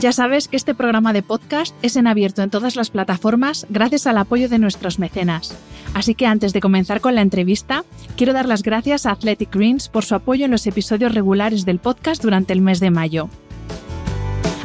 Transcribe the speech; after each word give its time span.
Ya 0.00 0.12
sabes 0.12 0.46
que 0.46 0.56
este 0.56 0.76
programa 0.76 1.12
de 1.12 1.24
podcast 1.24 1.74
es 1.82 1.96
en 1.96 2.06
abierto 2.06 2.42
en 2.42 2.50
todas 2.50 2.76
las 2.76 2.90
plataformas 2.90 3.66
gracias 3.68 4.06
al 4.06 4.18
apoyo 4.18 4.48
de 4.48 4.60
nuestros 4.60 5.00
mecenas. 5.00 5.56
Así 5.92 6.14
que 6.14 6.24
antes 6.24 6.52
de 6.52 6.60
comenzar 6.60 7.00
con 7.00 7.16
la 7.16 7.20
entrevista, 7.20 7.84
quiero 8.16 8.32
dar 8.32 8.46
las 8.46 8.62
gracias 8.62 9.06
a 9.06 9.10
Athletic 9.10 9.52
Greens 9.52 9.88
por 9.88 10.04
su 10.04 10.14
apoyo 10.14 10.44
en 10.44 10.52
los 10.52 10.68
episodios 10.68 11.12
regulares 11.12 11.64
del 11.64 11.80
podcast 11.80 12.22
durante 12.22 12.52
el 12.52 12.60
mes 12.60 12.78
de 12.78 12.92
mayo. 12.92 13.28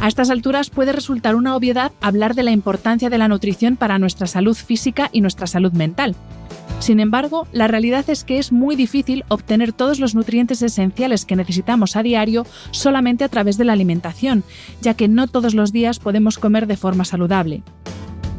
A 0.01 0.07
estas 0.07 0.29
alturas 0.29 0.69
puede 0.69 0.91
resultar 0.91 1.33
una 1.33 1.55
obviedad 1.55 1.93
hablar 1.99 2.35
de 2.35 2.43
la 2.43 2.51
importancia 2.51 3.09
de 3.09 3.17
la 3.17 3.27
nutrición 3.27 3.75
para 3.75 3.97
nuestra 3.97 4.27
salud 4.27 4.55
física 4.55 5.09
y 5.11 5.21
nuestra 5.21 5.47
salud 5.47 5.71
mental. 5.71 6.15
Sin 6.79 6.99
embargo, 6.99 7.47
la 7.51 7.67
realidad 7.67 8.09
es 8.09 8.23
que 8.23 8.39
es 8.39 8.51
muy 8.51 8.75
difícil 8.75 9.23
obtener 9.29 9.71
todos 9.71 9.99
los 9.99 10.15
nutrientes 10.15 10.61
esenciales 10.61 11.25
que 11.25 11.35
necesitamos 11.35 11.95
a 11.95 12.03
diario 12.03 12.45
solamente 12.71 13.23
a 13.23 13.29
través 13.29 13.57
de 13.57 13.63
la 13.63 13.73
alimentación, 13.73 14.43
ya 14.81 14.93
que 14.93 15.07
no 15.07 15.27
todos 15.27 15.53
los 15.53 15.71
días 15.71 15.99
podemos 15.99 16.37
comer 16.37 16.67
de 16.67 16.77
forma 16.77 17.05
saludable. 17.05 17.63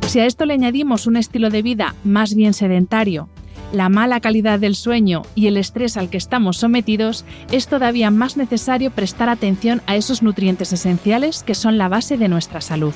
Si 0.07 0.21
a 0.21 0.27
esto 0.27 0.45
le 0.45 0.55
añadimos 0.55 1.07
un 1.07 1.17
estilo 1.17 1.51
de 1.51 1.63
vida 1.63 1.95
más 2.05 2.35
bien 2.35 2.53
sedentario, 2.53 3.29
la 3.73 3.89
mala 3.89 4.21
calidad 4.21 4.61
del 4.61 4.77
sueño 4.77 5.23
y 5.35 5.49
el 5.49 5.57
estrés 5.57 5.97
al 5.97 6.09
que 6.09 6.17
estamos 6.17 6.59
sometidos, 6.59 7.25
es 7.51 7.67
todavía 7.67 8.11
más 8.11 8.37
necesario 8.37 8.91
prestar 8.91 9.29
atención 9.29 9.83
a 9.87 9.97
esos 9.97 10.23
nutrientes 10.23 10.73
esenciales 10.73 11.43
que 11.43 11.55
son 11.55 11.79
la 11.79 11.89
base 11.89 12.17
de 12.17 12.29
nuestra 12.29 12.61
salud. 12.61 12.95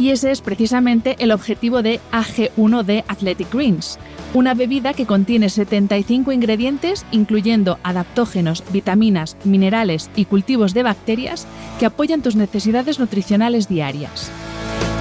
Y 0.00 0.10
ese 0.10 0.30
es 0.30 0.42
precisamente 0.42 1.16
el 1.18 1.32
objetivo 1.32 1.82
de 1.82 2.00
AG1 2.12 2.82
de 2.82 3.04
Athletic 3.08 3.52
Greens, 3.52 3.98
una 4.34 4.54
bebida 4.54 4.92
que 4.92 5.06
contiene 5.06 5.48
75 5.48 6.32
ingredientes, 6.32 7.06
incluyendo 7.12 7.78
adaptógenos, 7.82 8.62
vitaminas, 8.72 9.36
minerales 9.44 10.10
y 10.14 10.26
cultivos 10.26 10.74
de 10.74 10.82
bacterias 10.82 11.46
que 11.78 11.86
apoyan 11.86 12.20
tus 12.20 12.36
necesidades 12.36 12.98
nutricionales 12.98 13.68
diarias. 13.68 14.30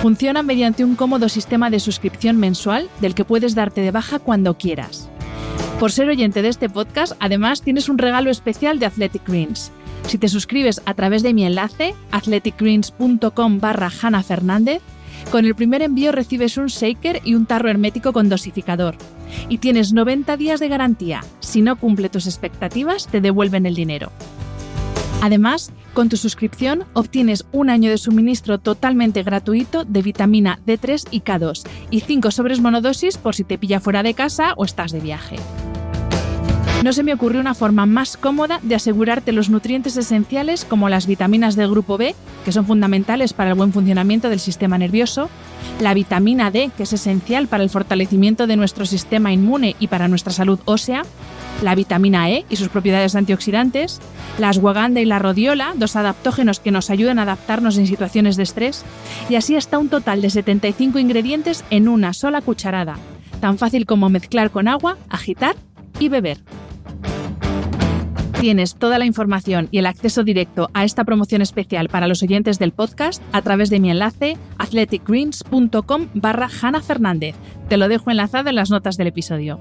Funciona 0.02 0.44
mediante 0.44 0.86
un 0.86 0.96
cómodo 0.96 1.28
sistema 1.28 1.70
de 1.70 1.80
suscripción 1.80 2.38
mensual 2.38 2.90
del 3.02 3.16
que 3.16 3.26
puedes 3.26 3.56
darte 3.56 3.82
de 3.82 3.92
baja 3.92 4.20
cuando 4.20 4.58
quieras. 4.58 5.10
Por 5.80 5.92
ser 5.92 6.08
oyente 6.08 6.42
de 6.42 6.48
este 6.48 6.70
podcast, 6.70 7.14
además 7.20 7.62
tienes 7.62 7.90
un 7.90 7.98
regalo 7.98 8.30
especial 8.30 8.80
de 8.80 8.86
Athletic 8.86 9.28
Greens. 9.28 9.72
Si 10.08 10.18
te 10.18 10.28
suscribes 10.28 10.82
a 10.86 10.94
través 10.94 11.24
de 11.24 11.34
mi 11.34 11.46
enlace, 11.46 11.96
athleticgreens.com 12.12 13.60
barra 13.60 13.92
Hanna 14.02 14.24
Fernández, 14.24 14.82
con 15.32 15.46
el 15.46 15.56
primer 15.56 15.82
envío 15.82 16.12
recibes 16.12 16.58
un 16.58 16.68
shaker 16.68 17.22
y 17.24 17.36
un 17.36 17.46
tarro 17.46 17.70
hermético 17.70 18.14
con 18.14 18.30
dosificador. 18.30 18.96
Y 19.50 19.58
tienes 19.58 19.94
90 19.94 20.38
días 20.38 20.60
de 20.60 20.68
garantía. 20.68 21.24
Si 21.40 21.62
no 21.62 21.78
cumple 21.78 22.10
tus 22.10 22.28
expectativas, 22.28 23.08
te 23.08 23.22
devuelven 23.22 23.66
el 23.66 23.76
dinero. 23.76 24.12
Además, 25.22 25.72
con 25.94 26.10
tu 26.10 26.18
suscripción 26.18 26.84
obtienes 26.94 27.46
un 27.52 27.72
año 27.72 27.90
de 27.90 27.98
suministro 27.98 28.60
totalmente 28.60 29.24
gratuito 29.24 29.84
de 29.84 30.04
vitamina 30.04 30.60
D3 30.68 31.08
y 31.10 31.22
K2 31.22 31.68
y 31.90 32.02
5 32.02 32.30
sobres 32.30 32.62
monodosis 32.62 33.18
por 33.18 33.34
si 33.34 33.44
te 33.44 33.58
pilla 33.58 33.80
fuera 33.80 34.04
de 34.04 34.14
casa 34.14 34.54
o 34.56 34.66
estás 34.66 34.92
de 34.92 35.00
viaje. 35.00 35.38
No 36.86 36.94
se 36.94 37.02
me 37.02 37.16
ocurrió 37.16 37.42
una 37.42 37.56
forma 37.56 37.88
más 37.88 38.16
cómoda 38.16 38.60
de 38.62 38.76
asegurarte 38.76 39.32
los 39.32 39.50
nutrientes 39.50 39.98
esenciales 39.98 40.66
como 40.66 40.88
las 40.88 41.08
vitaminas 41.08 41.56
del 41.56 41.72
grupo 41.72 41.98
B, 41.98 42.14
que 42.46 42.52
son 42.52 42.68
fundamentales 42.68 43.34
para 43.34 43.50
el 43.50 43.56
buen 43.56 43.74
funcionamiento 43.74 44.30
del 44.30 44.40
sistema 44.40 44.78
nervioso, 44.78 45.28
la 45.80 45.96
vitamina 45.96 46.52
D, 46.52 46.70
que 46.78 46.84
es 46.84 46.94
esencial 46.94 47.48
para 47.48 47.64
el 47.64 47.72
fortalecimiento 47.72 48.46
de 48.46 48.56
nuestro 48.56 48.86
sistema 48.86 49.34
inmune 49.34 49.76
y 49.80 49.88
para 49.88 50.08
nuestra 50.08 50.32
salud 50.32 50.60
ósea, 50.66 51.02
la 51.64 51.74
vitamina 51.74 52.30
E 52.30 52.46
y 52.52 52.56
sus 52.56 52.70
propiedades 52.70 53.16
antioxidantes, 53.16 54.00
la 54.38 54.50
ashwagandha 54.50 55.02
y 55.02 55.06
la 55.06 55.18
rodiola, 55.18 55.74
dos 55.76 55.96
adaptógenos 55.96 56.60
que 56.60 56.70
nos 56.70 56.92
ayudan 56.92 57.18
a 57.18 57.24
adaptarnos 57.24 57.80
en 57.80 57.88
situaciones 57.88 58.38
de 58.38 58.44
estrés, 58.44 58.86
y 59.28 59.38
así 59.38 59.56
hasta 59.56 59.80
un 59.80 59.90
total 59.90 60.22
de 60.22 60.30
75 60.30 61.00
ingredientes 61.00 61.66
en 61.72 61.88
una 61.88 62.14
sola 62.14 62.42
cucharada, 62.42 62.98
tan 63.42 63.58
fácil 63.58 63.88
como 63.88 64.12
mezclar 64.12 64.52
con 64.52 64.68
agua, 64.68 65.00
agitar 65.10 65.56
y 66.00 66.10
beber. 66.10 66.38
Tienes 68.46 68.76
toda 68.76 69.00
la 69.00 69.06
información 69.06 69.70
y 69.72 69.80
el 69.80 69.88
acceso 69.88 70.24
directo 70.24 70.70
a 70.76 70.84
esta 70.84 71.04
promoción 71.04 71.42
especial 71.42 71.90
para 71.90 72.06
los 72.06 72.22
oyentes 72.22 72.60
del 72.60 72.74
podcast 72.74 73.20
a 73.32 73.42
través 73.42 73.72
de 73.72 73.80
mi 73.80 73.90
enlace 73.90 74.38
athleticgreens.com 74.60 76.10
barra 76.14 76.48
Fernández. 76.48 77.34
Te 77.70 77.78
lo 77.78 77.88
dejo 77.88 78.12
enlazado 78.12 78.50
en 78.50 78.56
las 78.56 78.70
notas 78.70 78.98
del 78.98 79.08
episodio. 79.08 79.60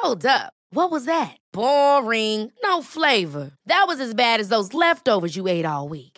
Hold 0.00 0.24
up. 0.24 0.52
What 0.72 0.92
was 0.92 1.06
that? 1.06 1.38
Boring. 1.52 2.52
No 2.62 2.82
flavor. 2.82 3.50
That 3.66 3.86
was 3.88 3.98
as 3.98 4.14
bad 4.14 4.38
as 4.38 4.48
those 4.48 4.72
leftovers 4.72 5.34
you 5.34 5.48
ate 5.48 5.66
all 5.66 5.88
week. 5.88 6.17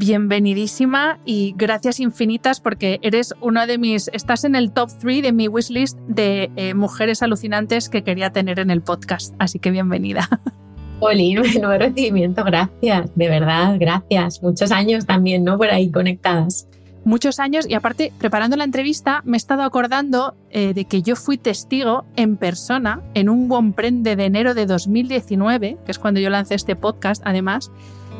bienvenidísima 0.00 1.18
y 1.26 1.52
gracias 1.58 2.00
infinitas 2.00 2.58
porque 2.58 2.98
eres 3.02 3.34
uno 3.42 3.66
de 3.66 3.76
mis, 3.76 4.08
estás 4.14 4.44
en 4.44 4.54
el 4.54 4.72
top 4.72 4.88
3 4.98 5.22
de 5.22 5.32
mi 5.32 5.46
wishlist 5.46 5.98
de 6.08 6.50
eh, 6.56 6.72
mujeres 6.72 7.22
alucinantes 7.22 7.90
que 7.90 8.02
quería 8.02 8.30
tener 8.30 8.60
en 8.60 8.70
el 8.70 8.80
podcast, 8.80 9.34
así 9.38 9.58
que 9.58 9.70
bienvenida. 9.70 10.26
Polín, 11.00 11.42
nuevo 11.60 11.78
recibimiento, 11.78 12.42
gracias, 12.44 13.10
de 13.14 13.28
verdad, 13.28 13.76
gracias. 13.78 14.42
Muchos 14.42 14.72
años 14.72 15.04
también, 15.04 15.44
¿no? 15.44 15.58
Por 15.58 15.68
ahí 15.68 15.90
conectadas. 15.90 16.66
Muchos 17.04 17.38
años 17.38 17.68
y 17.68 17.74
aparte, 17.74 18.10
preparando 18.18 18.56
la 18.56 18.64
entrevista, 18.64 19.20
me 19.26 19.36
he 19.36 19.38
estado 19.38 19.62
acordando 19.64 20.34
eh, 20.50 20.72
de 20.72 20.86
que 20.86 21.02
yo 21.02 21.14
fui 21.14 21.36
testigo 21.36 22.06
en 22.16 22.38
persona 22.38 23.02
en 23.12 23.28
un 23.28 23.50
Womprende 23.50 24.16
de 24.16 24.24
enero 24.24 24.54
de 24.54 24.64
2019, 24.64 25.76
que 25.84 25.92
es 25.92 25.98
cuando 25.98 26.20
yo 26.20 26.30
lancé 26.30 26.54
este 26.54 26.74
podcast, 26.74 27.22
además, 27.26 27.70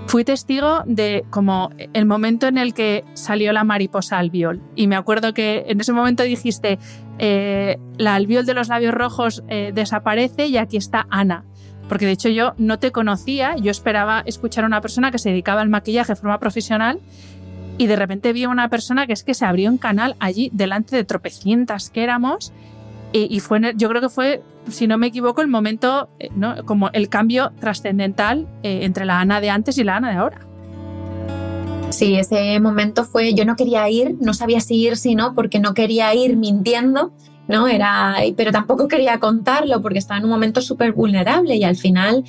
fui 0.07 0.25
testigo 0.25 0.83
de 0.87 1.25
como 1.31 1.71
el 1.93 2.07
momento 2.07 2.47
en 2.47 2.59
el 2.59 2.75
que 2.75 3.05
salió 3.15 3.53
la 3.53 3.65
mariposa 3.65 4.19
albiol. 4.19 4.61
Y 4.75 4.87
me 4.87 4.97
acuerdo 4.97 5.35
que 5.35 5.65
en 5.69 5.81
ese 5.81 5.93
momento 5.93 6.23
dijiste, 6.23 6.79
eh, 7.19 7.79
la 7.97 8.15
albiol 8.15 8.47
de 8.47 8.55
los 8.55 8.69
labios 8.69 8.95
rojos 8.95 9.45
eh, 9.49 9.73
desaparece 9.75 10.47
y 10.47 10.57
aquí 10.57 10.77
está 10.77 11.07
Ana. 11.11 11.45
Porque 11.89 12.07
de 12.07 12.13
hecho 12.13 12.29
yo 12.29 12.55
no 12.57 12.79
te 12.79 12.93
conocía, 12.93 13.57
yo 13.57 13.71
esperaba 13.71 14.23
escuchar 14.25 14.65
a 14.65 14.67
una 14.69 14.81
persona 14.81 15.11
que 15.11 15.19
se 15.19 15.31
dedicaba 15.31 15.61
al 15.61 15.69
maquillaje 15.69 16.13
de 16.13 16.17
forma 16.17 16.39
profesional 16.39 17.01
y 17.79 17.87
de 17.87 17.97
repente 17.97 18.33
vi 18.33 18.45
a 18.45 18.49
una 18.49 18.69
persona 18.69 19.07
que 19.07 19.13
es 19.13 19.25
que 19.25 19.35
se 19.35 19.45
abrió 19.45 19.71
un 19.71 19.79
canal 19.79 20.15
allí 20.21 20.51
delante 20.53 20.95
de 20.95 21.05
tropecientas 21.05 21.91
que 21.91 22.03
éramos 22.03 22.53
y, 23.13 23.41
fue, 23.41 23.61
yo 23.75 23.89
creo 23.89 24.01
que 24.01 24.09
fue, 24.09 24.43
si 24.71 24.87
no 24.87 24.99
me 24.99 25.09
equivoco, 25.09 25.43
el 25.43 25.49
momento, 25.49 26.09
eh, 26.19 26.29
¿no? 26.35 26.65
como 26.65 26.91
el 26.93 27.09
cambio 27.09 27.53
trascendental 27.61 28.49
eh, 28.63 28.81
entre 28.83 29.05
la 29.05 29.21
Ana 29.21 29.41
de 29.41 29.51
antes 29.51 29.79
y 29.79 29.85
la 29.85 29.97
Ana 29.97 30.11
de 30.11 30.17
ahora. 30.17 30.47
Sí, 31.91 32.15
ese 32.15 32.59
momento 32.61 33.05
fue, 33.05 33.35
yo 33.35 33.45
no 33.45 33.57
quería 33.57 33.89
ir, 33.89 34.17
no 34.21 34.33
sabía 34.33 34.61
si 34.61 34.77
ir, 34.77 34.97
si 34.97 35.15
no, 35.15 35.35
porque 35.35 35.59
no 35.59 35.75
quería 35.75 36.15
ir 36.15 36.37
mintiendo, 36.37 37.13
¿no? 37.49 37.67
Era, 37.67 38.15
pero 38.37 38.53
tampoco 38.53 38.87
quería 38.87 39.19
contarlo 39.19 39.83
porque 39.83 39.99
estaba 39.99 40.19
en 40.19 40.25
un 40.25 40.31
momento 40.31 40.61
súper 40.61 40.93
vulnerable 40.93 41.57
y 41.57 41.65
al 41.65 41.77
final 41.77 42.25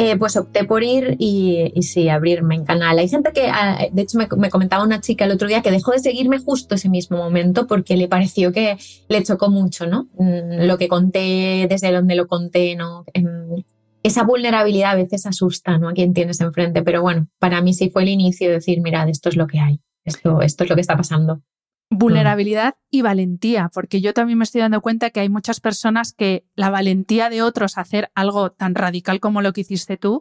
eh, 0.00 0.16
pues 0.16 0.36
opté 0.36 0.62
por 0.62 0.84
ir 0.84 1.16
y, 1.18 1.72
sí, 1.82 2.08
abrirme 2.08 2.54
en 2.54 2.64
canal. 2.64 3.00
Hay 3.00 3.08
gente 3.08 3.32
que, 3.32 3.48
ah, 3.48 3.88
de 3.90 4.02
hecho, 4.02 4.16
me, 4.16 4.28
comentaba 4.28 4.84
una 4.84 5.00
chica 5.00 5.24
el 5.24 5.32
otro 5.32 5.48
día 5.48 5.60
que 5.60 5.72
dejó 5.72 5.90
de 5.90 5.98
seguirme 5.98 6.38
justo 6.38 6.76
ese 6.76 6.88
mismo 6.88 7.16
momento 7.16 7.66
porque 7.66 7.96
le 7.96 8.06
pareció 8.06 8.52
que 8.52 8.78
le 9.08 9.22
chocó 9.24 9.50
mucho, 9.50 9.88
¿no? 9.88 10.08
Mm, 10.16 10.66
lo 10.68 10.78
que 10.78 10.86
conté, 10.86 11.66
desde 11.68 11.90
donde 11.90 12.14
lo 12.14 12.28
conté, 12.28 12.76
¿no? 12.76 13.06
Em, 13.12 13.64
esa 14.04 14.22
vulnerabilidad 14.22 14.92
a 14.92 14.94
veces 14.94 15.26
asusta, 15.26 15.78
¿no? 15.78 15.88
A 15.88 15.94
quien 15.94 16.14
tienes 16.14 16.40
enfrente, 16.40 16.82
pero 16.82 17.02
bueno, 17.02 17.26
para 17.40 17.60
mí 17.60 17.74
sí 17.74 17.90
fue 17.90 18.02
el 18.02 18.10
inicio 18.10 18.46
de 18.46 18.54
decir, 18.54 18.80
mirad, 18.80 19.08
esto 19.08 19.30
es 19.30 19.36
lo 19.36 19.48
que 19.48 19.58
hay. 19.58 19.80
esto, 20.04 20.42
esto 20.42 20.62
es 20.62 20.70
lo 20.70 20.76
que 20.76 20.80
está 20.80 20.96
pasando. 20.96 21.42
Vulnerabilidad 21.90 22.74
y 22.90 23.02
valentía, 23.02 23.70
porque 23.72 24.00
yo 24.00 24.12
también 24.12 24.38
me 24.38 24.44
estoy 24.44 24.60
dando 24.60 24.82
cuenta 24.82 25.10
que 25.10 25.20
hay 25.20 25.28
muchas 25.28 25.60
personas 25.60 26.12
que 26.12 26.44
la 26.54 26.68
valentía 26.68 27.30
de 27.30 27.42
otros 27.42 27.78
hacer 27.78 28.10
algo 28.14 28.50
tan 28.52 28.74
radical 28.74 29.20
como 29.20 29.40
lo 29.40 29.52
que 29.52 29.62
hiciste 29.62 29.96
tú, 29.96 30.20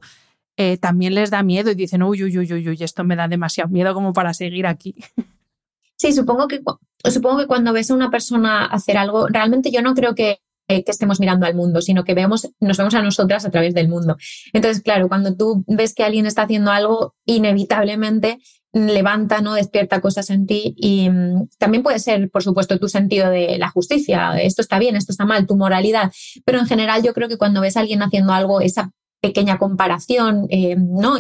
eh, 0.56 0.78
también 0.78 1.14
les 1.14 1.30
da 1.30 1.44
miedo 1.44 1.70
y 1.70 1.76
dicen, 1.76 2.02
uy, 2.04 2.24
uy, 2.24 2.38
uy, 2.38 2.52
uy, 2.52 2.78
esto 2.80 3.04
me 3.04 3.16
da 3.16 3.28
demasiado 3.28 3.70
miedo 3.70 3.94
como 3.94 4.14
para 4.14 4.34
seguir 4.34 4.68
aquí. 4.68 4.96
Sí, 6.00 6.14
supongo 6.14 6.48
que, 6.48 6.62
supongo 7.10 7.40
que 7.40 7.48
cuando 7.48 7.74
ves 7.74 7.90
a 7.90 7.96
una 7.96 8.12
persona 8.12 8.66
hacer 8.66 8.98
algo, 8.98 9.26
realmente 9.30 9.72
yo 9.72 9.82
no 9.82 9.96
creo 9.96 10.14
que, 10.14 10.42
que 10.68 10.84
estemos 10.86 11.20
mirando 11.20 11.48
al 11.48 11.56
mundo, 11.56 11.82
sino 11.82 12.04
que 12.04 12.14
vemos, 12.14 12.52
nos 12.60 12.78
vemos 12.78 12.94
a 12.94 13.02
nosotras 13.02 13.46
a 13.46 13.50
través 13.50 13.74
del 13.74 13.90
mundo. 13.90 14.16
Entonces, 14.54 14.84
claro, 14.84 15.08
cuando 15.08 15.36
tú 15.36 15.64
ves 15.66 15.96
que 15.96 16.04
alguien 16.04 16.28
está 16.28 16.44
haciendo 16.44 16.70
algo, 16.70 17.16
inevitablemente 17.26 18.38
levanta, 18.78 19.42
¿no? 19.42 19.54
Despierta 19.54 20.02
cosas 20.02 20.30
en 20.30 20.46
ti 20.46 20.76
y 20.78 21.10
mm, 21.10 21.50
también 21.58 21.84
puede 21.84 22.00
ser, 22.00 22.30
por 22.30 22.44
supuesto, 22.44 22.80
tu 22.80 22.88
sentido 22.88 23.30
de 23.30 23.58
la 23.58 23.70
justicia, 23.70 24.38
esto 24.40 24.62
está 24.62 24.80
bien, 24.80 24.96
esto 24.96 25.12
está 25.12 25.26
mal, 25.26 25.48
tu 25.48 25.56
moralidad, 25.56 26.12
pero 26.46 26.60
en 26.60 26.68
general 26.68 27.04
yo 27.04 27.14
creo 27.14 27.28
que 27.28 27.38
cuando 27.38 27.62
ves 27.62 27.78
a 27.78 27.82
alguien 27.82 28.02
haciendo 28.02 28.34
algo, 28.34 28.62
esa 28.62 28.92
pequeña 29.22 29.58
comparación, 29.58 30.48
eh, 30.50 30.76
¿no? 30.78 31.16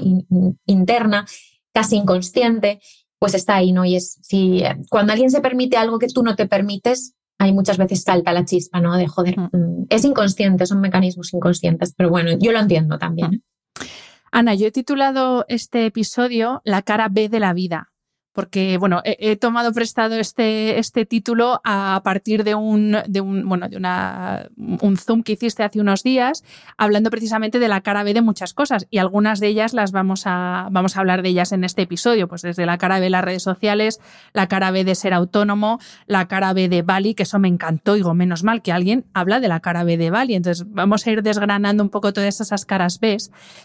interna, 0.66 1.26
casi 1.74 1.98
inconsciente, 1.98 2.80
pues 3.20 3.34
está 3.34 3.56
ahí, 3.56 3.72
¿no? 3.72 3.86
Y 3.86 3.96
es, 3.96 4.20
si 4.22 4.64
cuando 4.90 5.14
alguien 5.14 5.32
se 5.32 5.42
permite 5.42 5.78
algo 5.78 5.98
que 6.00 6.08
tú 6.08 6.24
no 6.24 6.36
te 6.36 6.48
permites, 6.48 7.16
hay 7.40 7.54
muchas 7.54 7.78
veces 7.78 8.04
salta 8.04 8.34
la 8.34 8.46
chispa, 8.46 8.80
¿no? 8.82 8.96
De 8.96 9.08
joder, 9.08 9.38
mm. 9.38 9.50
Mm, 9.52 9.86
es 9.90 10.04
inconsciente, 10.06 10.66
son 10.66 10.82
mecanismos 10.82 11.34
inconscientes, 11.34 11.94
pero 11.96 12.10
bueno, 12.10 12.32
yo 12.40 12.52
lo 12.52 12.60
entiendo 12.60 12.98
también. 12.98 13.34
¿eh? 13.36 13.42
Ana, 14.32 14.56
yo 14.56 14.68
he 14.68 14.72
titulado 14.72 15.46
este 15.48 15.86
episodio 15.86 16.62
La 16.66 16.82
cara 16.82 17.08
B 17.10 17.30
de 17.30 17.40
la 17.40 17.54
vida 17.54 17.92
porque 18.38 18.78
bueno, 18.78 19.02
he, 19.04 19.36
tomado 19.36 19.74
prestado 19.74 20.14
este, 20.14 20.78
este 20.78 21.08
título 21.08 21.60
a 21.64 22.00
partir 22.04 22.44
de 22.44 22.54
un, 22.54 22.96
de 23.08 23.20
un, 23.20 23.50
bueno, 23.50 23.68
de 23.68 23.78
una, 23.78 24.48
un 24.56 24.96
Zoom 24.96 25.24
que 25.24 25.32
hiciste 25.32 25.64
hace 25.64 25.82
unos 25.82 26.04
días, 26.04 26.44
hablando 26.78 27.10
precisamente 27.10 27.58
de 27.58 27.68
la 27.68 27.82
cara 27.82 28.04
B 28.04 28.14
de 28.14 28.22
muchas 28.22 28.54
cosas, 28.54 28.86
y 28.92 29.00
algunas 29.00 29.40
de 29.40 29.48
ellas 29.48 29.74
las 29.74 29.92
vamos 29.92 30.28
a, 30.28 30.68
vamos 30.70 30.96
a 30.96 31.00
hablar 31.00 31.24
de 31.24 31.30
ellas 31.30 31.52
en 31.52 31.64
este 31.64 31.82
episodio, 31.82 32.28
pues 32.28 32.44
desde 32.44 32.68
la 32.68 32.78
cara 32.78 33.00
B 33.00 33.06
de 33.06 33.10
las 33.10 33.24
redes 33.24 33.42
sociales, 33.42 34.00
la 34.34 34.48
cara 34.48 34.70
B 34.70 34.84
de 34.84 34.94
ser 34.94 35.16
autónomo, 35.16 35.80
la 36.06 36.28
cara 36.28 36.54
B 36.54 36.70
de 36.70 36.84
Bali, 36.84 37.16
que 37.16 37.24
eso 37.24 37.40
me 37.40 37.48
encantó, 37.48 37.96
digo, 37.96 38.14
menos 38.14 38.44
mal 38.44 38.62
que 38.62 38.72
alguien 38.72 39.08
habla 39.16 39.40
de 39.40 39.48
la 39.48 39.62
cara 39.62 39.84
B 39.84 39.98
de 39.98 40.12
Bali, 40.12 40.36
entonces 40.36 40.64
vamos 40.70 41.08
a 41.08 41.12
ir 41.12 41.24
desgranando 41.24 41.82
un 41.82 41.90
poco 41.90 42.14
todas 42.14 42.40
esas 42.40 42.68
caras 42.68 43.00
B, 43.00 43.18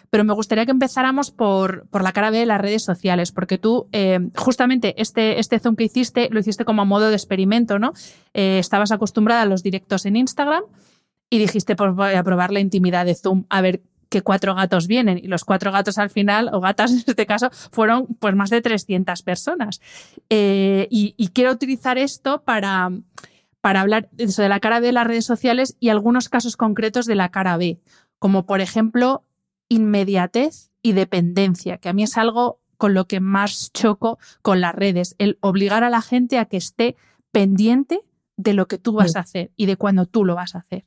pero 0.08 0.24
me 0.24 0.32
gustaría 0.32 0.64
que 0.64 0.70
empezáramos 0.70 1.30
por, 1.30 1.86
por 1.90 2.02
la 2.02 2.12
cara 2.12 2.30
B 2.30 2.38
de 2.38 2.46
las 2.46 2.58
redes 2.58 2.82
sociales, 2.82 3.32
porque 3.32 3.58
tú, 3.58 3.88
eh, 3.92 4.30
justamente 4.62 4.94
este, 5.02 5.40
este 5.40 5.58
Zoom 5.58 5.74
que 5.74 5.82
hiciste 5.82 6.28
lo 6.30 6.38
hiciste 6.38 6.64
como 6.64 6.82
a 6.82 6.84
modo 6.84 7.08
de 7.08 7.16
experimento, 7.16 7.80
¿no? 7.80 7.94
Eh, 8.32 8.60
estabas 8.60 8.92
acostumbrada 8.92 9.42
a 9.42 9.44
los 9.44 9.64
directos 9.64 10.06
en 10.06 10.14
Instagram 10.14 10.62
y 11.28 11.38
dijiste, 11.40 11.74
pues 11.74 11.92
voy 11.94 12.14
a 12.14 12.22
probar 12.22 12.52
la 12.52 12.60
intimidad 12.60 13.04
de 13.04 13.16
Zoom 13.16 13.44
a 13.48 13.60
ver 13.60 13.82
qué 14.08 14.22
cuatro 14.22 14.54
gatos 14.54 14.86
vienen. 14.86 15.18
Y 15.18 15.26
los 15.26 15.44
cuatro 15.44 15.72
gatos 15.72 15.98
al 15.98 16.10
final, 16.10 16.48
o 16.52 16.60
gatas 16.60 16.92
en 16.92 16.98
este 16.98 17.26
caso, 17.26 17.50
fueron 17.72 18.06
pues 18.20 18.36
más 18.36 18.50
de 18.50 18.62
300 18.62 19.22
personas. 19.22 19.80
Eh, 20.30 20.86
y, 20.90 21.28
quiero 21.34 21.50
utilizar 21.50 21.98
esto 21.98 22.44
para, 22.44 22.90
para 23.60 23.80
hablar 23.80 24.10
de 24.12 24.48
la 24.48 24.60
cara 24.60 24.78
B 24.78 24.86
de 24.86 24.92
las 24.92 25.08
redes 25.08 25.26
sociales 25.26 25.76
y 25.80 25.88
algunos 25.88 26.28
casos 26.28 26.56
concretos 26.56 27.06
de 27.06 27.16
la 27.16 27.30
cara 27.30 27.56
B, 27.56 27.80
como 28.20 28.46
por 28.46 28.60
ejemplo 28.60 29.24
inmediatez 29.68 30.70
y 30.82 30.92
dependencia, 30.92 31.78
que 31.78 31.88
a 31.88 31.92
mí 31.92 32.04
es 32.04 32.16
algo 32.16 32.61
con 32.82 32.94
lo 32.94 33.06
que 33.06 33.20
más 33.20 33.70
choco 33.72 34.18
con 34.42 34.60
las 34.60 34.74
redes, 34.74 35.14
el 35.18 35.38
obligar 35.40 35.84
a 35.84 35.88
la 35.88 36.02
gente 36.02 36.36
a 36.36 36.46
que 36.46 36.56
esté 36.56 36.96
pendiente 37.30 38.00
de 38.36 38.54
lo 38.54 38.66
que 38.66 38.76
tú 38.76 38.94
vas 38.94 39.14
a 39.14 39.20
hacer 39.20 39.52
y 39.54 39.66
de 39.66 39.76
cuando 39.76 40.06
tú 40.06 40.24
lo 40.24 40.34
vas 40.34 40.56
a 40.56 40.58
hacer. 40.58 40.84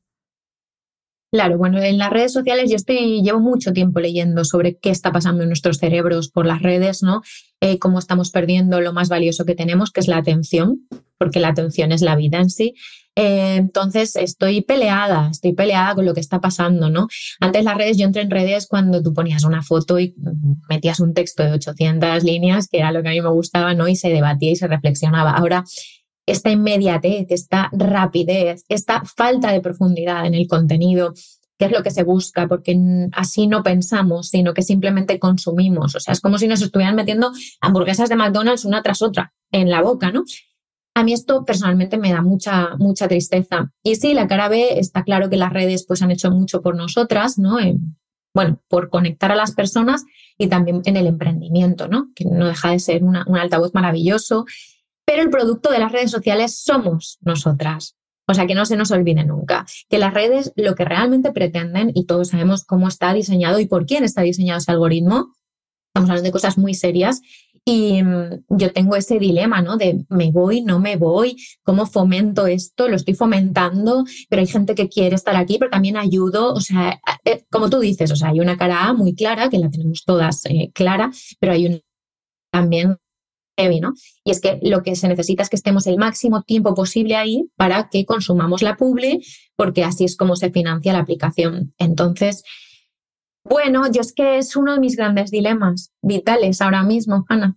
Claro, 1.31 1.57
bueno, 1.57 1.81
en 1.81 1.97
las 1.97 2.09
redes 2.09 2.33
sociales 2.33 2.69
yo 2.69 2.75
estoy, 2.75 3.21
llevo 3.23 3.39
mucho 3.39 3.71
tiempo 3.71 4.01
leyendo 4.01 4.43
sobre 4.43 4.77
qué 4.77 4.89
está 4.89 5.13
pasando 5.13 5.43
en 5.43 5.47
nuestros 5.47 5.77
cerebros 5.77 6.29
por 6.29 6.45
las 6.45 6.61
redes, 6.61 7.01
¿no? 7.01 7.21
Eh, 7.61 7.79
cómo 7.79 7.99
estamos 7.99 8.29
perdiendo 8.29 8.81
lo 8.81 8.91
más 8.91 9.07
valioso 9.07 9.45
que 9.45 9.55
tenemos, 9.55 9.91
que 9.91 10.01
es 10.01 10.09
la 10.09 10.17
atención, 10.17 10.85
porque 11.17 11.39
la 11.39 11.47
atención 11.47 11.93
es 11.93 12.01
la 12.01 12.17
vida 12.17 12.39
en 12.39 12.49
sí. 12.49 12.73
Eh, 13.15 13.55
entonces 13.55 14.15
estoy 14.17 14.61
peleada, 14.61 15.29
estoy 15.31 15.53
peleada 15.53 15.95
con 15.95 16.05
lo 16.05 16.13
que 16.13 16.19
está 16.19 16.41
pasando, 16.41 16.89
¿no? 16.89 17.07
Antes 17.39 17.63
las 17.63 17.77
redes, 17.77 17.97
yo 17.97 18.05
entré 18.05 18.21
en 18.21 18.29
redes 18.29 18.67
cuando 18.67 19.01
tú 19.01 19.13
ponías 19.13 19.45
una 19.45 19.63
foto 19.63 19.99
y 19.99 20.15
metías 20.69 20.99
un 20.99 21.13
texto 21.13 21.43
de 21.43 21.53
800 21.53 22.23
líneas, 22.23 22.67
que 22.67 22.79
era 22.79 22.91
lo 22.91 23.01
que 23.01 23.09
a 23.09 23.11
mí 23.11 23.21
me 23.21 23.29
gustaba, 23.29 23.73
¿no? 23.73 23.87
Y 23.87 23.95
se 23.95 24.09
debatía 24.09 24.51
y 24.51 24.55
se 24.57 24.67
reflexionaba. 24.67 25.31
Ahora, 25.31 25.63
esta 26.25 26.51
inmediatez, 26.51 27.27
esta 27.29 27.69
rapidez, 27.71 28.65
esta 28.67 29.03
falta 29.05 29.51
de 29.51 29.61
profundidad 29.61 30.25
en 30.25 30.33
el 30.33 30.47
contenido, 30.47 31.13
que 31.57 31.65
es 31.65 31.71
lo 31.71 31.83
que 31.83 31.91
se 31.91 32.03
busca, 32.03 32.47
porque 32.47 32.77
así 33.13 33.47
no 33.47 33.63
pensamos, 33.63 34.27
sino 34.27 34.53
que 34.53 34.61
simplemente 34.61 35.19
consumimos. 35.19 35.95
O 35.95 35.99
sea, 35.99 36.13
es 36.13 36.19
como 36.19 36.37
si 36.37 36.47
nos 36.47 36.61
estuvieran 36.61 36.95
metiendo 36.95 37.31
hamburguesas 37.61 38.09
de 38.09 38.15
McDonald's 38.15 38.65
una 38.65 38.81
tras 38.81 39.01
otra 39.01 39.33
en 39.51 39.69
la 39.69 39.81
boca, 39.81 40.11
¿no? 40.11 40.25
A 40.95 41.03
mí 41.03 41.13
esto 41.13 41.43
personalmente 41.43 41.97
me 41.97 42.11
da 42.11 42.21
mucha, 42.21 42.75
mucha 42.77 43.07
tristeza. 43.07 43.71
Y 43.83 43.95
sí, 43.95 44.13
la 44.13 44.27
cara 44.27 44.47
B 44.47 44.79
está 44.79 45.03
claro 45.03 45.29
que 45.29 45.35
las 45.35 45.51
redes 45.51 45.85
pues 45.85 46.01
han 46.01 46.11
hecho 46.11 46.31
mucho 46.31 46.61
por 46.61 46.75
nosotras, 46.75 47.37
¿no? 47.37 47.57
bueno, 48.33 48.61
por 48.67 48.89
conectar 48.89 49.31
a 49.31 49.35
las 49.35 49.53
personas 49.53 50.03
y 50.37 50.47
también 50.47 50.81
en 50.85 50.97
el 50.97 51.07
emprendimiento, 51.07 51.87
¿no? 51.87 52.09
Que 52.13 52.25
no 52.25 52.47
deja 52.47 52.71
de 52.71 52.79
ser 52.79 53.03
un 53.03 53.15
altavoz 53.15 53.73
maravilloso. 53.73 54.45
Pero 55.05 55.21
el 55.21 55.29
producto 55.29 55.69
de 55.69 55.79
las 55.79 55.91
redes 55.91 56.11
sociales 56.11 56.57
somos 56.57 57.17
nosotras. 57.21 57.95
O 58.27 58.33
sea, 58.33 58.47
que 58.47 58.55
no 58.55 58.65
se 58.65 58.75
nos 58.75 58.91
olvide 58.91 59.23
nunca 59.23 59.65
que 59.87 59.99
las 59.99 60.13
redes 60.13 60.51
lo 60.55 60.75
que 60.75 60.83
realmente 60.83 61.31
pretenden, 61.31 61.91
y 61.93 62.05
todos 62.05 62.29
sabemos 62.29 62.65
cómo 62.65 62.87
está 62.87 63.13
diseñado 63.13 63.59
y 63.59 63.67
por 63.67 63.85
quién 63.85 64.03
está 64.03 64.21
diseñado 64.21 64.59
ese 64.59 64.71
algoritmo, 64.71 65.33
estamos 65.89 66.09
hablando 66.09 66.27
de 66.27 66.31
cosas 66.31 66.57
muy 66.57 66.73
serias, 66.73 67.21
y 67.65 68.03
mm, 68.03 68.45
yo 68.49 68.71
tengo 68.71 68.95
ese 68.95 69.17
dilema, 69.17 69.61
¿no? 69.61 69.75
De 69.75 70.05
me 70.09 70.31
voy, 70.31 70.61
no 70.61 70.79
me 70.79 70.97
voy, 70.97 71.35
cómo 71.63 71.87
fomento 71.87 72.45
esto, 72.45 72.87
lo 72.87 72.95
estoy 72.95 73.15
fomentando, 73.15 74.05
pero 74.29 74.41
hay 74.41 74.47
gente 74.47 74.75
que 74.75 74.87
quiere 74.87 75.15
estar 75.15 75.35
aquí, 75.35 75.57
pero 75.57 75.71
también 75.71 75.97
ayudo, 75.97 76.53
o 76.53 76.61
sea, 76.61 77.01
eh, 77.25 77.43
como 77.49 77.69
tú 77.69 77.79
dices, 77.79 78.11
o 78.11 78.15
sea, 78.15 78.29
hay 78.29 78.39
una 78.39 78.57
cara 78.57 78.85
A 78.85 78.93
muy 78.93 79.15
clara, 79.15 79.49
que 79.49 79.57
la 79.57 79.69
tenemos 79.69 80.03
todas 80.05 80.45
eh, 80.45 80.71
clara, 80.73 81.11
pero 81.39 81.53
hay 81.53 81.65
un 81.65 81.81
también 82.51 82.97
heavy, 83.57 83.79
¿no? 83.79 83.93
Y 84.23 84.31
es 84.31 84.41
que 84.41 84.59
lo 84.61 84.83
que 84.83 84.95
se 84.95 85.07
necesita 85.07 85.41
es 85.41 85.49
que 85.49 85.55
estemos 85.55 85.87
el 85.87 85.97
máximo 85.97 86.43
tiempo 86.43 86.75
posible 86.75 87.15
ahí 87.15 87.49
para 87.55 87.89
que 87.89 88.05
consumamos 88.05 88.61
la 88.61 88.75
publi, 88.77 89.25
porque 89.55 89.83
así 89.83 90.05
es 90.05 90.15
como 90.15 90.35
se 90.35 90.51
financia 90.51 90.93
la 90.93 90.99
aplicación. 90.99 91.73
Entonces, 91.77 92.43
bueno, 93.45 93.83
yo 93.91 94.01
es 94.01 94.11
que 94.11 94.39
es 94.39 94.55
uno 94.55 94.73
de 94.73 94.79
mis 94.79 94.95
grandes 94.95 95.29
dilemas 95.29 95.91
vitales 96.01 96.61
ahora 96.61 96.83
mismo, 96.83 97.25
Ana. 97.29 97.55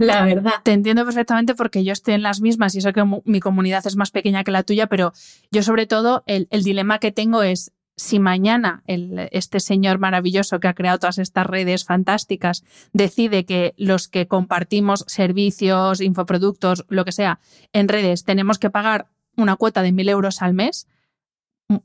la 0.00 0.24
verdad. 0.24 0.54
Te 0.64 0.72
entiendo 0.72 1.04
perfectamente 1.04 1.54
porque 1.54 1.84
yo 1.84 1.92
estoy 1.92 2.14
en 2.14 2.22
las 2.22 2.40
mismas 2.40 2.74
y 2.74 2.80
sé 2.80 2.92
que 2.92 3.04
mi 3.24 3.40
comunidad 3.40 3.86
es 3.86 3.96
más 3.96 4.10
pequeña 4.10 4.42
que 4.42 4.50
la 4.50 4.64
tuya, 4.64 4.88
pero 4.88 5.12
yo 5.52 5.62
sobre 5.62 5.86
todo 5.86 6.24
el, 6.26 6.48
dilema 6.50 6.98
que 6.98 7.12
tengo 7.12 7.44
es 7.44 7.72
si 7.96 8.18
mañana 8.18 8.82
este 8.86 9.60
señor 9.60 9.98
maravilloso 9.98 10.58
que 10.58 10.68
ha 10.68 10.74
creado 10.74 10.98
todas 10.98 11.18
estas 11.18 11.46
redes 11.46 11.84
fantásticas 11.84 12.64
decide 12.92 13.44
que 13.44 13.74
los 13.76 14.08
que 14.08 14.26
compartimos 14.26 15.04
servicios, 15.06 16.00
infoproductos, 16.00 16.86
lo 16.88 17.04
que 17.04 17.12
sea, 17.12 17.40
en 17.72 17.88
redes 17.88 18.24
tenemos 18.24 18.58
que 18.58 18.70
pagar 18.70 19.06
una 19.36 19.56
cuota 19.56 19.82
de 19.82 19.92
mil 19.92 20.08
euros 20.08 20.42
al 20.42 20.54
mes, 20.54 20.88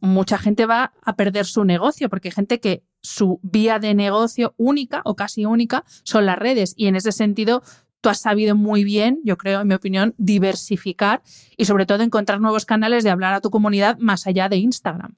mucha 0.01 0.37
gente 0.37 0.65
va 0.65 0.93
a 1.03 1.15
perder 1.15 1.45
su 1.45 1.63
negocio 1.63 2.09
porque 2.09 2.29
hay 2.29 2.33
gente 2.33 2.59
que 2.59 2.83
su 3.01 3.39
vía 3.43 3.79
de 3.79 3.93
negocio 3.93 4.55
única 4.57 5.01
o 5.05 5.15
casi 5.15 5.45
única 5.45 5.83
son 6.03 6.25
las 6.25 6.37
redes. 6.37 6.73
Y 6.75 6.87
en 6.87 6.95
ese 6.95 7.11
sentido, 7.11 7.61
tú 8.01 8.09
has 8.09 8.19
sabido 8.19 8.55
muy 8.55 8.83
bien, 8.83 9.19
yo 9.23 9.37
creo, 9.37 9.61
en 9.61 9.67
mi 9.67 9.75
opinión, 9.75 10.15
diversificar 10.17 11.21
y 11.57 11.65
sobre 11.65 11.85
todo 11.85 12.03
encontrar 12.03 12.41
nuevos 12.41 12.65
canales 12.65 13.03
de 13.03 13.11
hablar 13.11 13.33
a 13.33 13.41
tu 13.41 13.51
comunidad 13.51 13.97
más 13.99 14.27
allá 14.27 14.49
de 14.49 14.57
Instagram. 14.57 15.15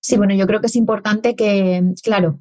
Sí, 0.00 0.16
bueno, 0.16 0.34
yo 0.34 0.46
creo 0.46 0.60
que 0.60 0.66
es 0.66 0.76
importante 0.76 1.36
que, 1.36 1.94
claro, 2.02 2.40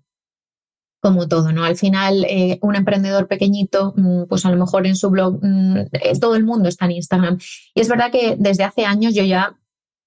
como 1.01 1.27
todo, 1.27 1.51
¿no? 1.51 1.63
Al 1.63 1.75
final, 1.75 2.25
eh, 2.29 2.59
un 2.61 2.75
emprendedor 2.75 3.27
pequeñito, 3.27 3.93
mm, 3.97 4.23
pues 4.29 4.45
a 4.45 4.51
lo 4.51 4.57
mejor 4.57 4.85
en 4.85 4.95
su 4.95 5.09
blog, 5.09 5.39
mm, 5.41 5.77
eh, 5.93 6.19
todo 6.19 6.35
el 6.35 6.43
mundo 6.43 6.69
está 6.69 6.85
en 6.85 6.91
Instagram. 6.91 7.37
Y 7.73 7.81
es 7.81 7.89
verdad 7.89 8.11
que 8.11 8.35
desde 8.37 8.63
hace 8.63 8.85
años 8.85 9.13
yo 9.13 9.23
ya 9.23 9.57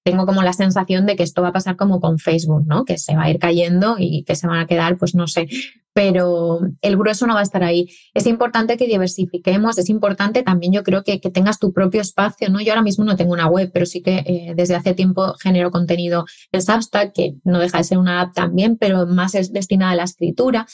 tengo 0.05 0.27
como 0.27 0.43
la 0.43 0.53
sensación 0.53 1.07
de 1.07 1.15
que 1.15 1.23
esto 1.23 1.41
va 1.41 1.47
a 1.47 1.53
pasar 1.53 1.75
como 1.75 1.99
con 1.99 2.19
Facebook, 2.19 2.63
¿no? 2.67 2.85
Que 2.85 2.99
se 2.99 3.15
va 3.15 3.23
a 3.23 3.29
ir 3.31 3.39
cayendo 3.39 3.95
y 3.97 4.23
que 4.23 4.35
se 4.35 4.45
van 4.45 4.59
a 4.59 4.67
quedar, 4.67 4.97
pues 4.97 5.15
no 5.15 5.25
sé, 5.25 5.47
pero 5.93 6.59
el 6.81 6.95
grueso 6.95 7.25
no 7.25 7.33
va 7.33 7.39
a 7.39 7.43
estar 7.43 7.63
ahí. 7.63 7.87
Es 8.13 8.27
importante 8.27 8.77
que 8.77 8.85
diversifiquemos, 8.85 9.79
es 9.79 9.89
importante 9.89 10.43
también 10.43 10.73
yo 10.73 10.83
creo 10.83 11.03
que, 11.03 11.19
que 11.19 11.31
tengas 11.31 11.57
tu 11.57 11.73
propio 11.73 12.01
espacio, 12.01 12.49
¿no? 12.49 12.61
Yo 12.61 12.73
ahora 12.73 12.83
mismo 12.83 13.03
no 13.03 13.15
tengo 13.15 13.33
una 13.33 13.47
web, 13.47 13.71
pero 13.73 13.87
sí 13.87 14.03
que 14.03 14.17
eh, 14.27 14.53
desde 14.55 14.75
hace 14.75 14.93
tiempo 14.93 15.33
genero 15.41 15.71
contenido 15.71 16.25
en 16.51 16.61
Substack, 16.61 17.11
que 17.11 17.33
no 17.43 17.57
deja 17.57 17.79
de 17.79 17.85
ser 17.85 17.97
una 17.97 18.21
app 18.21 18.35
también, 18.35 18.77
pero 18.77 19.07
más 19.07 19.33
es 19.33 19.53
destinada 19.53 19.93
a 19.93 19.95
la 19.95 20.03
escritura. 20.03 20.67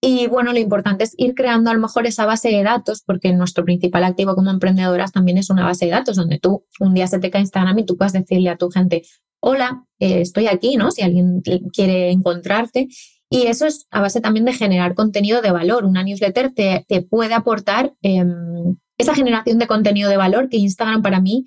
Y 0.00 0.28
bueno, 0.28 0.52
lo 0.52 0.58
importante 0.58 1.04
es 1.04 1.14
ir 1.16 1.34
creando 1.34 1.70
a 1.70 1.74
lo 1.74 1.80
mejor 1.80 2.06
esa 2.06 2.24
base 2.24 2.50
de 2.50 2.62
datos, 2.62 3.02
porque 3.04 3.32
nuestro 3.32 3.64
principal 3.64 4.04
activo 4.04 4.36
como 4.36 4.50
emprendedoras 4.50 5.10
también 5.10 5.38
es 5.38 5.50
una 5.50 5.64
base 5.64 5.86
de 5.86 5.90
datos, 5.90 6.16
donde 6.16 6.38
tú 6.38 6.64
un 6.78 6.94
día 6.94 7.08
se 7.08 7.18
te 7.18 7.30
cae 7.30 7.40
Instagram 7.40 7.80
y 7.80 7.84
tú 7.84 7.96
puedes 7.96 8.12
decirle 8.12 8.50
a 8.50 8.56
tu 8.56 8.70
gente, 8.70 9.02
hola, 9.40 9.84
eh, 9.98 10.20
estoy 10.20 10.46
aquí, 10.46 10.76
¿no? 10.76 10.92
Si 10.92 11.02
alguien 11.02 11.42
quiere 11.72 12.10
encontrarte. 12.10 12.88
Y 13.30 13.46
eso 13.46 13.66
es 13.66 13.86
a 13.90 14.00
base 14.00 14.20
también 14.20 14.46
de 14.46 14.52
generar 14.52 14.94
contenido 14.94 15.42
de 15.42 15.50
valor. 15.50 15.84
Una 15.84 16.02
newsletter 16.02 16.52
te, 16.54 16.84
te 16.88 17.02
puede 17.02 17.34
aportar 17.34 17.92
em, 18.00 18.76
esa 18.96 19.14
generación 19.14 19.58
de 19.58 19.66
contenido 19.66 20.08
de 20.08 20.16
valor 20.16 20.48
que 20.48 20.56
Instagram 20.56 21.02
para 21.02 21.20
mí 21.20 21.44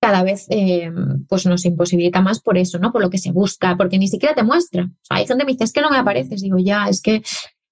cada 0.00 0.22
vez 0.22 0.46
em, 0.50 1.24
pues 1.26 1.46
nos 1.46 1.64
imposibilita 1.64 2.20
más 2.20 2.40
por 2.40 2.58
eso, 2.58 2.78
¿no? 2.78 2.92
Por 2.92 3.00
lo 3.00 3.10
que 3.10 3.18
se 3.18 3.32
busca, 3.32 3.76
porque 3.76 3.98
ni 3.98 4.08
siquiera 4.08 4.34
te 4.34 4.42
muestra. 4.42 4.90
hay 5.08 5.26
gente 5.26 5.42
que 5.42 5.46
me 5.46 5.52
dice, 5.52 5.64
es 5.64 5.72
que 5.72 5.80
no 5.80 5.90
me 5.90 5.96
apareces. 5.96 6.42
Digo, 6.42 6.58
ya, 6.58 6.88
es 6.88 7.00
que 7.00 7.22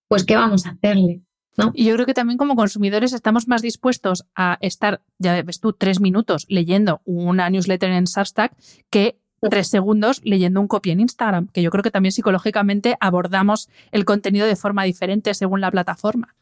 pues 0.08 0.24
¿qué 0.24 0.36
vamos 0.36 0.66
a 0.66 0.70
hacerle? 0.70 1.22
¿No? 1.56 1.70
Y 1.72 1.84
yo 1.84 1.94
creo 1.94 2.06
que 2.06 2.14
también 2.14 2.36
como 2.36 2.56
consumidores 2.56 3.12
estamos 3.12 3.46
más 3.46 3.62
dispuestos 3.62 4.24
a 4.34 4.58
estar, 4.60 5.02
ya 5.18 5.40
ves 5.42 5.60
tú, 5.60 5.72
tres 5.72 6.00
minutos 6.00 6.46
leyendo 6.48 7.00
una 7.04 7.48
newsletter 7.48 7.90
en 7.90 8.08
Substack 8.08 8.56
que 8.90 9.18
tres 9.50 9.68
segundos 9.68 10.20
leyendo 10.24 10.60
un 10.60 10.68
copy 10.68 10.90
en 10.90 11.00
Instagram, 11.00 11.48
que 11.48 11.62
yo 11.62 11.70
creo 11.70 11.82
que 11.82 11.90
también 11.90 12.12
psicológicamente 12.12 12.96
abordamos 13.00 13.68
el 13.92 14.04
contenido 14.04 14.46
de 14.46 14.56
forma 14.56 14.84
diferente 14.84 15.34
según 15.34 15.60
la 15.60 15.70
plataforma. 15.70 16.34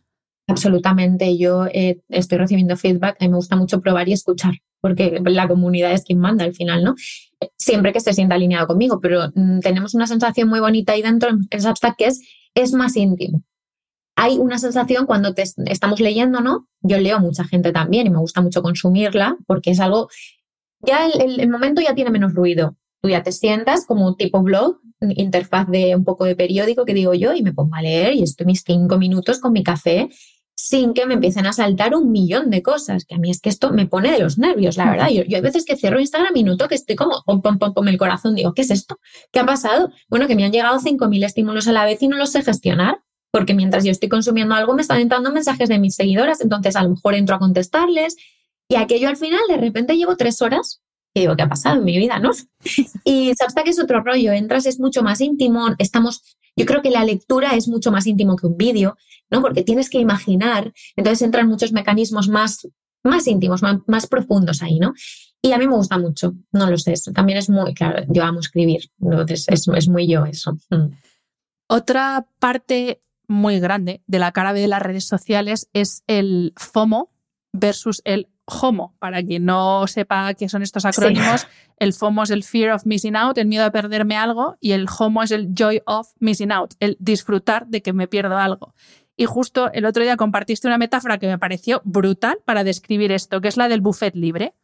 Absolutamente, 0.49 1.37
yo 1.39 1.67
eh, 1.67 2.01
estoy 2.09 2.39
recibiendo 2.39 2.77
feedback, 2.77 3.17
a 3.21 3.25
mí 3.25 3.31
me 3.31 3.37
gusta 3.37 3.57
mucho 3.57 3.81
probar 3.81 4.09
y 4.09 4.13
escuchar, 4.13 4.55
porque 4.81 5.21
la 5.25 5.47
comunidad 5.49 5.93
es 5.93 6.05
quien 6.05 6.19
manda 6.19 6.45
al 6.45 6.55
final, 6.55 6.83
¿no? 6.83 6.95
Siempre 7.57 7.93
que 7.93 8.01
se 8.01 8.13
sienta 8.13 8.35
alineado 8.35 8.67
conmigo, 8.67 9.01
pero 9.01 9.31
mm, 9.35 9.61
tenemos 9.61 9.95
una 9.95 10.07
sensación 10.07 10.49
muy 10.49 10.61
bonita 10.61 10.93
ahí 10.93 11.03
dentro 11.03 11.31
en 11.51 11.61
Substack 11.61 11.97
que 11.97 12.07
es, 12.07 12.21
es 12.55 12.73
más 12.73 12.97
íntimo 12.97 13.43
hay 14.17 14.39
una 14.39 14.59
sensación 14.59 15.07
cuando 15.07 15.35
te 15.35 15.45
estamos 15.67 16.01
leyendo, 16.01 16.41
¿no? 16.41 16.69
Yo 16.81 16.99
leo 16.99 17.19
mucha 17.21 17.45
gente 17.45 17.73
también 17.73 18.07
y 18.07 18.11
me 18.11 18.19
gusta 18.19 18.41
mucho 18.41 18.63
consumirla 18.63 19.37
porque 19.47 19.71
es 19.71 19.81
algo, 19.81 20.09
ya 20.81 21.07
el, 21.07 21.49
momento 21.49 21.81
ya 21.81 21.95
tiene 21.95 22.11
menos 22.11 22.35
ruido. 22.35 22.77
Tú 23.01 23.09
ya 23.09 23.23
te 23.23 23.33
sientas 23.33 23.87
como 23.87 24.07
un 24.07 24.17
tipo 24.17 24.43
blog, 24.43 24.79
interfaz 25.01 25.69
de 25.69 25.97
un 25.97 26.05
poco 26.05 26.25
de 26.25 26.37
periódico 26.37 26.85
que 26.85 26.95
digo 26.95 27.15
yo 27.15 27.35
y 27.35 27.43
me 27.43 27.53
pongo 27.53 27.75
a 27.75 27.83
leer 27.83 28.15
y 28.15 28.23
estoy 28.23 28.47
mis 28.47 28.63
cinco 28.65 28.99
minutos 28.99 29.41
con 29.41 29.53
mi 29.53 29.65
café 29.65 30.09
sin 30.55 30.95
que 30.95 31.07
me 31.07 31.15
empiecen 31.15 31.47
a 31.47 31.53
saltar 31.53 31.97
un 31.97 32.13
millón 32.13 32.51
de 32.51 32.63
cosas, 32.63 33.05
que 33.05 33.17
a 33.17 33.19
mí 33.19 33.31
es 33.31 33.41
que 33.41 33.49
esto 33.49 33.73
me 33.73 33.87
pone 33.87 34.13
de 34.13 34.21
los 34.21 34.39
nervios, 34.39 34.77
la 34.77 34.91
verdad. 34.91 35.09
Yo, 35.13 35.25
yo 35.25 35.37
hay 35.37 35.43
veces 35.43 35.65
que 35.65 35.77
cierro 35.77 35.99
Instagram 35.99 36.37
y 36.37 36.45
noto 36.45 36.69
que 36.69 36.77
estoy 36.77 36.95
como 36.95 37.23
pom, 37.25 37.41
pom, 37.41 37.59
pom, 37.59 37.89
el 37.89 37.99
corazón, 37.99 38.37
digo, 38.37 38.53
¿qué 38.55 38.63
es 38.63 38.71
esto? 38.71 39.01
¿Qué 39.33 39.41
ha 39.41 39.47
pasado? 39.47 39.91
Bueno, 40.09 40.29
que 40.29 40.37
me 40.37 40.45
han 40.45 40.53
llegado 40.53 40.79
5.000 40.79 41.25
estímulos 41.25 41.67
a 41.67 41.73
la 41.73 41.85
vez 41.85 42.01
y 42.03 42.09
no 42.09 42.17
los 42.17 42.31
sé 42.31 42.43
gestionar 42.43 43.03
porque 43.33 43.55
mientras 43.55 43.83
yo 43.83 43.91
estoy 43.91 44.09
consumiendo 44.09 44.55
algo 44.55 44.75
me 44.75 44.83
están 44.83 45.01
entrando 45.01 45.33
mensajes 45.33 45.69
de 45.69 45.79
mis 45.79 45.97
seguidoras, 45.97 46.41
entonces 46.41 46.77
a 46.77 46.83
lo 46.85 46.91
mejor 46.91 47.15
entro 47.15 47.35
a 47.35 47.39
contestarles 47.41 48.17
y 48.69 48.77
aquello 48.77 49.09
al 49.09 49.17
final 49.17 49.41
de 49.49 49.57
repente 49.57 49.97
llevo 49.97 50.17
tres 50.17 50.41
horas 50.43 50.83
y 51.15 51.21
digo, 51.21 51.37
¿qué 51.37 51.43
ha 51.43 51.49
pasado 51.49 51.79
en 51.79 51.85
mi 51.85 51.99
vida? 51.99 52.19
¿no? 52.19 52.31
Y 53.05 53.33
que 53.35 53.71
es 53.71 53.81
otro 53.81 54.03
rollo, 54.03 54.33
entras, 54.33 54.67
es 54.67 54.79
mucho 54.79 55.03
más 55.03 55.21
íntimo, 55.21 55.69
estamos, 55.79 56.37
yo 56.57 56.67
creo 56.67 56.83
que 56.83 56.91
la 56.91 57.05
lectura 57.05 57.55
es 57.55 57.69
mucho 57.69 57.91
más 57.91 58.07
íntimo 58.07 58.37
que 58.37 58.47
un 58.47 58.57
vídeo, 58.57 58.97
¿no? 59.31 59.41
Porque 59.41 59.63
tienes 59.63 59.91
que 59.91 59.99
imaginar, 59.99 60.73
entonces 60.97 61.23
entran 61.23 61.49
muchos 61.49 61.73
mecanismos 61.73 62.29
más, 62.29 62.69
más 63.03 63.27
íntimos, 63.27 63.63
más, 63.63 64.07
profundos 64.07 64.63
ahí, 64.63 64.79
¿no? 64.79 64.95
Y 65.43 65.53
a 65.53 65.59
mí 65.59 65.67
me 65.67 65.75
gusta 65.75 65.99
mucho, 65.99 66.35
no 66.53 66.71
lo 66.71 66.79
sé, 66.79 66.95
también 67.13 67.39
es 67.39 67.51
muy, 67.51 67.75
claro, 67.75 68.05
yo 68.09 68.23
amo 68.23 68.41
escribir, 68.41 68.91
entonces 69.01 69.47
es, 69.49 69.67
es 69.69 69.89
muy 69.89 70.07
yo 70.07 70.25
eso. 70.25 70.57
Mm. 70.71 70.93
Otra 71.69 72.27
parte 72.39 73.03
muy 73.29 73.61
grande 73.61 74.03
de 74.07 74.19
la 74.19 74.33
cara 74.33 74.53
de 74.53 74.67
las 74.69 74.83
redes 74.83 75.07
sociales 75.07 75.69
es 75.73 76.05
el 76.07 76.53
FOMO 76.57 77.11
versus 77.53 78.03
el 78.05 78.29
HOMO. 78.47 78.95
Para 78.99 79.23
quien 79.23 79.45
no 79.45 79.87
sepa 79.87 80.35
qué 80.35 80.49
son 80.49 80.63
estos 80.63 80.85
acrónimos, 80.85 81.47
el 81.79 81.93
FOMO 81.93 82.25
es 82.25 82.31
el 82.31 82.45
Fear 82.45 82.73
of 82.73 82.87
Missing 82.87 83.17
Out, 83.17 83.39
el 83.39 83.47
miedo 83.47 83.65
a 83.65 83.71
perderme 83.71 84.17
algo, 84.17 84.57
y 84.61 84.73
el 84.73 84.87
HOMO 84.87 85.23
es 85.23 85.31
el 85.31 85.55
Joy 85.55 85.83
of 85.87 86.11
Missing 86.19 86.53
Out, 86.53 86.75
el 86.81 86.97
disfrutar 86.99 87.67
de 87.67 87.83
que 87.83 87.93
me 87.93 88.09
pierdo 88.09 88.37
algo. 88.37 88.75
Y 89.17 89.27
justo 89.27 89.71
el 89.73 89.85
otro 89.85 90.03
día 90.03 90.17
compartiste 90.17 90.67
una 90.67 90.79
metáfora 90.79 91.19
que 91.19 91.29
me 91.29 91.39
pareció 91.39 91.83
brutal 91.85 92.39
para 92.45 92.65
describir 92.65 93.13
esto, 93.13 93.41
que 93.41 93.49
es 93.49 93.57
la 93.57 93.69
del 93.69 93.81
buffet 93.81 94.15
libre. 94.15 94.55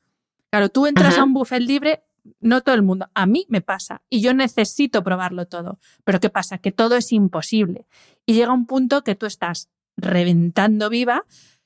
Claro, 0.50 0.70
tú 0.70 0.86
entras 0.86 1.18
a 1.18 1.24
un 1.24 1.34
buffet 1.34 1.60
libre, 1.60 2.02
no 2.40 2.62
todo 2.62 2.74
el 2.74 2.82
mundo, 2.82 3.08
a 3.14 3.26
mí 3.26 3.46
me 3.48 3.60
pasa 3.60 4.02
y 4.08 4.20
yo 4.20 4.34
necesito 4.34 5.02
probarlo 5.02 5.46
todo. 5.46 5.78
Pero 6.04 6.20
¿qué 6.20 6.30
pasa? 6.30 6.58
Que 6.58 6.72
todo 6.72 6.96
es 6.96 7.12
imposible. 7.12 7.86
Y 8.26 8.34
llega 8.34 8.52
un 8.52 8.66
punto 8.66 9.02
que 9.02 9.14
tú 9.14 9.26
estás 9.26 9.68
reventando 9.96 10.90
viva 10.90 11.24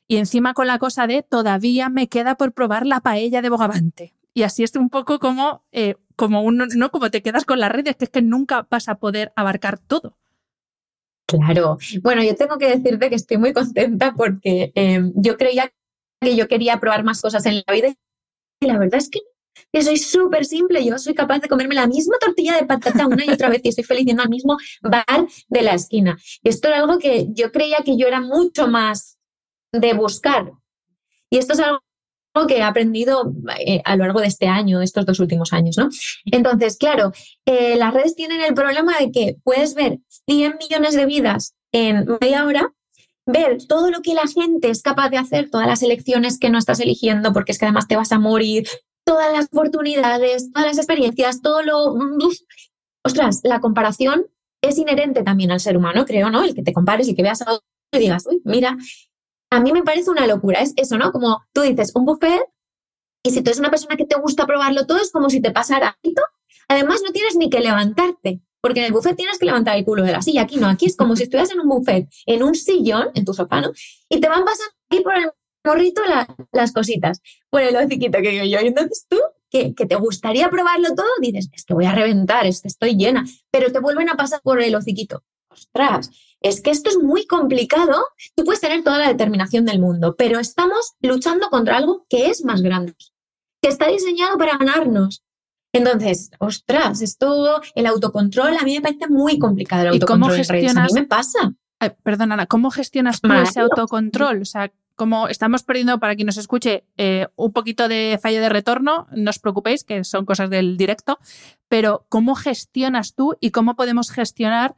y 0.09 0.17
encima 0.17 0.55
con 0.55 0.67
la 0.67 0.79
cosa 0.79 1.07
de 1.07 1.23
todavía 1.23 1.89
me 1.89 2.09
queda 2.09 2.37
por 2.37 2.53
probar 2.53 2.87
la 2.87 3.01
paella 3.01 3.43
de 3.43 3.51
Bogavante. 3.51 4.15
Y 4.35 4.45
así 4.45 4.63
es 4.63 4.75
un 4.77 4.89
poco 4.89 5.19
como, 5.19 5.65
eh, 5.73 5.97
como 6.17 6.43
uno, 6.43 6.67
no 6.75 6.91
como 6.91 7.11
te 7.11 7.23
quedas 7.23 7.45
con 7.45 7.61
las 7.61 7.71
redes, 7.71 7.97
que 7.97 8.07
es 8.07 8.11
que 8.11 8.23
nunca 8.23 8.67
vas 8.71 8.89
a 8.89 8.97
poder 8.97 9.33
abarcar 9.37 9.79
todo. 9.79 10.17
Claro. 11.27 11.79
Bueno, 12.03 12.23
yo 12.23 12.35
tengo 12.35 12.59
que 12.59 12.69
decirte 12.69 13.09
que 13.09 13.15
estoy 13.15 13.39
muy 13.39 13.53
contenta 13.53 14.15
porque 14.15 14.73
eh, 14.75 15.01
yo 15.15 15.37
creía 15.37 15.73
que 16.21 16.37
yo 16.37 16.49
quería 16.49 16.79
probar 16.79 17.05
más 17.05 17.21
cosas 17.21 17.45
en 17.47 17.63
la 17.67 17.73
vida 17.73 17.95
y 18.61 18.67
la 18.67 18.79
verdad 18.79 18.97
es 18.97 19.11
que 19.11 19.21
que 19.73 19.83
soy 19.83 19.97
súper 19.97 20.45
simple. 20.45 20.85
Yo 20.85 20.99
soy 20.99 21.15
capaz 21.15 21.41
de 21.41 21.49
comerme 21.49 21.75
la 21.75 21.87
misma 21.87 22.17
tortilla 22.19 22.57
de 22.57 22.67
patata 22.67 23.07
una 23.07 23.25
y 23.25 23.31
otra 23.31 23.49
vez 23.49 23.61
y 23.65 23.69
estoy 23.69 23.85
feliz 23.85 24.07
yendo 24.07 24.23
al 24.23 24.29
mismo 24.29 24.57
bar 24.83 25.27
de 25.49 25.63
la 25.63 25.75
esquina. 25.75 26.19
Esto 26.43 26.69
era 26.69 26.79
algo 26.79 26.99
que 26.99 27.27
yo 27.31 27.53
creía 27.53 27.79
que 27.85 27.97
yo 27.97 28.07
era 28.07 28.21
mucho 28.21 28.69
más 28.69 29.19
de 29.73 29.95
buscar. 29.95 30.53
Y 31.31 31.39
esto 31.39 31.55
es 31.55 31.61
algo 31.61 31.81
que 32.47 32.59
he 32.59 32.63
aprendido 32.63 33.33
eh, 33.59 33.81
a 33.85 33.97
lo 33.97 34.05
largo 34.05 34.21
de 34.21 34.27
este 34.27 34.47
año, 34.47 34.79
de 34.79 34.85
estos 34.85 35.07
dos 35.07 35.21
últimos 35.21 35.53
años, 35.53 35.77
¿no? 35.79 35.89
Entonces, 36.27 36.77
claro, 36.77 37.13
eh, 37.47 37.77
las 37.77 37.93
redes 37.93 38.15
tienen 38.15 38.41
el 38.43 38.55
problema 38.55 38.99
de 38.99 39.11
que 39.11 39.37
puedes 39.45 39.75
ver 39.75 39.99
100 40.27 40.57
millones 40.59 40.95
de 40.95 41.07
vidas 41.07 41.55
en 41.73 42.07
media 42.21 42.45
hora, 42.45 42.73
ver 43.27 43.59
todo 43.67 43.91
lo 43.91 44.03
que 44.03 44.15
la 44.15 44.27
gente 44.27 44.71
es 44.71 44.83
capaz 44.83 45.11
de 45.11 45.19
hacer, 45.19 45.51
todas 45.51 45.67
las 45.67 45.83
elecciones 45.83 46.39
que 46.39 46.51
no 46.51 46.59
estás 46.59 46.81
eligiendo, 46.81 47.33
porque 47.33 47.53
es 47.53 47.59
que 47.59 47.67
además 47.67 47.87
te 47.87 47.97
vas 47.97 48.13
a 48.13 48.19
morir, 48.19 48.67
todas 49.05 49.33
las 49.33 49.47
oportunidades, 49.47 50.53
todas 50.53 50.69
las 50.69 50.79
experiencias, 50.79 51.43
todo 51.43 51.63
lo... 51.63 51.97
Ostras, 53.05 53.41
la 53.43 53.61
comparación 53.61 54.27
es 54.63 54.79
inherente 54.79 55.23
también 55.23 55.51
al 55.51 55.61
ser 55.61 55.77
humano, 55.77 56.05
creo, 56.07 56.31
¿no? 56.31 56.45
El 56.45 56.55
que 56.55 56.63
te 56.63 56.73
compares 56.73 57.09
y 57.09 57.15
que 57.15 57.23
veas 57.23 57.43
algo 57.43 57.61
y 57.93 57.99
digas, 57.99 58.27
uy, 58.27 58.41
mira, 58.45 58.77
a 59.51 59.61
mí 59.61 59.73
me 59.73 59.83
parece 59.83 60.11
una 60.11 60.27
locura, 60.27 60.61
es 60.61 60.73
eso, 60.77 60.97
¿no? 60.97 61.13
Como 61.13 61.43
tú 61.53 61.63
dices, 61.63 61.93
un 61.95 62.05
buffet, 62.05 62.43
y 63.25 63.31
si 63.31 63.43
tú 63.43 63.51
eres 63.51 63.59
una 63.59 63.71
persona 63.71 63.97
que 63.97 64.05
te 64.05 64.19
gusta 64.19 64.47
probarlo 64.47 64.87
todo, 64.87 64.99
es 64.99 65.11
como 65.11 65.31
si 65.31 65.41
te 65.41 65.51
pasara 65.51 65.99
algo. 66.03 66.23
Además, 66.69 67.03
no 67.05 67.13
tienes 67.13 67.37
ni 67.37 67.51
que 67.51 67.61
levantarte, 67.61 68.41
porque 68.61 68.81
en 68.81 68.87
el 68.87 68.93
buffet 68.93 69.17
tienes 69.17 69.39
que 69.39 69.47
levantar 69.47 69.77
el 69.77 69.85
culo 69.85 70.05
de 70.05 70.13
la 70.13 70.23
silla. 70.23 70.43
Aquí 70.43 70.57
no, 70.57 70.69
aquí 70.69 70.87
es 70.87 70.97
como 70.97 71.17
si 71.17 71.25
estuvieras 71.25 71.51
en 71.51 71.61
un 71.61 71.69
buffet, 71.69 72.09
en 72.27 72.43
un 72.43 72.55
sillón, 72.55 73.11
en 73.15 73.25
tu 73.25 73.35
sofá, 73.35 73.61
¿no? 73.61 73.73
Y 74.09 74.21
te 74.21 74.29
van 74.29 74.45
pasando 74.45 74.73
aquí 74.89 75.03
por 75.03 75.17
el 75.17 75.31
morrito 75.65 76.03
las 76.53 76.73
cositas 76.73 77.21
por 77.51 77.63
el 77.63 77.77
hociquito 77.77 78.19
que 78.23 78.31
digo 78.31 78.45
yo. 78.45 78.61
Y 78.61 78.69
entonces 78.69 79.07
tú, 79.09 79.19
que, 79.51 79.75
que, 79.75 79.87
te 79.87 79.97
gustaría 79.97 80.49
probarlo 80.51 80.95
todo, 80.95 81.07
dices, 81.21 81.49
es 81.53 81.65
que 81.65 81.75
voy 81.75 81.87
a 81.87 81.95
reventar, 81.95 82.47
es 82.47 82.63
que 82.63 82.69
estoy 82.69 82.97
llena, 82.97 83.25
pero 83.51 83.71
te 83.71 83.81
vuelven 83.81 84.09
a 84.09 84.17
pasar 84.17 84.41
por 84.43 84.61
el 84.61 84.75
hociquito. 84.75 85.23
Ostras, 85.53 86.11
es 86.41 86.61
que 86.61 86.71
esto 86.71 86.91
es 86.91 86.99
muy 86.99 87.27
complicado. 87.27 88.07
Tú 88.35 88.45
puedes 88.45 88.61
tener 88.61 88.83
toda 88.83 88.99
la 88.99 89.09
determinación 89.09 89.65
del 89.65 89.81
mundo, 89.81 90.15
pero 90.17 90.41
estamos 90.41 90.93
luchando 91.01 91.49
contra 91.51 91.77
algo 91.77 92.07
que 92.09 92.31
es 92.31 92.45
más 92.45 92.63
grande, 92.63 92.95
que 93.63 93.69
está 93.69 93.89
diseñado 93.89 94.39
para 94.39 94.57
ganarnos. 94.57 95.23
Entonces, 95.75 96.31
ostras, 96.39 97.01
esto, 97.01 97.61
el 97.75 97.87
autocontrol 97.87 98.57
a 98.59 98.63
mí 98.65 98.75
me 98.75 98.83
parece 98.83 99.09
muy 99.09 99.39
complicado. 99.39 99.83
El 99.83 99.89
autocontrol 99.89 100.31
¿Y 100.31 100.33
cómo 100.33 100.37
gestionas? 100.37 100.93
A 100.93 100.95
mí 100.95 101.01
me 101.01 101.07
pasa. 101.07 101.55
perdón, 102.03 102.33
Ana, 102.33 102.47
¿cómo 102.47 102.71
gestionas 102.71 103.21
tú 103.21 103.33
ese 103.33 103.61
autocontrol? 103.61 104.43
O 104.43 104.45
sea, 104.45 104.71
como 105.03 105.27
estamos 105.27 105.65
perdiendo, 105.65 105.99
para 105.99 106.15
quien 106.15 106.27
nos 106.27 106.37
escuche, 106.37 106.87
eh, 106.97 107.27
un 107.35 107.53
poquito 107.53 107.89
de 107.89 108.21
fallo 108.23 108.41
de 108.41 108.49
retorno, 108.49 109.09
no 109.11 109.31
os 109.31 109.41
preocupéis, 109.41 109.83
que 109.83 110.05
son 110.05 110.25
cosas 110.25 110.49
del 110.49 110.77
directo, 110.77 111.19
pero 111.67 112.07
¿cómo 112.09 112.37
gestionas 112.37 113.17
tú 113.17 113.35
y 113.41 113.51
cómo 113.51 113.75
podemos 113.75 114.13
gestionar 114.13 114.77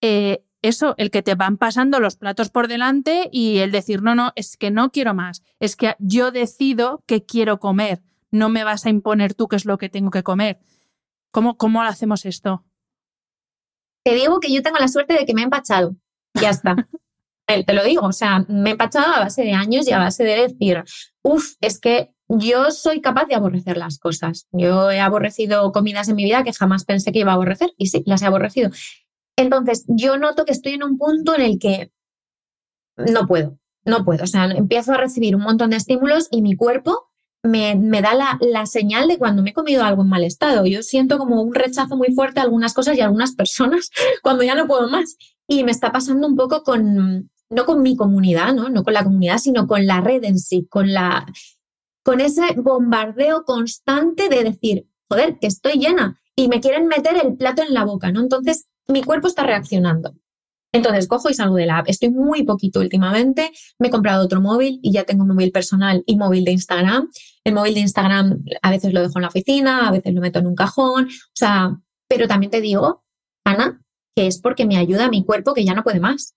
eh, 0.00 0.42
eso, 0.62 0.94
el 0.96 1.10
que 1.10 1.22
te 1.22 1.34
van 1.34 1.58
pasando 1.58 2.00
los 2.00 2.16
platos 2.16 2.48
por 2.48 2.66
delante 2.66 3.28
y 3.30 3.58
el 3.58 3.70
decir, 3.70 4.00
no, 4.00 4.14
no, 4.14 4.32
es 4.36 4.56
que 4.56 4.70
no 4.70 4.90
quiero 4.90 5.12
más, 5.12 5.42
es 5.60 5.76
que 5.76 5.96
yo 5.98 6.30
decido 6.30 7.04
que 7.04 7.26
quiero 7.26 7.60
comer, 7.60 8.02
no 8.30 8.48
me 8.48 8.64
vas 8.64 8.86
a 8.86 8.88
imponer 8.88 9.34
tú 9.34 9.48
qué 9.48 9.56
es 9.56 9.66
lo 9.66 9.76
que 9.76 9.90
tengo 9.90 10.10
que 10.10 10.22
comer. 10.22 10.60
¿Cómo, 11.30 11.58
cómo 11.58 11.82
hacemos 11.82 12.24
esto? 12.24 12.64
Te 14.02 14.14
digo 14.14 14.40
que 14.40 14.50
yo 14.50 14.62
tengo 14.62 14.78
la 14.78 14.88
suerte 14.88 15.12
de 15.12 15.26
que 15.26 15.34
me 15.34 15.42
he 15.42 15.44
empachado. 15.44 15.94
Ya 16.40 16.48
está. 16.48 16.74
te 17.66 17.72
lo 17.72 17.82
digo, 17.82 18.06
o 18.06 18.12
sea, 18.12 18.44
me 18.48 18.70
he 18.70 18.72
empachado 18.72 19.14
a 19.14 19.20
base 19.20 19.42
de 19.42 19.52
años 19.52 19.88
y 19.88 19.92
a 19.92 19.98
base 19.98 20.22
de 20.24 20.48
decir, 20.48 20.84
uff, 21.22 21.54
es 21.60 21.80
que 21.80 22.10
yo 22.28 22.70
soy 22.70 23.00
capaz 23.00 23.24
de 23.24 23.34
aborrecer 23.34 23.78
las 23.78 23.98
cosas. 23.98 24.46
Yo 24.52 24.90
he 24.90 25.00
aborrecido 25.00 25.72
comidas 25.72 26.08
en 26.08 26.16
mi 26.16 26.24
vida 26.24 26.44
que 26.44 26.52
jamás 26.52 26.84
pensé 26.84 27.10
que 27.10 27.20
iba 27.20 27.32
a 27.32 27.34
aborrecer 27.34 27.72
y 27.78 27.86
sí, 27.86 28.02
las 28.06 28.22
he 28.22 28.26
aborrecido. 28.26 28.70
Entonces, 29.36 29.84
yo 29.88 30.18
noto 30.18 30.44
que 30.44 30.52
estoy 30.52 30.74
en 30.74 30.82
un 30.82 30.98
punto 30.98 31.34
en 31.34 31.42
el 31.42 31.58
que 31.58 31.90
no 32.96 33.26
puedo, 33.26 33.58
no 33.84 34.04
puedo. 34.04 34.24
O 34.24 34.26
sea, 34.26 34.44
empiezo 34.46 34.92
a 34.92 34.98
recibir 34.98 35.36
un 35.36 35.42
montón 35.42 35.70
de 35.70 35.76
estímulos 35.76 36.28
y 36.30 36.42
mi 36.42 36.54
cuerpo 36.54 37.08
me, 37.42 38.02
da 38.02 38.14
la, 38.14 38.36
la, 38.40 38.66
señal 38.66 39.08
de 39.08 39.16
cuando 39.16 39.42
me 39.42 39.50
he 39.50 39.54
comido 39.54 39.84
algo 39.84 40.02
en 40.02 40.08
mal 40.08 40.24
estado. 40.24 40.66
Yo 40.66 40.82
siento 40.82 41.18
como 41.18 41.40
un 41.40 41.54
rechazo 41.54 41.96
muy 41.96 42.12
fuerte 42.12 42.40
a 42.40 42.42
algunas 42.42 42.74
cosas 42.74 42.96
y 42.96 43.00
a 43.00 43.04
algunas 43.04 43.34
personas 43.34 43.90
cuando 44.22 44.42
ya 44.42 44.54
no 44.54 44.66
puedo 44.66 44.88
más. 44.88 45.16
Y 45.46 45.64
me 45.64 45.70
está 45.70 45.92
pasando 45.92 46.26
un 46.26 46.36
poco 46.36 46.62
con, 46.62 47.30
no 47.50 47.64
con 47.64 47.82
mi 47.82 47.96
comunidad, 47.96 48.54
¿no? 48.54 48.68
no 48.68 48.84
con 48.84 48.94
la 48.94 49.04
comunidad, 49.04 49.38
sino 49.38 49.66
con 49.66 49.86
la 49.86 50.00
red 50.00 50.24
en 50.24 50.38
sí, 50.38 50.66
con, 50.68 50.92
la, 50.92 51.26
con 52.02 52.20
ese 52.20 52.42
bombardeo 52.56 53.44
constante 53.44 54.28
de 54.28 54.44
decir, 54.44 54.86
joder, 55.08 55.38
que 55.38 55.46
estoy 55.46 55.78
llena 55.78 56.20
y 56.36 56.48
me 56.48 56.60
quieren 56.60 56.86
meter 56.86 57.16
el 57.16 57.36
plato 57.36 57.62
en 57.62 57.74
la 57.74 57.84
boca, 57.84 58.12
¿no? 58.12 58.20
Entonces, 58.20 58.68
mi 58.86 59.02
cuerpo 59.02 59.28
está 59.28 59.44
reaccionando. 59.44 60.14
Entonces 60.72 61.08
cojo 61.08 61.30
y 61.30 61.34
salgo 61.34 61.56
de 61.56 61.66
la 61.66 61.78
app. 61.78 61.88
Estoy 61.88 62.10
muy 62.10 62.44
poquito 62.44 62.80
últimamente. 62.80 63.52
Me 63.78 63.88
he 63.88 63.90
comprado 63.90 64.24
otro 64.24 64.40
móvil 64.40 64.80
y 64.82 64.92
ya 64.92 65.04
tengo 65.04 65.24
móvil 65.24 65.50
personal 65.50 66.02
y 66.06 66.16
móvil 66.16 66.44
de 66.44 66.52
Instagram. 66.52 67.10
El 67.44 67.54
móvil 67.54 67.74
de 67.74 67.80
Instagram 67.80 68.44
a 68.60 68.70
veces 68.70 68.92
lo 68.92 69.00
dejo 69.00 69.14
en 69.16 69.22
la 69.22 69.28
oficina, 69.28 69.88
a 69.88 69.90
veces 69.90 70.12
lo 70.14 70.20
meto 70.20 70.38
en 70.38 70.46
un 70.46 70.54
cajón. 70.54 71.06
O 71.06 71.34
sea, 71.34 71.78
pero 72.06 72.28
también 72.28 72.50
te 72.50 72.60
digo, 72.60 73.04
Ana, 73.44 73.80
que 74.14 74.26
es 74.26 74.40
porque 74.40 74.66
me 74.66 74.76
ayuda 74.76 75.06
a 75.06 75.10
mi 75.10 75.24
cuerpo 75.24 75.54
que 75.54 75.64
ya 75.64 75.74
no 75.74 75.82
puede 75.82 76.00
más. 76.00 76.34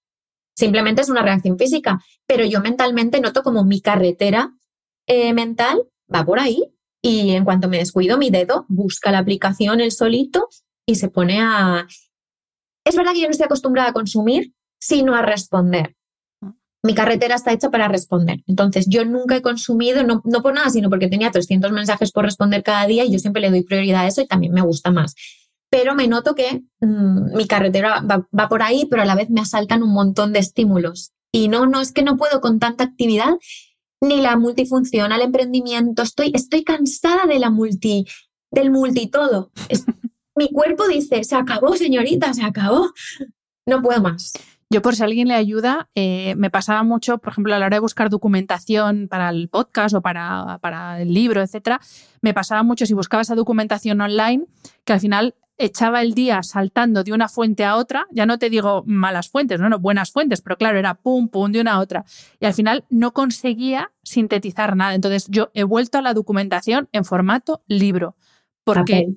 Simplemente 0.62 1.02
es 1.02 1.10
una 1.10 1.24
reacción 1.24 1.58
física, 1.58 2.00
pero 2.28 2.46
yo 2.46 2.62
mentalmente 2.62 3.20
noto 3.20 3.42
como 3.42 3.64
mi 3.64 3.82
carretera 3.82 4.54
eh, 5.08 5.34
mental 5.34 5.82
va 6.14 6.24
por 6.24 6.40
ahí 6.40 6.72
y 7.02 7.32
en 7.32 7.46
cuanto 7.46 7.68
me 7.68 7.80
descuido 7.80 8.20
mi 8.20 8.30
dedo 8.30 8.68
busca 8.70 9.12
la 9.12 9.18
aplicación 9.18 9.82
el 9.82 9.92
solito 9.92 10.50
y 10.86 10.98
se 10.98 11.10
pone 11.10 11.42
a 11.42 11.88
es 12.86 12.96
verdad 12.96 13.14
que 13.14 13.22
yo 13.22 13.26
no 13.26 13.32
estoy 13.32 13.46
acostumbrada 13.46 13.90
a 13.90 13.94
consumir, 13.94 14.54
sino 14.80 15.16
a 15.16 15.24
responder. 15.24 15.96
Mi 16.84 16.94
carretera 16.94 17.34
está 17.34 17.52
hecha 17.54 17.72
para 17.72 17.88
responder. 17.88 18.44
Entonces, 18.46 18.86
yo 18.88 19.04
nunca 19.04 19.36
he 19.36 19.42
consumido, 19.42 20.04
no, 20.04 20.22
por 20.44 20.54
nada, 20.54 20.70
sino 20.70 20.92
porque 20.92 21.08
tenía 21.08 21.32
300 21.32 21.72
mensajes 21.72 22.12
por 22.12 22.26
responder 22.26 22.62
cada 22.62 22.86
día 22.86 23.04
y 23.04 23.12
yo 23.12 23.18
siempre 23.18 23.42
le 23.42 23.50
doy 23.50 23.64
prioridad 23.64 24.02
a 24.02 24.08
eso 24.08 24.22
y 24.22 24.28
también 24.28 24.54
me 24.54 24.62
gusta 24.62 24.92
más. 24.92 25.16
Pero 25.72 25.96
me 25.96 26.08
noto 26.08 26.36
que 26.36 26.62
mm, 26.82 27.36
mi 27.36 27.48
carretera 27.48 28.04
va, 28.04 28.50
por 28.50 28.62
ahí, 28.62 28.86
pero 28.86 29.02
a 29.02 29.06
la 29.06 29.16
vez 29.16 29.32
me 29.32 29.42
asaltan 29.42 29.82
un 29.82 29.94
montón 29.94 30.34
de 30.34 30.40
estímulos. 30.40 31.14
Y 31.32 31.48
no, 31.48 31.66
no 31.66 31.82
es 31.82 31.92
que 31.92 32.04
no 32.04 32.18
puedo 32.18 32.42
con 32.42 32.60
tanta 32.60 32.84
actividad, 32.84 33.40
ni 34.02 34.22
la 34.22 34.38
multifunción, 34.38 35.12
al 35.12 35.22
emprendimiento. 35.22 36.04
Estoy, 36.04 36.32
estoy 36.36 36.64
cansada 36.64 37.26
de 37.26 37.40
la 37.40 37.50
multi, 37.50 38.06
del 38.52 38.70
multitodo 38.70 39.52
mi 40.36 40.50
cuerpo 40.50 40.88
dice, 40.88 41.24
se 41.24 41.36
acabó, 41.36 41.76
señorita, 41.76 42.34
se 42.34 42.44
acabó. 42.44 42.92
No 43.68 43.82
puedo 43.82 44.02
más. 44.02 44.34
Yo 44.70 44.82
por 44.82 44.96
si 44.96 45.04
alguien 45.04 45.28
le 45.28 45.34
ayuda, 45.34 45.90
eh, 45.96 46.34
me 46.38 46.50
pasaba 46.50 46.84
mucho, 46.84 47.18
por 47.18 47.34
ejemplo, 47.34 47.54
a 47.54 47.60
la 47.60 47.66
hora 47.66 47.76
de 47.76 47.82
buscar 47.82 48.10
documentación 48.10 49.10
para 49.10 49.30
el 49.30 49.50
podcast 49.50 49.94
o 49.94 50.02
para, 50.02 50.60
para 50.62 51.02
el 51.02 51.14
libro, 51.14 51.42
etcétera, 51.42 51.82
me 52.22 52.34
pasaba 52.34 52.64
mucho 52.64 52.86
si 52.86 52.94
buscaba 52.94 53.22
esa 53.22 53.36
documentación 53.36 54.00
online, 54.00 54.46
que 54.86 54.94
al 54.94 55.02
final 55.02 55.36
echaba 55.64 56.02
el 56.02 56.14
día 56.14 56.44
saltando 56.44 57.04
de 57.04 57.14
una 57.14 57.30
fuente 57.30 57.64
a 57.64 57.76
otra, 57.76 58.08
ya 58.12 58.26
no 58.26 58.38
te 58.40 58.50
digo 58.50 58.84
malas 58.86 59.30
fuentes, 59.30 59.60
no, 59.60 59.70
no, 59.70 59.80
buenas 59.80 60.12
fuentes, 60.12 60.42
pero 60.42 60.58
claro, 60.58 60.80
era 60.80 60.96
pum, 60.96 61.30
pum, 61.30 61.52
de 61.52 61.62
una 61.62 61.74
a 61.74 61.80
otra. 61.80 62.06
Y 62.40 62.46
al 62.46 62.54
final 62.54 62.86
no 62.90 63.14
conseguía 63.14 63.92
sintetizar 64.04 64.76
nada. 64.76 64.96
Entonces 64.96 65.28
yo 65.30 65.52
he 65.54 65.64
vuelto 65.64 65.98
a 65.98 66.02
la 66.02 66.14
documentación 66.14 66.90
en 66.92 67.06
formato 67.06 67.64
libro, 67.68 68.16
porque 68.64 69.08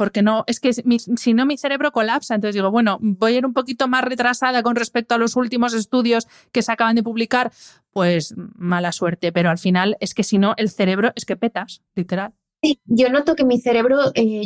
porque 0.00 0.22
no, 0.22 0.44
es 0.46 0.60
que 0.60 0.72
si 0.72 1.34
no 1.34 1.44
mi 1.44 1.58
cerebro 1.58 1.92
colapsa, 1.92 2.34
entonces 2.34 2.54
digo, 2.54 2.70
bueno, 2.70 2.96
voy 3.02 3.34
a 3.34 3.36
ir 3.36 3.44
un 3.44 3.52
poquito 3.52 3.86
más 3.86 4.02
retrasada 4.02 4.62
con 4.62 4.74
respecto 4.74 5.14
a 5.14 5.18
los 5.18 5.36
últimos 5.36 5.74
estudios 5.74 6.26
que 6.52 6.62
se 6.62 6.72
acaban 6.72 6.96
de 6.96 7.02
publicar, 7.02 7.52
pues 7.92 8.34
mala 8.56 8.92
suerte, 8.92 9.30
pero 9.30 9.50
al 9.50 9.58
final 9.58 9.98
es 10.00 10.14
que 10.14 10.22
si 10.22 10.38
no, 10.38 10.54
el 10.56 10.70
cerebro 10.70 11.12
es 11.16 11.26
que 11.26 11.36
petas, 11.36 11.82
literal. 11.94 12.32
Sí, 12.62 12.80
yo 12.86 13.10
noto 13.10 13.34
que 13.34 13.44
mi 13.44 13.60
cerebro 13.60 13.98
eh, 14.14 14.44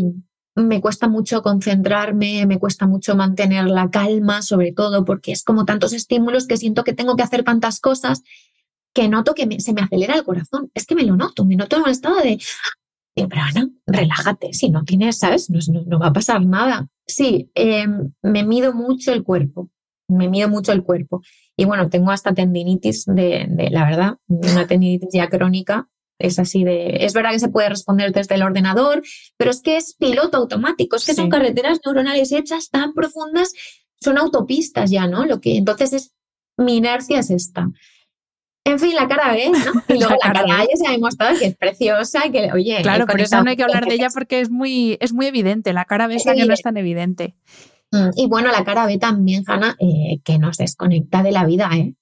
me 0.55 0.81
cuesta 0.81 1.09
mucho 1.09 1.43
concentrarme, 1.43 2.47
me 2.47 2.59
cuesta 2.59 2.87
mucho 2.87 3.17
mantener 3.17 3.67
la 3.67 3.91
calma, 3.91 4.43
sobre 4.43 4.73
todo 4.73 5.05
porque 5.05 5.33
es 5.33 5.43
como 5.43 5.65
tantos 5.65 5.93
estímulos 5.93 6.47
que 6.47 6.57
siento 6.57 6.85
que 6.85 6.93
tengo 6.93 7.17
que 7.17 7.23
hacer 7.23 7.43
tantas 7.43 7.81
cosas 7.81 8.23
que 8.93 9.09
noto 9.09 9.35
que 9.35 9.61
se 9.61 9.73
me 9.73 9.83
acelera 9.83 10.15
el 10.15 10.25
corazón. 10.25 10.71
Es 10.75 10.87
que 10.87 10.95
me 10.95 11.03
lo 11.03 11.17
noto, 11.17 11.45
me 11.45 11.57
noto 11.57 11.77
en 11.77 11.83
un 11.83 11.89
estado 11.89 12.17
de, 12.21 12.39
pero 13.15 13.43
relájate, 13.87 14.53
si 14.53 14.71
no 14.71 14.85
tienes, 14.85 15.19
¿sabes? 15.19 15.49
No, 15.51 15.99
va 15.99 16.09
a 16.09 16.13
pasar 16.13 16.45
nada. 16.45 16.89
Sí, 17.07 17.51
em, 17.55 18.13
me 18.23 18.45
mido 18.45 18.73
mucho 18.73 19.13
el 19.13 19.23
cuerpo, 19.23 19.71
me 20.09 20.29
mido 20.29 20.49
mucho 20.49 20.73
el 20.73 20.83
cuerpo. 20.83 21.23
Y 21.57 21.65
bueno, 21.65 21.89
tengo 21.89 22.11
hasta 22.11 22.35
tendinitis 22.35 23.05
de, 23.07 23.47
de, 23.49 23.71
la 23.71 23.85
verdad, 23.85 24.17
una 24.27 24.67
tendinitis 24.67 25.11
ya 25.13 25.29
crónica. 25.29 25.89
Es 26.27 26.39
así 26.39 26.65
de, 26.65 27.05
es 27.05 27.13
verdad 27.13 27.33
que 27.33 27.39
se 27.39 27.49
puede 27.49 27.69
responder 27.69 28.13
desde 28.13 28.35
el 28.35 28.43
ordenador, 28.43 29.03
pero 29.37 29.51
es 29.51 29.61
que 29.61 29.77
es 29.77 29.95
piloto 29.95 30.39
automático, 30.39 30.97
es 30.97 31.05
que 31.05 31.15
son 31.15 31.29
carreteras 31.29 31.81
neuronales 31.85 32.33
hechas 32.33 32.71
tan 32.71 32.93
profundas, 32.95 33.53
son 34.01 34.19
autopistas 34.19 34.91
ya, 34.91 35.07
¿no? 35.07 35.25
Lo 35.27 35.41
que 35.41 35.57
entonces 35.57 35.93
es, 35.93 36.15
mi 36.57 36.77
inercia 36.77 37.21
es 37.21 37.31
esta. 37.31 37.69
En 38.67 38.79
fin, 38.79 38.95
la 38.95 39.07
cara 39.07 39.33
B, 39.33 39.51
¿no? 39.51 39.83
Y 39.95 39.99
luego 39.99 40.15
la, 40.23 40.33
cara, 40.33 40.61
A 40.61 40.63
ya 40.63 40.77
se 40.77 40.89
ha 40.89 40.93
demostrado 40.93 41.39
que 41.39 41.47
es 41.47 41.57
preciosa 41.57 42.27
y 42.27 42.31
que, 42.31 42.51
oye. 42.53 42.81
Claro, 42.83 43.07
por 43.07 43.21
eso 43.21 43.43
no 43.43 43.51
hay 43.51 43.57
que 43.57 43.63
hablar 43.63 43.85
de 43.85 43.95
ella 43.95 44.09
porque 44.13 44.41
es 44.41 44.51
muy, 44.51 44.97
es 45.01 45.13
muy 45.13 45.27
evidente. 45.27 45.73
La 45.75 45.85
cara 45.85 46.07
B 46.07 46.15
es 46.15 46.25
la 46.25 46.35
que 46.35 46.47
no 46.47 46.55
es 46.55 46.63
tan 46.63 46.79
evidente. 46.79 47.35
Mm, 47.93 48.11
y 48.17 48.27
bueno, 48.27 48.51
la 48.51 48.65
cara 48.65 48.87
B 48.87 48.99
también, 48.99 49.45
Hanna, 49.47 49.77
eh, 49.79 50.19
que 50.25 50.39
nos 50.39 50.57
desconecta 50.57 51.23
de 51.23 51.33
la 51.33 51.45
vida, 51.45 51.71
¿eh? 51.75 51.95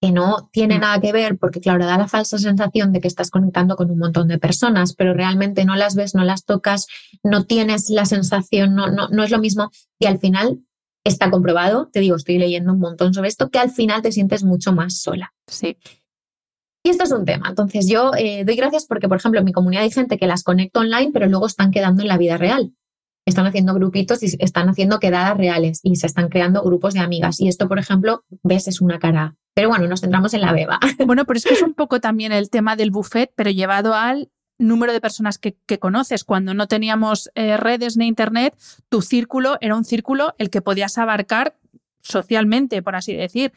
Que 0.00 0.12
no 0.12 0.48
tiene 0.52 0.78
mm. 0.78 0.80
nada 0.80 1.00
que 1.00 1.12
ver, 1.12 1.38
porque 1.38 1.60
claro, 1.60 1.84
da 1.84 1.98
la 1.98 2.08
falsa 2.08 2.38
sensación 2.38 2.92
de 2.92 3.00
que 3.00 3.08
estás 3.08 3.30
conectando 3.30 3.76
con 3.76 3.90
un 3.90 3.98
montón 3.98 4.28
de 4.28 4.38
personas, 4.38 4.94
pero 4.94 5.12
realmente 5.12 5.64
no 5.64 5.74
las 5.74 5.94
ves, 5.94 6.14
no 6.14 6.24
las 6.24 6.44
tocas, 6.44 6.86
no 7.22 7.44
tienes 7.44 7.90
la 7.90 8.04
sensación, 8.04 8.74
no, 8.74 8.88
no, 8.88 9.08
no 9.08 9.24
es 9.24 9.30
lo 9.30 9.38
mismo. 9.38 9.70
Y 9.98 10.06
al 10.06 10.18
final 10.18 10.60
está 11.04 11.30
comprobado, 11.30 11.88
te 11.92 12.00
digo, 12.00 12.16
estoy 12.16 12.38
leyendo 12.38 12.72
un 12.72 12.80
montón 12.80 13.14
sobre 13.14 13.28
esto, 13.28 13.50
que 13.50 13.58
al 13.58 13.70
final 13.70 14.02
te 14.02 14.12
sientes 14.12 14.44
mucho 14.44 14.72
más 14.72 15.00
sola. 15.00 15.32
Sí. 15.46 15.76
Y 16.84 16.90
esto 16.90 17.04
es 17.04 17.12
un 17.12 17.24
tema. 17.24 17.48
Entonces 17.48 17.88
yo 17.88 18.12
eh, 18.16 18.44
doy 18.44 18.56
gracias 18.56 18.86
porque, 18.86 19.08
por 19.08 19.18
ejemplo, 19.18 19.40
en 19.40 19.44
mi 19.44 19.52
comunidad 19.52 19.82
hay 19.82 19.90
gente 19.90 20.16
que 20.16 20.26
las 20.26 20.44
conecta 20.44 20.80
online, 20.80 21.10
pero 21.12 21.26
luego 21.26 21.46
están 21.46 21.70
quedando 21.70 22.02
en 22.02 22.08
la 22.08 22.18
vida 22.18 22.36
real. 22.36 22.72
Están 23.26 23.46
haciendo 23.46 23.74
grupitos 23.74 24.22
y 24.22 24.36
están 24.38 24.68
haciendo 24.68 24.98
quedadas 25.00 25.36
reales 25.36 25.80
y 25.82 25.96
se 25.96 26.06
están 26.06 26.28
creando 26.28 26.62
grupos 26.62 26.94
de 26.94 27.00
amigas. 27.00 27.40
Y 27.40 27.48
esto, 27.48 27.68
por 27.68 27.78
ejemplo, 27.78 28.24
ves, 28.42 28.68
es 28.68 28.80
una 28.80 28.98
cara. 28.98 29.36
Pero 29.58 29.70
bueno, 29.70 29.88
nos 29.88 30.02
centramos 30.02 30.32
en 30.34 30.42
la 30.42 30.52
beba. 30.52 30.78
Bueno, 31.04 31.24
pero 31.24 31.36
es 31.36 31.44
que 31.44 31.54
es 31.54 31.62
un 31.62 31.74
poco 31.74 32.00
también 32.00 32.30
el 32.30 32.48
tema 32.48 32.76
del 32.76 32.92
buffet, 32.92 33.32
pero 33.34 33.50
llevado 33.50 33.92
al 33.92 34.30
número 34.56 34.92
de 34.92 35.00
personas 35.00 35.36
que, 35.36 35.56
conoces. 35.80 36.22
Cuando 36.22 36.54
no 36.54 36.68
teníamos 36.68 37.28
eh, 37.34 37.56
redes 37.56 37.96
ni 37.96 38.06
internet, 38.06 38.54
tu 38.88 39.02
círculo 39.02 39.58
era 39.60 39.74
un 39.74 39.84
círculo 39.84 40.32
el 40.38 40.48
que 40.50 40.62
podías 40.62 40.96
abarcar 40.96 41.56
socialmente, 42.02 42.82
por 42.82 42.94
así 42.94 43.16
decir. 43.16 43.52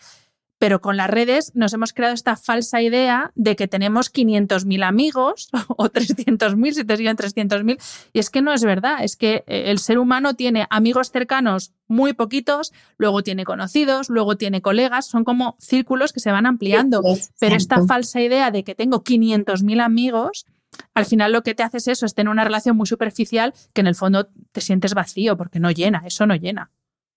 Pero 0.61 0.79
con 0.79 0.95
las 0.95 1.09
redes 1.09 1.53
nos 1.55 1.73
hemos 1.73 1.91
creado 1.91 2.13
esta 2.13 2.35
falsa 2.35 2.83
idea 2.83 3.31
de 3.33 3.55
que 3.55 3.67
tenemos 3.67 4.13
500.000 4.13 4.83
amigos 4.83 5.49
o 5.69 5.85
300.000 5.85 6.71
si 6.73 6.83
te 6.83 6.97
siguen 6.97 7.17
300.000. 7.17 7.81
Y 8.13 8.19
es 8.19 8.29
que 8.29 8.43
no 8.43 8.53
es 8.53 8.63
verdad. 8.63 9.03
Es 9.03 9.15
que 9.15 9.43
eh, 9.47 9.71
el 9.71 9.79
ser 9.79 9.97
humano 9.97 10.35
tiene 10.35 10.67
amigos 10.69 11.09
cercanos 11.09 11.73
muy 11.87 12.13
poquitos, 12.13 12.73
luego 12.99 13.23
tiene 13.23 13.43
conocidos, 13.43 14.11
luego 14.11 14.37
tiene 14.37 14.61
colegas. 14.61 15.07
Son 15.07 15.23
como 15.23 15.55
círculos 15.57 16.13
que 16.13 16.19
se 16.19 16.29
van 16.31 16.45
ampliando. 16.45 17.01
Pero 17.39 17.55
esta 17.55 17.83
falsa 17.87 18.21
idea 18.21 18.51
de 18.51 18.63
que 18.63 18.75
tengo 18.75 19.03
500.000 19.03 19.81
amigos 19.81 20.45
al 20.93 21.05
final 21.05 21.31
lo 21.31 21.41
que 21.41 21.55
te 21.55 21.63
hace 21.63 21.77
es 21.77 21.87
eso, 21.87 22.05
es 22.05 22.13
tener 22.13 22.29
una 22.29 22.43
relación 22.43 22.77
muy 22.77 22.85
superficial 22.85 23.55
que 23.73 23.81
en 23.81 23.87
el 23.87 23.95
fondo 23.95 24.29
te 24.51 24.61
sientes 24.61 24.93
vacío 24.93 25.35
porque 25.37 25.59
no 25.59 25.71
llena, 25.71 26.03
eso 26.05 26.27
no 26.27 26.35
llena. 26.35 26.71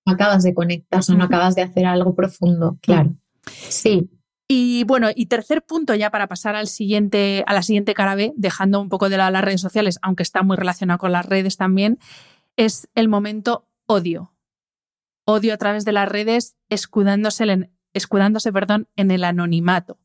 No 0.07 0.15
acabas 0.15 0.43
de 0.43 0.55
conectar 0.55 1.03
o 1.07 1.13
no 1.15 1.25
acabas 1.25 1.55
de 1.55 1.63
hacer 1.63 1.85
algo 1.85 2.15
profundo, 2.15 2.79
claro. 2.81 3.15
Sí. 3.47 4.09
Y 4.49 4.85
bueno, 4.85 5.09
y 5.15 5.27
tercer 5.27 5.65
punto 5.65 5.95
ya 5.95 6.11
para 6.11 6.29
pasar 6.29 6.55
al 6.55 6.69
siguiente, 6.69 7.45
a 7.47 7.55
la 7.55 7.63
siguiente 7.63 7.95
cara 7.95 8.15
B, 8.15 8.33
dejando 8.37 8.81
un 8.81 8.89
poco 8.89 9.09
de 9.09 9.17
lado 9.17 9.31
las 9.31 9.45
redes 9.45 9.61
sociales, 9.61 9.99
aunque 10.03 10.23
está 10.23 10.43
muy 10.43 10.57
relacionado 10.57 10.99
con 10.99 11.13
las 11.13 11.25
redes 11.27 11.57
también, 11.57 11.99
es 12.57 12.89
el 12.95 13.09
momento 13.09 13.67
odio. 13.87 14.35
Odio 15.27 15.55
a 15.55 15.57
través 15.57 15.87
de 15.87 15.93
las 15.93 16.09
redes, 16.09 16.57
escudándose, 16.69 17.71
escudándose 17.95 18.53
perdón, 18.53 18.89
en 18.97 19.11
el 19.11 19.25
anonimato. 19.25 19.99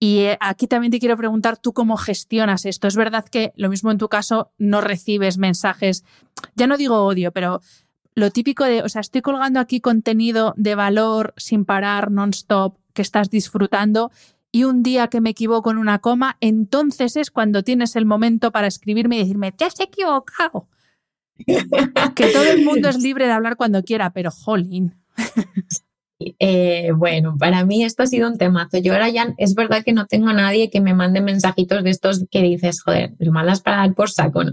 Y 0.00 0.20
eh, 0.20 0.38
aquí 0.40 0.66
también 0.66 0.90
te 0.90 0.98
quiero 0.98 1.16
preguntar 1.16 1.58
tú 1.58 1.72
cómo 1.72 1.96
gestionas 1.96 2.64
esto. 2.64 2.88
Es 2.88 2.96
verdad 2.96 3.24
que 3.26 3.52
lo 3.56 3.68
mismo 3.68 3.90
en 3.90 3.98
tu 3.98 4.08
caso 4.08 4.52
no 4.58 4.80
recibes 4.80 5.38
mensajes, 5.38 6.04
ya 6.54 6.66
no 6.66 6.76
digo 6.76 7.04
odio, 7.04 7.32
pero 7.32 7.60
lo 8.14 8.30
típico 8.30 8.64
de, 8.64 8.82
o 8.82 8.88
sea, 8.88 9.00
estoy 9.00 9.22
colgando 9.22 9.60
aquí 9.60 9.80
contenido 9.80 10.54
de 10.56 10.74
valor 10.74 11.34
sin 11.36 11.64
parar, 11.64 12.10
non-stop, 12.10 12.76
que 12.92 13.02
estás 13.02 13.28
disfrutando 13.30 14.10
y 14.52 14.62
un 14.62 14.84
día 14.84 15.08
que 15.08 15.20
me 15.20 15.30
equivoco 15.30 15.72
en 15.72 15.78
una 15.78 15.98
coma, 15.98 16.36
entonces 16.40 17.16
es 17.16 17.32
cuando 17.32 17.64
tienes 17.64 17.96
el 17.96 18.06
momento 18.06 18.52
para 18.52 18.68
escribirme 18.68 19.16
y 19.16 19.18
decirme, 19.20 19.50
te 19.50 19.64
has 19.64 19.80
equivocado. 19.80 20.68
que 22.14 22.26
todo 22.28 22.44
el 22.44 22.64
mundo 22.64 22.88
es 22.88 23.02
libre 23.02 23.26
de 23.26 23.32
hablar 23.32 23.56
cuando 23.56 23.82
quiera, 23.82 24.12
pero 24.12 24.30
jolín. 24.30 24.94
Eh, 26.38 26.92
bueno, 26.94 27.36
para 27.36 27.64
mí 27.64 27.84
esto 27.84 28.04
ha 28.04 28.06
sido 28.06 28.30
un 28.30 28.38
temazo. 28.38 28.78
Yo 28.78 28.92
ahora 28.92 29.08
ya 29.08 29.34
es 29.36 29.56
verdad 29.56 29.82
que 29.84 29.92
no 29.92 30.06
tengo 30.06 30.28
a 30.28 30.32
nadie 30.32 30.70
que 30.70 30.80
me 30.80 30.94
mande 30.94 31.20
mensajitos 31.20 31.82
de 31.82 31.90
estos 31.90 32.24
que 32.30 32.40
dices, 32.40 32.80
joder, 32.80 33.14
lo 33.18 33.32
mandas 33.32 33.60
para 33.60 33.78
dar 33.78 33.94
por 33.94 34.10
saco, 34.10 34.44
¿no? 34.44 34.52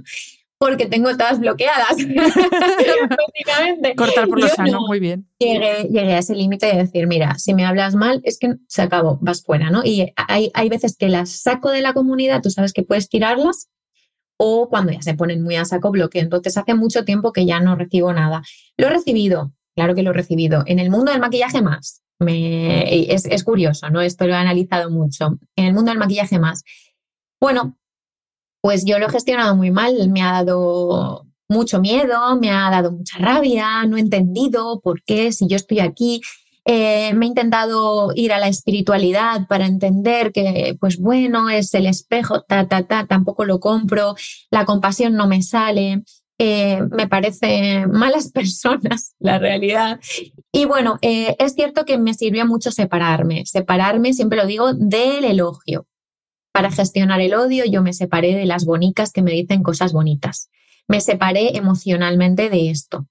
Porque 0.61 0.85
tengo 0.85 1.09
todas 1.17 1.39
bloqueadas. 1.39 1.97
Cortar 3.97 4.27
por 4.27 4.39
lo 4.39 4.47
sano, 4.47 4.81
muy 4.81 4.99
bien. 4.99 5.27
Llegué, 5.39 5.85
llegué 5.85 6.13
a 6.13 6.19
ese 6.19 6.35
límite 6.35 6.67
de 6.67 6.83
decir, 6.83 7.07
mira, 7.07 7.33
si 7.39 7.55
me 7.55 7.65
hablas 7.65 7.95
mal, 7.95 8.21
es 8.23 8.37
que 8.37 8.57
se 8.67 8.83
acabó, 8.83 9.17
vas 9.23 9.41
fuera, 9.41 9.71
¿no? 9.71 9.81
Y 9.83 10.13
hay, 10.15 10.51
hay 10.53 10.69
veces 10.69 10.97
que 10.97 11.09
las 11.09 11.31
saco 11.31 11.71
de 11.71 11.81
la 11.81 11.93
comunidad, 11.93 12.43
tú 12.43 12.51
sabes 12.51 12.73
que 12.73 12.83
puedes 12.83 13.09
tirarlas, 13.09 13.71
o 14.37 14.69
cuando 14.69 14.91
ya 14.91 15.01
se 15.01 15.15
ponen 15.15 15.41
muy 15.41 15.55
a 15.55 15.65
saco 15.65 15.89
bloqueo. 15.89 16.21
Entonces 16.21 16.55
hace 16.55 16.75
mucho 16.75 17.05
tiempo 17.05 17.33
que 17.33 17.47
ya 17.47 17.59
no 17.59 17.75
recibo 17.75 18.13
nada. 18.13 18.43
Lo 18.77 18.85
he 18.85 18.91
recibido, 18.91 19.53
claro 19.75 19.95
que 19.95 20.03
lo 20.03 20.11
he 20.11 20.13
recibido. 20.13 20.61
En 20.67 20.77
el 20.77 20.91
mundo 20.91 21.11
del 21.11 21.21
maquillaje 21.21 21.63
más. 21.63 22.03
Me, 22.19 23.11
es, 23.11 23.25
es 23.25 23.43
curioso, 23.43 23.89
¿no? 23.89 23.99
Esto 23.99 24.27
lo 24.27 24.33
he 24.33 24.37
analizado 24.37 24.91
mucho. 24.91 25.39
En 25.55 25.65
el 25.65 25.73
mundo 25.73 25.89
del 25.89 25.97
maquillaje 25.97 26.37
más. 26.37 26.63
Bueno, 27.39 27.79
pues 28.61 28.85
yo 28.85 28.99
lo 28.99 29.07
he 29.07 29.11
gestionado 29.11 29.55
muy 29.55 29.71
mal. 29.71 30.09
Me 30.09 30.21
ha 30.21 30.31
dado 30.31 31.25
mucho 31.49 31.79
miedo, 31.79 32.35
me 32.39 32.49
ha 32.51 32.69
dado 32.69 32.91
mucha 32.91 33.19
rabia, 33.19 33.85
no 33.85 33.97
he 33.97 33.99
entendido 33.99 34.79
por 34.81 35.03
qué, 35.03 35.31
si 35.31 35.47
yo 35.47 35.57
estoy 35.57 35.79
aquí, 35.79 36.21
eh, 36.63 37.13
me 37.13 37.25
he 37.25 37.29
intentado 37.29 38.11
ir 38.15 38.31
a 38.33 38.39
la 38.39 38.47
espiritualidad 38.47 39.47
para 39.47 39.65
entender 39.65 40.31
que, 40.31 40.77
pues 40.79 40.97
bueno, 40.97 41.49
es 41.49 41.73
el 41.73 41.87
espejo, 41.87 42.41
ta, 42.43 42.67
ta, 42.67 42.83
ta, 42.83 43.07
tampoco 43.07 43.45
lo 43.45 43.59
compro, 43.59 44.15
la 44.51 44.65
compasión 44.65 45.15
no 45.15 45.27
me 45.27 45.41
sale, 45.41 46.03
eh, 46.37 46.81
me 46.91 47.07
parece 47.07 47.85
malas 47.91 48.31
personas, 48.31 49.15
la 49.19 49.39
realidad. 49.39 49.99
Y 50.51 50.65
bueno, 50.65 50.99
eh, 51.01 51.35
es 51.39 51.53
cierto 51.53 51.83
que 51.85 51.97
me 51.97 52.13
sirvió 52.13 52.45
mucho 52.45 52.71
separarme, 52.71 53.45
separarme, 53.45 54.13
siempre 54.13 54.37
lo 54.37 54.45
digo, 54.45 54.73
del 54.73 55.25
elogio. 55.25 55.87
Para 56.51 56.71
gestionar 56.71 57.21
el 57.21 57.33
odio, 57.33 57.65
yo 57.65 57.81
me 57.81 57.93
separé 57.93 58.35
de 58.35 58.45
las 58.45 58.65
bonicas 58.65 59.11
que 59.11 59.21
me 59.21 59.31
dicen 59.31 59.63
cosas 59.63 59.93
bonitas. 59.93 60.49
Me 60.87 60.99
separé 61.01 61.57
emocionalmente 61.57 62.49
de 62.49 62.69
esto, 62.69 63.07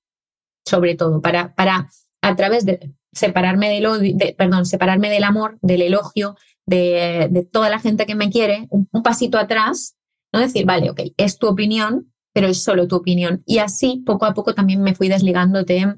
sobre 0.66 0.94
todo, 0.94 1.20
para, 1.20 1.55
para 1.55 1.88
a 2.20 2.37
través 2.37 2.66
de 2.66 2.92
separarme 3.12 3.70
del 3.70 3.87
odio, 3.87 4.16
perdón, 4.37 4.66
separarme 4.66 5.11
del 5.11 5.24
amor, 5.24 5.59
del 5.62 5.83
elogio, 5.83 6.37
de, 6.66 7.48
toda 7.50 7.68
la 7.68 7.81
gente 7.81 8.07
que 8.07 8.14
me 8.14 8.31
quiere, 8.31 8.68
un, 8.70 8.87
pasito 9.03 9.38
atrás, 9.38 9.96
¿no? 10.33 10.40
Decir, 10.40 10.64
vale, 10.64 10.90
ok, 10.90 11.00
es 11.16 11.38
tu 11.38 11.48
opinión, 11.48 12.12
pero 12.33 12.46
es 12.46 12.62
solo 12.62 12.87
tu 12.87 12.96
opinión. 12.96 13.42
Y 13.46 13.59
así, 13.59 14.03
poco 14.07 14.26
a 14.26 14.35
poco, 14.35 14.55
también 14.55 14.83
me 14.83 14.94
fui 14.94 15.09
desligando 15.09 15.64
de, 15.64 15.96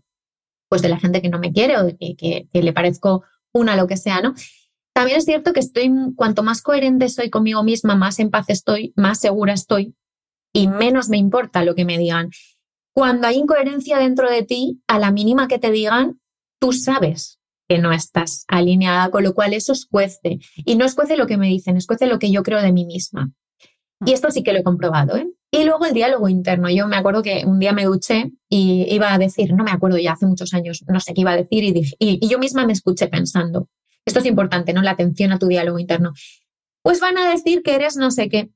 pues, 0.68 0.80
de 0.80 0.88
la 0.88 0.98
gente 0.98 1.20
que 1.20 1.28
no 1.28 1.38
me 1.38 1.52
quiere 1.52 1.76
o 1.76 1.84
de 1.84 1.96
que, 1.96 2.48
le 2.52 2.72
parezco 2.72 3.24
una, 3.52 3.76
lo 3.76 3.86
que 3.86 3.98
sea, 3.98 4.22
¿no? 4.22 4.34
También 4.94 5.18
es 5.18 5.24
cierto 5.24 5.52
que 5.52 5.60
estoy, 5.60 5.90
cuanto 6.16 6.42
más 6.42 6.62
coherente 6.62 7.08
soy 7.08 7.30
conmigo 7.30 7.62
misma, 7.62 7.96
más 7.96 8.18
en 8.18 8.30
paz 8.30 8.46
estoy, 8.48 8.92
más 8.96 9.20
segura 9.20 9.54
estoy 9.54 9.94
y 10.52 10.68
menos 10.68 11.08
me 11.08 11.16
importa 11.16 11.64
lo 11.64 11.74
que 11.74 11.84
me 11.84 11.98
digan. 11.98 12.30
Cuando 12.94 13.26
hay 13.26 13.36
incoherencia 13.36 13.98
dentro 13.98 14.30
de 14.30 14.42
ti, 14.42 14.82
a 14.86 14.98
la 14.98 15.10
mínima 15.10 15.48
que 15.48 15.58
te 15.58 15.70
digan, 15.70 16.20
tú 16.60 16.72
sabes 16.72 17.38
que 17.68 17.78
no 17.78 17.90
estás 17.92 18.44
alineada, 18.48 19.10
con 19.10 19.24
lo 19.24 19.34
cual 19.34 19.54
eso 19.54 19.72
escuece. 19.72 20.40
Y 20.56 20.76
no 20.76 20.84
escuece 20.84 21.16
lo 21.16 21.26
que 21.26 21.38
me 21.38 21.48
dicen, 21.48 21.78
escuece 21.78 22.06
lo 22.06 22.18
que 22.18 22.30
yo 22.30 22.42
creo 22.42 22.60
de 22.60 22.72
mí 22.72 22.84
misma. 22.84 23.32
Y 24.04 24.12
esto 24.12 24.30
sí 24.30 24.42
que 24.42 24.52
lo 24.52 24.58
he 24.58 24.62
comprobado. 24.62 25.16
¿eh? 25.16 25.26
Y 25.50 25.64
luego 25.64 25.86
el 25.86 25.94
diálogo 25.94 26.28
interno. 26.28 26.68
Yo 26.68 26.86
me 26.86 26.96
acuerdo 26.96 27.22
que 27.22 27.44
un 27.46 27.58
día 27.58 27.72
me 27.72 27.84
duché 27.84 28.32
y 28.50 28.86
iba 28.92 29.14
a 29.14 29.18
decir, 29.18 29.54
no 29.54 29.64
me 29.64 29.70
acuerdo 29.70 29.96
ya 29.96 30.12
hace 30.12 30.26
muchos 30.26 30.52
años, 30.52 30.84
no 30.86 31.00
sé 31.00 31.14
qué 31.14 31.22
iba 31.22 31.32
a 31.32 31.36
decir, 31.36 31.64
y, 31.64 31.94
y, 31.98 32.28
yo 32.28 32.38
misma 32.38 32.66
me 32.66 32.72
escuché 32.72 33.06
pensando, 33.08 33.68
esto 34.06 34.20
es 34.20 34.26
importante, 34.26 34.72
¿no? 34.72 34.82
La 34.82 34.92
atención 34.92 35.32
a 35.32 35.38
tu 35.38 35.46
diálogo 35.46 35.78
interno. 35.78 36.12
Pues 36.82 37.00
van 37.00 37.18
a 37.18 37.30
decir 37.30 37.62
que 37.62 37.74
eres 37.74 37.96
no 37.96 38.10
sé 38.10 38.28
qué. 38.28 38.50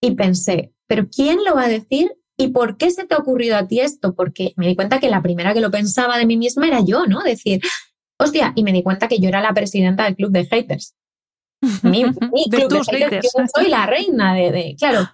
Y 0.00 0.12
pensé, 0.12 0.72
¿pero 0.86 1.08
quién 1.08 1.44
lo 1.44 1.54
va 1.54 1.64
a 1.64 1.68
decir 1.68 2.12
¿Y 2.36 2.48
por 2.48 2.76
qué 2.76 2.90
se 2.90 3.06
te 3.06 3.14
ha 3.14 3.18
ocurrido 3.18 3.56
a 3.56 3.68
ti 3.68 3.80
esto? 3.80 4.14
Porque 4.14 4.54
me 4.56 4.66
di 4.66 4.74
cuenta 4.74 4.98
que 4.98 5.08
la 5.08 5.22
primera 5.22 5.54
que 5.54 5.60
lo 5.60 5.70
pensaba 5.70 6.18
de 6.18 6.26
mí 6.26 6.36
misma 6.36 6.66
era 6.66 6.80
yo, 6.84 7.06
¿no? 7.06 7.22
Decir, 7.22 7.60
hostia, 8.18 8.52
y 8.56 8.64
me 8.64 8.72
di 8.72 8.82
cuenta 8.82 9.06
que 9.06 9.18
yo 9.18 9.28
era 9.28 9.40
la 9.40 9.54
presidenta 9.54 10.04
del 10.04 10.16
club 10.16 10.32
de 10.32 10.44
haters. 10.46 10.94
Mi, 11.82 12.02
club 12.02 12.68
de 12.68 12.84
haters, 12.84 13.30
Yo 13.36 13.44
soy 13.54 13.68
la 13.68 13.86
reina 13.86 14.34
de, 14.34 14.74
claro. 14.78 15.08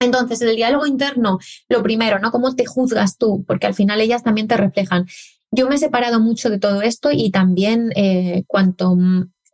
Entonces, 0.00 0.40
el 0.42 0.56
diálogo 0.56 0.86
interno, 0.86 1.38
lo 1.68 1.82
primero, 1.82 2.18
¿no? 2.18 2.30
¿Cómo 2.32 2.54
te 2.54 2.66
juzgas 2.66 3.18
tú? 3.18 3.44
Porque 3.46 3.66
al 3.66 3.74
final 3.74 4.00
ellas 4.00 4.22
también 4.22 4.48
te 4.48 4.56
reflejan. 4.56 5.06
Yo 5.52 5.68
me 5.68 5.76
he 5.76 5.78
separado 5.78 6.18
mucho 6.18 6.50
de 6.50 6.58
todo 6.58 6.82
esto 6.82 7.10
y 7.12 7.30
también 7.30 7.92
eh, 7.94 8.44
cuanto 8.46 8.96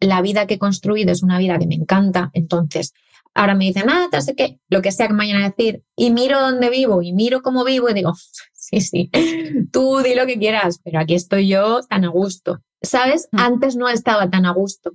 la 0.01 0.23
vida 0.23 0.47
que 0.47 0.55
he 0.55 0.59
construido 0.59 1.13
es 1.13 1.23
una 1.23 1.39
vida 1.39 1.59
que 1.59 1.67
me 1.67 1.75
encanta, 1.75 2.31
entonces 2.33 2.95
ahora 3.35 3.55
me 3.55 3.67
dicen, 3.67 3.89
ah, 3.89 4.09
sé 4.21 4.35
qué, 4.35 4.59
lo 4.69 4.81
que 4.81 4.93
sea 4.93 5.07
que 5.07 5.13
me 5.13 5.19
vayan 5.19 5.43
a 5.43 5.49
decir, 5.51 5.83
y 5.97 6.11
miro 6.11 6.41
dónde 6.41 6.71
vivo 6.71 7.03
y 7.03 7.13
miro 7.13 7.43
cómo 7.43 7.65
vivo 7.65 7.91
y 7.91 7.95
digo, 7.95 8.15
sí, 8.53 8.81
sí, 8.81 9.11
tú 9.73 9.99
di 9.99 10.15
lo 10.15 10.27
que 10.27 10.39
quieras, 10.39 10.81
pero 10.83 11.01
aquí 11.01 11.15
estoy 11.15 11.49
yo 11.49 11.81
tan 11.83 12.05
a 12.05 12.09
gusto. 12.09 12.61
¿Sabes? 12.83 13.29
Mm. 13.33 13.39
Antes 13.41 13.77
no 13.77 13.89
estaba 13.89 14.31
tan 14.31 14.47
a 14.47 14.53
gusto. 14.53 14.93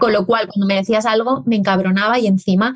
Con 0.00 0.12
lo 0.12 0.24
cual, 0.24 0.48
cuando 0.48 0.66
me 0.66 0.76
decías 0.76 1.04
algo, 1.04 1.42
me 1.46 1.56
encabronaba 1.56 2.18
y 2.18 2.26
encima, 2.26 2.74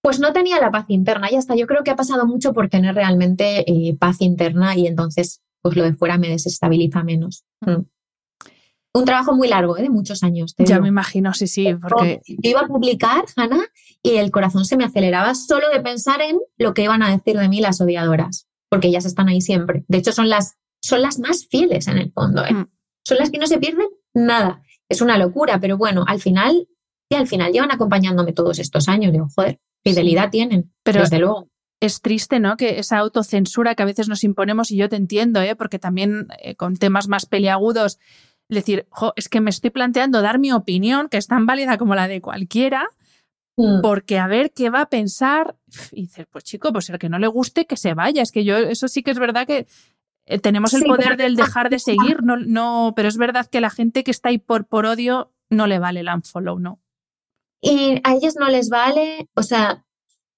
pues 0.00 0.20
no 0.20 0.32
tenía 0.32 0.60
la 0.60 0.70
paz 0.70 0.86
interna. 0.88 1.30
Y 1.30 1.34
hasta 1.34 1.56
yo 1.56 1.66
creo 1.66 1.82
que 1.82 1.90
ha 1.90 1.96
pasado 1.96 2.26
mucho 2.26 2.52
por 2.52 2.68
tener 2.68 2.94
realmente 2.94 3.68
eh, 3.70 3.96
paz 3.98 4.20
interna 4.20 4.76
y 4.76 4.86
entonces, 4.86 5.42
pues 5.68 5.76
lo 5.76 5.84
de 5.84 5.94
fuera 5.94 6.18
me 6.18 6.28
desestabiliza 6.28 7.02
menos. 7.02 7.44
Mm. 7.60 7.70
Mm 7.70 7.86
un 8.96 9.04
trabajo 9.04 9.34
muy 9.34 9.48
largo, 9.48 9.76
¿eh? 9.76 9.82
de 9.82 9.90
muchos 9.90 10.22
años. 10.22 10.54
Ya 10.58 10.80
me 10.80 10.88
imagino, 10.88 11.32
sí, 11.34 11.46
sí, 11.46 11.74
porque... 11.74 12.22
Yo 12.26 12.50
iba 12.50 12.60
a 12.60 12.66
publicar, 12.66 13.24
Hanna, 13.36 13.66
y 14.02 14.16
el 14.16 14.30
corazón 14.30 14.64
se 14.64 14.76
me 14.76 14.84
aceleraba 14.84 15.34
solo 15.34 15.68
de 15.70 15.80
pensar 15.80 16.20
en 16.22 16.38
lo 16.56 16.74
que 16.74 16.82
iban 16.82 17.02
a 17.02 17.10
decir 17.10 17.38
de 17.38 17.48
mí 17.48 17.60
las 17.60 17.80
odiadoras, 17.80 18.48
porque 18.70 18.88
ellas 18.88 19.04
están 19.04 19.28
ahí 19.28 19.40
siempre. 19.40 19.84
De 19.88 19.98
hecho, 19.98 20.12
son 20.12 20.28
las, 20.28 20.56
son 20.80 21.02
las 21.02 21.18
más 21.18 21.46
fieles 21.46 21.88
en 21.88 21.98
el 21.98 22.12
fondo, 22.12 22.44
¿eh? 22.44 22.54
Mm. 22.54 22.70
Son 23.04 23.18
las 23.18 23.30
que 23.30 23.38
no 23.38 23.46
se 23.46 23.58
pierden 23.58 23.86
nada. 24.14 24.62
Es 24.88 25.00
una 25.00 25.18
locura, 25.18 25.60
pero 25.60 25.76
bueno, 25.76 26.04
al 26.06 26.20
final, 26.20 26.66
y 27.10 27.14
al 27.14 27.26
final 27.26 27.52
llevan 27.52 27.72
acompañándome 27.72 28.32
todos 28.32 28.58
estos 28.58 28.88
años. 28.88 29.12
Digo, 29.12 29.28
joder, 29.34 29.60
fidelidad 29.84 30.30
tienen, 30.30 30.72
pero 30.82 31.00
desde 31.00 31.18
luego 31.18 31.50
es 31.80 32.00
triste, 32.00 32.40
¿no? 32.40 32.56
Que 32.56 32.78
esa 32.78 32.98
autocensura 32.98 33.74
que 33.74 33.82
a 33.82 33.86
veces 33.86 34.08
nos 34.08 34.24
imponemos, 34.24 34.70
y 34.70 34.76
yo 34.76 34.88
te 34.88 34.96
entiendo, 34.96 35.40
¿eh? 35.40 35.56
porque 35.56 35.78
también 35.78 36.28
eh, 36.42 36.54
con 36.56 36.76
temas 36.76 37.08
más 37.08 37.26
peliagudos 37.26 37.98
decir, 38.48 38.86
es 39.16 39.28
que 39.28 39.40
me 39.40 39.50
estoy 39.50 39.70
planteando 39.70 40.22
dar 40.22 40.38
mi 40.38 40.52
opinión, 40.52 41.08
que 41.08 41.16
es 41.16 41.26
tan 41.26 41.46
válida 41.46 41.78
como 41.78 41.94
la 41.94 42.08
de 42.08 42.20
cualquiera, 42.20 42.88
mm. 43.56 43.80
porque 43.82 44.18
a 44.18 44.26
ver 44.26 44.52
qué 44.52 44.70
va 44.70 44.82
a 44.82 44.88
pensar. 44.88 45.56
Y 45.92 46.02
dices, 46.02 46.26
pues 46.30 46.44
chico, 46.44 46.72
pues 46.72 46.88
el 46.90 46.98
que 46.98 47.08
no 47.08 47.18
le 47.18 47.26
guste, 47.26 47.66
que 47.66 47.76
se 47.76 47.94
vaya. 47.94 48.22
Es 48.22 48.30
que 48.30 48.44
yo, 48.44 48.56
eso 48.56 48.88
sí 48.88 49.02
que 49.02 49.10
es 49.10 49.18
verdad 49.18 49.46
que 49.46 49.66
eh, 50.26 50.38
tenemos 50.38 50.74
el 50.74 50.84
poder 50.84 51.16
del 51.16 51.36
dejar 51.36 51.70
de 51.70 51.78
seguir, 51.78 52.22
no, 52.22 52.36
no, 52.36 52.92
pero 52.96 53.08
es 53.08 53.16
verdad 53.16 53.46
que 53.46 53.60
la 53.60 53.70
gente 53.70 54.04
que 54.04 54.10
está 54.10 54.28
ahí 54.28 54.38
por, 54.38 54.66
por 54.66 54.86
odio 54.86 55.32
no 55.50 55.66
le 55.66 55.78
vale 55.78 56.00
el 56.00 56.08
unfollow, 56.08 56.58
¿no? 56.58 56.80
Y 57.60 58.00
a 58.04 58.14
ellas 58.14 58.36
no 58.38 58.48
les 58.48 58.68
vale, 58.68 59.28
o 59.34 59.42
sea, 59.42 59.85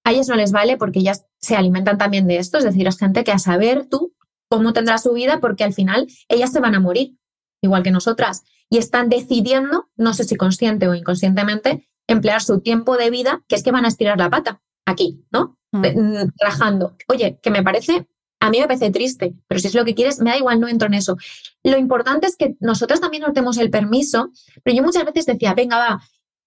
a 0.09 0.13
ellas 0.13 0.29
no 0.29 0.37
les 0.37 0.53
vale 0.53 0.77
porque 0.77 1.01
ellas 1.01 1.27
se 1.39 1.57
alimentan 1.57 1.99
también 1.99 2.27
de 2.27 2.39
esto, 2.39 2.59
es 2.59 2.65
decir, 2.65 2.87
es 2.87 2.99
gente 2.99 3.25
que 3.25 3.33
a 3.33 3.39
saber 3.39 3.87
tú 3.87 4.15
cómo 4.49 4.73
tendrá 4.73 4.99
su 4.99 5.13
vida 5.13 5.39
porque 5.41 5.65
al 5.65 5.75
final 5.75 6.07
ellas 6.29 6.53
se 6.53 6.61
van 6.61 6.75
a 6.75 6.81
morir 6.81 7.19
igual 7.61 7.83
que 7.83 7.91
nosotras, 7.91 8.45
y 8.71 8.79
están 8.79 9.09
decidiendo, 9.09 9.89
no 9.97 10.15
sé 10.15 10.25
si 10.25 10.37
consciente 10.37 10.89
o 10.89 10.95
inconscientemente, 10.95 11.89
emplear 12.07 12.43
su 12.43 12.61
tiempo 12.61 12.97
de 12.97 13.11
vida, 13.11 13.43
que 13.49 13.57
es 13.57 13.63
que 13.63 13.73
van 13.73 13.85
a 13.85 13.89
estirar 13.89 14.19
la 14.19 14.31
pata 14.31 14.61
aquí, 14.87 15.25
¿no? 15.31 15.59
Mm. 15.73 15.79
Mm, 15.81 16.33
Trabajando. 16.37 16.97
Oye, 17.09 17.39
que 17.43 17.51
me 17.51 17.63
parece, 17.63 18.07
a 18.41 18.51
mí 18.51 18.61
me 18.61 18.67
parece 18.67 18.91
triste, 18.91 19.35
pero 19.47 19.61
si 19.61 19.69
es 19.69 19.75
lo 19.75 19.85
que 19.85 19.95
quieres, 19.95 20.21
me 20.21 20.31
da 20.31 20.37
igual, 20.37 20.61
no 20.61 20.69
entro 20.69 20.87
en 20.87 20.95
eso. 20.95 21.17
Lo 21.65 21.77
importante 21.77 22.27
es 22.27 22.37
que 22.37 22.57
nosotros 22.61 23.01
también 23.01 23.23
nos 23.23 23.35
demos 23.35 23.59
el 23.59 23.71
permiso, 23.71 24.31
pero 24.63 24.77
yo 24.77 24.83
muchas 24.83 25.05
veces 25.05 25.27
decía, 25.27 25.55
venga, 25.55 25.79
va, 25.79 26.03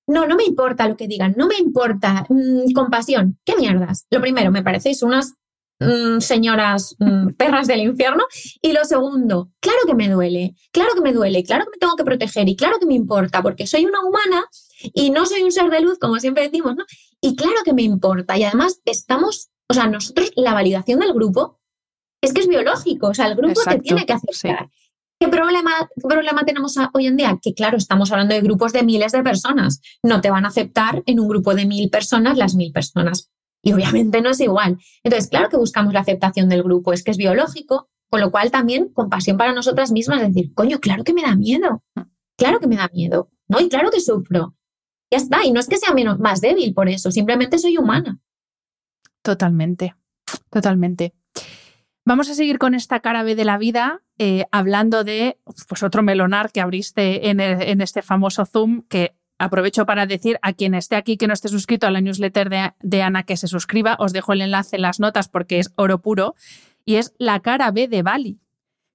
no, 0.08 0.28
no 0.28 0.36
me 0.36 0.44
importa 0.44 0.88
lo 0.88 0.98
que 0.98 1.08
digan, 1.08 1.34
no 1.38 1.48
me 1.48 1.58
importa, 1.58 2.26
mm, 2.30 2.72
compasión, 2.74 3.40
qué 3.46 3.56
mierdas. 3.56 4.06
Lo 4.10 4.22
primero, 4.22 4.52
me 4.52 4.64
parecéis 4.64 5.04
unas 5.04 5.36
Mm, 5.82 6.20
señoras 6.20 6.96
mm, 7.00 7.30
perras 7.30 7.66
del 7.68 7.80
infierno. 7.80 8.24
Y 8.62 8.72
lo 8.72 8.86
segundo, 8.86 9.50
claro 9.60 9.80
que 9.88 9.96
me 9.96 10.10
duele, 10.10 10.54
claro 10.72 10.94
que 10.94 11.02
me 11.02 11.12
duele, 11.12 11.44
claro 11.44 11.66
que 11.66 11.72
me 11.72 11.78
tengo 11.80 11.96
que 11.96 12.04
proteger 12.04 12.48
y 12.48 12.56
claro 12.56 12.78
que 12.80 12.86
me 12.86 12.94
importa, 12.94 13.42
porque 13.42 13.66
soy 13.66 13.86
una 13.86 14.02
humana 14.02 14.46
y 14.94 15.10
no 15.10 15.26
soy 15.26 15.42
un 15.42 15.52
ser 15.52 15.72
de 15.72 15.82
luz, 15.82 15.98
como 15.98 16.20
siempre 16.20 16.44
decimos, 16.44 16.76
¿no? 16.76 16.86
Y 17.20 17.36
claro 17.36 17.58
que 17.66 17.74
me 17.74 17.82
importa. 17.82 18.38
Y 18.38 18.44
además 18.44 18.80
estamos, 18.86 19.50
o 19.68 19.74
sea, 19.74 19.88
nosotros, 19.88 20.32
la 20.36 20.54
validación 20.54 21.00
del 21.00 21.14
grupo 21.14 21.60
es 22.22 22.32
que 22.32 22.42
es 22.42 22.48
biológico, 22.48 23.08
o 23.08 23.14
sea, 23.16 23.26
el 23.26 23.36
grupo 23.36 23.60
te 23.68 23.80
tiene 23.80 24.06
que 24.06 24.14
aceptar. 24.14 24.70
¿Qué 25.22 25.28
problema, 25.28 25.70
¿Qué 25.96 26.08
problema 26.08 26.44
tenemos 26.46 26.76
hoy 26.94 27.06
en 27.06 27.16
día? 27.16 27.38
Que 27.40 27.54
claro, 27.54 27.78
estamos 27.78 28.12
hablando 28.12 28.34
de 28.34 28.42
grupos 28.42 28.74
de 28.74 28.82
miles 28.82 29.12
de 29.12 29.22
personas. 29.22 29.80
No 30.02 30.20
te 30.20 30.32
van 30.32 30.46
a 30.46 30.48
aceptar 30.48 31.04
en 31.06 31.20
un 31.20 31.28
grupo 31.28 31.54
de 31.54 31.68
mil 31.68 31.92
personas 31.92 32.40
las 32.40 32.56
mil 32.56 32.72
personas 32.72 33.30
y 33.62 33.72
obviamente 33.72 34.20
no 34.24 34.32
es 34.32 34.40
igual. 34.40 34.80
Entonces, 35.04 35.30
claro 35.30 35.50
que 35.50 35.58
buscamos 35.58 35.94
la 35.94 36.00
aceptación 36.00 36.50
del 36.50 36.64
grupo, 36.64 36.92
es 36.92 37.04
que 37.04 37.12
es 37.12 37.18
biológico, 37.18 37.88
Con 38.10 38.20
lo 38.20 38.32
cual 38.32 38.50
también 38.50 38.90
compasión 38.90 39.38
para 39.38 39.54
nosotras 39.54 39.92
mismas, 39.92 40.22
decir, 40.22 40.56
coño, 40.56 40.80
claro 40.80 41.04
que 41.04 41.14
me 41.14 41.22
da 41.22 41.36
miedo, 41.36 41.84
claro 42.36 42.60
que 42.60 42.66
me 42.66 42.78
da 42.78 42.90
miedo, 42.92 43.30
¿no? 43.48 43.60
Y 43.62 43.70
claro 43.70 43.92
que 43.92 44.02
sufro. 44.02 44.56
Ya 45.12 45.18
está, 45.18 45.46
y 45.46 45.52
no 45.52 45.60
es 45.60 45.68
que 45.68 45.78
sea 45.78 45.94
menos, 45.94 46.18
más 46.18 46.42
débil 46.42 46.74
por 46.74 46.90
eso, 46.90 47.12
simplemente 47.12 47.60
soy 47.60 47.78
humana. 47.78 48.20
Totalmente, 49.22 49.94
totalmente. 50.50 51.14
Vamos 52.06 52.30
a 52.30 52.34
seguir 52.34 52.58
con 52.58 52.74
esta 52.74 53.00
cara 53.00 53.24
B 53.24 53.36
de 53.36 53.46
la 53.46 53.58
vida, 53.58 54.02
eh, 54.18 54.46
hablando 54.52 55.04
de 55.04 55.38
pues, 55.68 55.84
otro 55.84 56.02
melonar 56.02 56.52
que 56.52 56.62
abriste 56.62 57.30
en, 57.30 57.40
en 57.40 57.82
este 57.82 58.02
famoso 58.02 58.46
Zoom, 58.46 58.84
que 58.90 59.16
aprovecho 59.42 59.86
para 59.86 60.06
decir 60.06 60.40
a 60.42 60.54
quien 60.54 60.76
esté 60.76 60.96
aquí 60.96 61.18
que 61.18 61.28
no 61.28 61.34
esté 61.34 61.50
suscrito 61.50 61.88
a 61.88 61.92
la 61.92 62.00
newsletter 62.00 62.74
de, 62.80 63.02
Ana 63.02 63.24
que 63.24 63.38
se 63.38 63.48
suscriba, 63.48 63.96
os 64.00 64.14
dejo 64.14 64.34
el 64.34 64.42
enlace 64.42 64.76
en 64.76 64.84
las 64.84 65.00
notas 65.00 65.28
porque 65.28 65.60
es 65.60 65.74
oro 65.76 66.02
puro, 66.02 66.36
y 66.86 66.96
es 66.96 67.14
la 67.18 67.40
cara 67.40 67.72
B 67.72 67.88
de 67.88 68.04
Bali. 68.04 68.40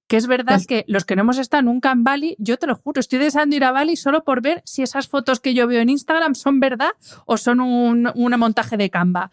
Que 0.07 0.15
es 0.15 0.25
verdad 0.25 0.55
pues 0.55 0.67
que 0.67 0.85
los 0.87 1.03
que 1.03 1.17
no 1.17 1.23
hemos 1.23 1.37
estado 1.37 1.63
nunca 1.63 1.91
en 1.91 2.05
Bali, 2.05 2.37
yo 2.39 2.57
te 2.57 2.65
lo 2.65 2.75
juro, 2.75 3.01
estoy 3.01 3.19
deseando 3.19 3.57
ir 3.57 3.65
a 3.65 3.73
Bali 3.73 3.97
solo 3.97 4.23
por 4.23 4.41
ver 4.41 4.61
si 4.63 4.81
esas 4.81 5.09
fotos 5.09 5.41
que 5.41 5.53
yo 5.53 5.67
veo 5.67 5.81
en 5.81 5.89
Instagram 5.89 6.33
son 6.33 6.61
verdad 6.61 6.91
o 7.25 7.35
son 7.35 7.59
un, 7.59 8.13
montaje 8.15 8.77
de 8.77 8.89
Canva. 8.89 9.31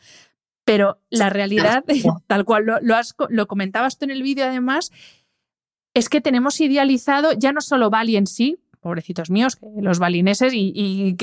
Pero 0.64 1.00
la 1.10 1.30
realidad, 1.30 1.84
tal 2.26 2.44
cual 2.44 2.64
lo, 2.64 2.80
lo, 2.80 2.96
lo 3.28 3.46
comentabas 3.46 3.98
tú 3.98 4.04
en 4.04 4.10
el 4.10 4.22
vídeo 4.22 4.44
además, 4.46 4.90
es 5.94 6.08
que 6.08 6.20
tenemos 6.20 6.60
idealizado 6.60 7.32
ya 7.32 7.52
no 7.52 7.60
solo 7.60 7.90
Bali 7.90 8.16
en 8.16 8.26
sí, 8.26 8.58
pobrecitos 8.84 9.30
míos, 9.30 9.58
los 9.80 9.98
balineses 9.98 10.52
y, 10.54 11.16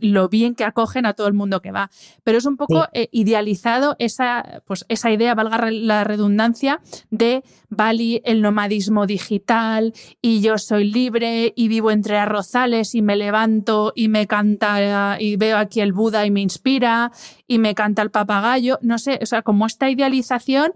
lo 0.00 0.28
bien 0.28 0.54
que 0.54 0.64
acogen 0.64 1.04
a 1.04 1.14
todo 1.14 1.26
el 1.26 1.34
mundo 1.34 1.60
que 1.60 1.72
va. 1.72 1.90
Pero 2.22 2.38
es 2.38 2.46
un 2.46 2.56
poco 2.56 2.86
eh, 2.92 3.08
idealizado 3.10 3.96
esa, 3.98 4.62
pues, 4.66 4.86
esa 4.88 5.10
idea, 5.10 5.34
valga 5.34 5.70
la 5.70 6.04
redundancia, 6.04 6.80
de 7.10 7.42
Bali, 7.68 8.22
el 8.24 8.40
nomadismo 8.40 9.06
digital 9.06 9.92
y 10.22 10.40
yo 10.40 10.58
soy 10.58 10.84
libre 10.84 11.52
y 11.56 11.66
vivo 11.66 11.90
entre 11.90 12.16
arrozales 12.16 12.94
y 12.94 13.02
me 13.02 13.16
levanto 13.16 13.92
y 13.96 14.08
me 14.08 14.28
canta 14.28 15.20
y 15.20 15.36
veo 15.36 15.58
aquí 15.58 15.80
el 15.80 15.92
Buda 15.92 16.24
y 16.24 16.30
me 16.30 16.40
inspira 16.40 17.10
y 17.48 17.58
me 17.58 17.74
canta 17.74 18.02
el 18.02 18.12
papagayo. 18.12 18.78
No 18.80 18.98
sé, 18.98 19.18
o 19.20 19.26
sea, 19.26 19.42
como 19.42 19.66
esta 19.66 19.90
idealización 19.90 20.72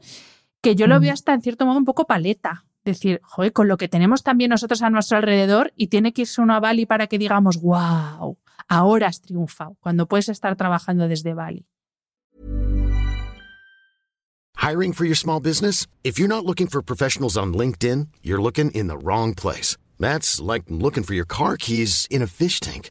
que 0.60 0.74
yo 0.74 0.88
lo 0.88 0.98
veo 0.98 1.12
hasta 1.12 1.34
en 1.34 1.42
cierto 1.42 1.66
modo 1.66 1.78
un 1.78 1.84
poco 1.84 2.06
paleta 2.06 2.64
decir, 2.84 3.20
joder, 3.24 3.52
con 3.52 3.68
lo 3.68 3.76
que 3.76 3.88
tenemos 3.88 4.22
también 4.22 4.50
nosotros 4.50 4.82
a 4.82 4.90
nuestro 4.90 5.18
alrededor 5.18 5.72
y 5.76 5.88
tiene 5.88 6.12
que 6.12 6.22
irse 6.22 6.40
uno 6.40 6.54
a 6.54 6.60
Bali 6.60 6.86
para 6.86 7.06
que 7.06 7.18
digamos, 7.18 7.60
wow, 7.60 8.38
ahora 8.68 9.06
has 9.06 9.20
triunfado, 9.20 9.76
cuando 9.80 10.06
puedes 10.06 10.28
estar 10.28 10.56
trabajando 10.56 11.08
desde 11.08 11.34
Bali. 11.34 11.66
Hiring 14.56 14.92
for 14.92 15.04
your 15.04 15.16
small 15.16 15.40
business? 15.40 15.88
If 16.04 16.20
you're 16.20 16.28
not 16.28 16.44
looking 16.44 16.68
for 16.68 16.82
professionals 16.82 17.36
on 17.36 17.52
LinkedIn, 17.52 18.08
you're 18.22 18.40
looking 18.40 18.70
in 18.70 18.86
the 18.86 18.96
wrong 18.96 19.34
place. 19.34 19.76
That's 19.98 20.40
like 20.40 20.64
looking 20.68 21.02
for 21.02 21.14
your 21.14 21.26
car 21.26 21.56
keys 21.56 22.06
in 22.10 22.22
a 22.22 22.28
fish 22.28 22.60
tank. 22.60 22.90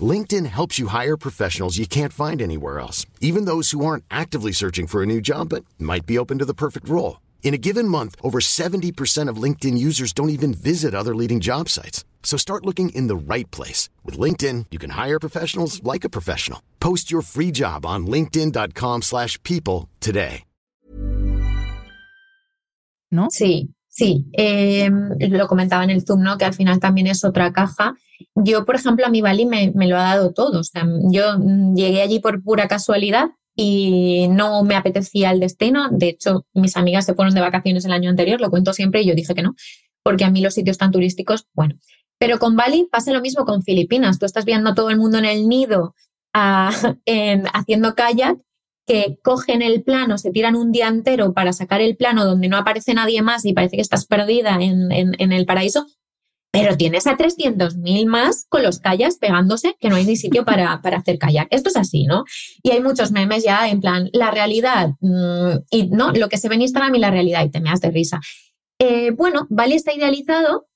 LinkedIn 0.00 0.46
helps 0.46 0.78
you 0.78 0.86
hire 0.86 1.16
professionals 1.16 1.76
you 1.76 1.86
can't 1.86 2.12
find 2.12 2.40
anywhere 2.40 2.78
else, 2.78 3.04
even 3.20 3.46
those 3.46 3.72
who 3.72 3.84
aren't 3.84 4.04
actively 4.10 4.52
searching 4.52 4.86
for 4.86 5.02
a 5.02 5.06
new 5.06 5.20
job 5.20 5.48
but 5.48 5.64
might 5.78 6.06
be 6.06 6.18
open 6.18 6.38
to 6.38 6.44
the 6.44 6.54
perfect 6.54 6.88
role. 6.88 7.20
In 7.42 7.52
a 7.54 7.58
given 7.58 7.88
month, 7.88 8.14
over 8.22 8.38
70% 8.38 9.28
of 9.28 9.42
LinkedIn 9.42 9.76
users 9.76 10.12
don't 10.12 10.30
even 10.30 10.54
visit 10.54 10.94
other 10.94 11.14
leading 11.16 11.40
job 11.40 11.68
sites. 11.68 12.04
So 12.22 12.36
start 12.36 12.64
looking 12.64 12.90
in 12.90 13.08
the 13.08 13.16
right 13.16 13.50
place. 13.50 13.88
With 14.04 14.16
LinkedIn, 14.16 14.66
you 14.70 14.78
can 14.78 14.90
hire 14.90 15.18
professionals 15.18 15.82
like 15.82 16.04
a 16.04 16.08
professional. 16.08 16.60
Post 16.78 17.10
your 17.10 17.22
free 17.22 17.50
job 17.50 17.84
on 17.84 18.06
linkedin.com 18.06 19.02
slash 19.02 19.42
people 19.42 19.88
today. 19.98 20.44
¿No? 23.12 23.26
Sí, 23.28 23.70
sí. 23.88 24.26
Eh, 24.32 24.88
lo 24.88 25.48
comentaba 25.48 25.82
en 25.82 25.90
el 25.90 26.02
Zoom, 26.06 26.22
¿no? 26.22 26.38
Que 26.38 26.44
al 26.44 26.54
final 26.54 26.78
también 26.78 27.08
es 27.08 27.24
otra 27.24 27.52
caja. 27.52 27.96
Yo, 28.36 28.64
por 28.64 28.76
ejemplo, 28.76 29.04
a 29.04 29.10
mi 29.10 29.20
Bali 29.20 29.46
me, 29.46 29.72
me 29.74 29.88
lo 29.88 29.96
ha 29.96 30.14
dado 30.14 30.32
todo. 30.32 30.60
O 30.60 30.62
sea, 30.62 30.86
yo 31.10 31.36
llegué 31.74 32.02
allí 32.02 32.20
por 32.20 32.40
pura 32.40 32.68
casualidad 32.68 33.30
y 33.56 34.28
no 34.28 34.62
me 34.64 34.76
apetecía 34.76 35.30
el 35.30 35.40
destino. 35.40 35.88
De 35.90 36.08
hecho, 36.08 36.46
mis 36.54 36.76
amigas 36.76 37.06
se 37.06 37.14
fueron 37.14 37.34
de 37.34 37.40
vacaciones 37.40 37.84
el 37.84 37.92
año 37.92 38.10
anterior, 38.10 38.40
lo 38.40 38.50
cuento 38.50 38.72
siempre 38.72 39.02
y 39.02 39.06
yo 39.06 39.14
dije 39.14 39.34
que 39.34 39.42
no, 39.42 39.54
porque 40.02 40.24
a 40.24 40.30
mí 40.30 40.40
los 40.40 40.54
sitios 40.54 40.78
tan 40.78 40.90
turísticos, 40.90 41.46
bueno. 41.54 41.76
Pero 42.18 42.38
con 42.38 42.56
Bali 42.56 42.86
pasa 42.90 43.12
lo 43.12 43.22
mismo 43.22 43.46
con 43.46 43.62
Filipinas. 43.62 44.18
Tú 44.18 44.26
estás 44.26 44.44
viendo 44.44 44.70
a 44.70 44.74
todo 44.74 44.90
el 44.90 44.98
mundo 44.98 45.18
en 45.18 45.24
el 45.24 45.48
nido 45.48 45.94
en, 47.06 47.46
haciendo 47.52 47.94
kayak, 47.94 48.38
que 48.86 49.18
cogen 49.22 49.62
el 49.62 49.82
plano, 49.82 50.18
se 50.18 50.30
tiran 50.30 50.56
un 50.56 50.72
día 50.72 50.88
entero 50.88 51.32
para 51.32 51.52
sacar 51.52 51.80
el 51.80 51.96
plano 51.96 52.24
donde 52.24 52.48
no 52.48 52.56
aparece 52.56 52.92
nadie 52.92 53.22
más 53.22 53.44
y 53.44 53.52
parece 53.52 53.76
que 53.76 53.82
estás 53.82 54.04
perdida 54.04 54.58
en, 54.60 54.90
en 54.90 55.32
el 55.32 55.46
paraíso, 55.46 55.86
pero 56.52 56.76
tienes 56.76 57.06
a 57.06 57.16
300.000 57.16 58.06
más 58.06 58.46
con 58.48 58.62
los 58.62 58.80
kayaks 58.80 59.18
pegándose 59.18 59.76
que 59.78 59.88
no 59.88 59.96
hay 59.96 60.04
ni 60.04 60.16
sitio 60.16 60.44
para, 60.44 60.80
para, 60.82 60.98
hacer 60.98 61.18
kayak. 61.18 61.48
Esto 61.50 61.68
es 61.68 61.76
así, 61.76 62.04
¿no? 62.06 62.24
Y 62.62 62.70
hay 62.70 62.82
muchos 62.82 63.12
memes 63.12 63.44
ya 63.44 63.68
en 63.68 63.80
plan, 63.80 64.10
la 64.12 64.30
realidad 64.30 64.90
mm, 65.00 65.58
y 65.70 65.88
no, 65.88 66.12
lo 66.12 66.28
que 66.28 66.38
se 66.38 66.48
ve 66.48 66.56
en 66.56 66.62
Instagram 66.62 66.94
y 66.94 66.98
la 66.98 67.10
realidad 67.10 67.44
y 67.44 67.50
te 67.50 67.60
me 67.60 67.70
das 67.70 67.80
de 67.80 67.90
risa. 67.90 68.20
Eh, 68.80 69.12
bueno, 69.12 69.46
Bali 69.50 69.74
está 69.74 69.94
idealizado 69.94 70.66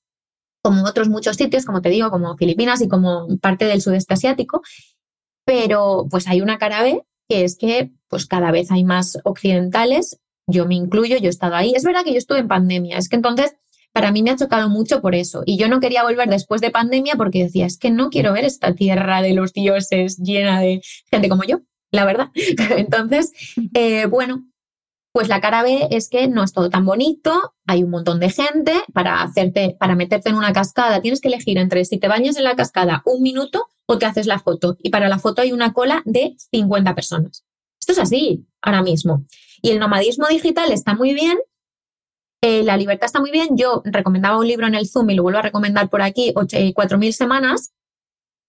como 0.63 0.83
otros 0.85 1.09
muchos 1.09 1.35
sitios, 1.35 1.65
como 1.65 1.81
te 1.81 1.89
digo, 1.89 2.09
como 2.09 2.37
Filipinas 2.37 2.81
y 2.81 2.87
como 2.87 3.27
parte 3.39 3.65
del 3.65 3.81
sudeste 3.81 4.13
asiático, 4.13 4.61
pero 5.45 6.07
pues 6.09 6.27
hay 6.27 6.41
una 6.41 6.57
cara 6.57 6.81
B 6.81 7.03
que 7.29 7.43
es 7.43 7.57
que 7.57 7.91
pues 8.07 8.25
cada 8.27 8.51
vez 8.51 8.71
hay 8.71 8.83
más 8.83 9.17
occidentales, 9.23 10.19
yo 10.47 10.65
me 10.65 10.75
incluyo, 10.75 11.17
yo 11.17 11.25
he 11.25 11.29
estado 11.29 11.55
ahí. 11.55 11.73
Es 11.75 11.83
verdad 11.83 12.03
que 12.03 12.11
yo 12.11 12.17
estuve 12.17 12.39
en 12.39 12.47
pandemia, 12.47 12.97
es 12.97 13.09
que 13.09 13.15
entonces 13.15 13.55
para 13.95 14.11
mí 14.11 14.23
me 14.23 14.31
ha 14.31 14.35
chocado 14.35 14.67
mucho 14.67 14.99
por 14.99 15.15
eso. 15.15 15.43
Y 15.45 15.57
yo 15.57 15.69
no 15.69 15.79
quería 15.79 16.03
volver 16.03 16.27
después 16.27 16.59
de 16.59 16.69
pandemia 16.69 17.15
porque 17.15 17.43
decía, 17.45 17.65
es 17.65 17.77
que 17.77 17.91
no 17.91 18.09
quiero 18.09 18.33
ver 18.33 18.43
esta 18.43 18.75
tierra 18.75 19.21
de 19.21 19.33
los 19.33 19.53
dioses 19.53 20.17
llena 20.17 20.59
de 20.59 20.81
gente 21.09 21.29
como 21.29 21.45
yo, 21.45 21.61
la 21.91 22.03
verdad. 22.03 22.27
Entonces, 22.75 23.31
eh, 23.73 24.05
bueno, 24.07 24.49
pues 25.13 25.29
la 25.29 25.39
cara 25.39 25.63
B 25.63 25.87
es 25.91 26.09
que 26.09 26.27
no 26.27 26.43
es 26.43 26.51
todo 26.51 26.69
tan 26.69 26.83
bonito, 26.83 27.53
hay 27.67 27.83
un 27.83 27.89
montón 27.89 28.19
de 28.19 28.31
gente 28.31 28.73
para 28.93 29.21
hacerte, 29.21 29.77
para 29.79 29.95
meterte 29.95 30.29
en 30.29 30.35
una 30.35 30.51
cascada, 30.51 31.01
tienes 31.01 31.21
que 31.21 31.29
elegir 31.29 31.57
entre 31.57 31.85
si 31.85 31.97
te 31.97 32.09
bañas 32.09 32.35
en 32.35 32.43
la 32.43 32.57
cascada 32.57 33.01
un 33.05 33.23
minuto 33.23 33.67
o 33.85 33.97
te 33.97 34.05
haces 34.05 34.27
la 34.27 34.39
foto. 34.39 34.75
Y 34.83 34.89
para 34.89 35.07
la 35.07 35.19
foto 35.19 35.41
hay 35.41 35.53
una 35.53 35.71
cola 35.71 36.01
de 36.03 36.35
50 36.51 36.95
personas. 36.95 37.45
Esto 37.79 37.93
es 37.93 37.99
así 37.99 38.45
ahora 38.61 38.83
mismo. 38.83 39.25
Y 39.61 39.69
el 39.69 39.79
nomadismo 39.79 40.27
digital 40.27 40.73
está 40.73 40.95
muy 40.95 41.13
bien, 41.13 41.37
eh, 42.45 42.63
la 42.63 42.77
libertad 42.77 43.07
está 43.07 43.19
muy 43.19 43.31
bien. 43.31 43.57
Yo 43.57 43.81
recomendaba 43.85 44.37
un 44.37 44.47
libro 44.47 44.67
en 44.67 44.75
el 44.75 44.87
Zoom 44.87 45.09
y 45.09 45.15
lo 45.15 45.23
vuelvo 45.23 45.39
a 45.39 45.43
recomendar 45.43 45.89
por 45.89 46.01
aquí, 46.01 46.31
4.000 46.33 47.11
semanas, 47.11 47.73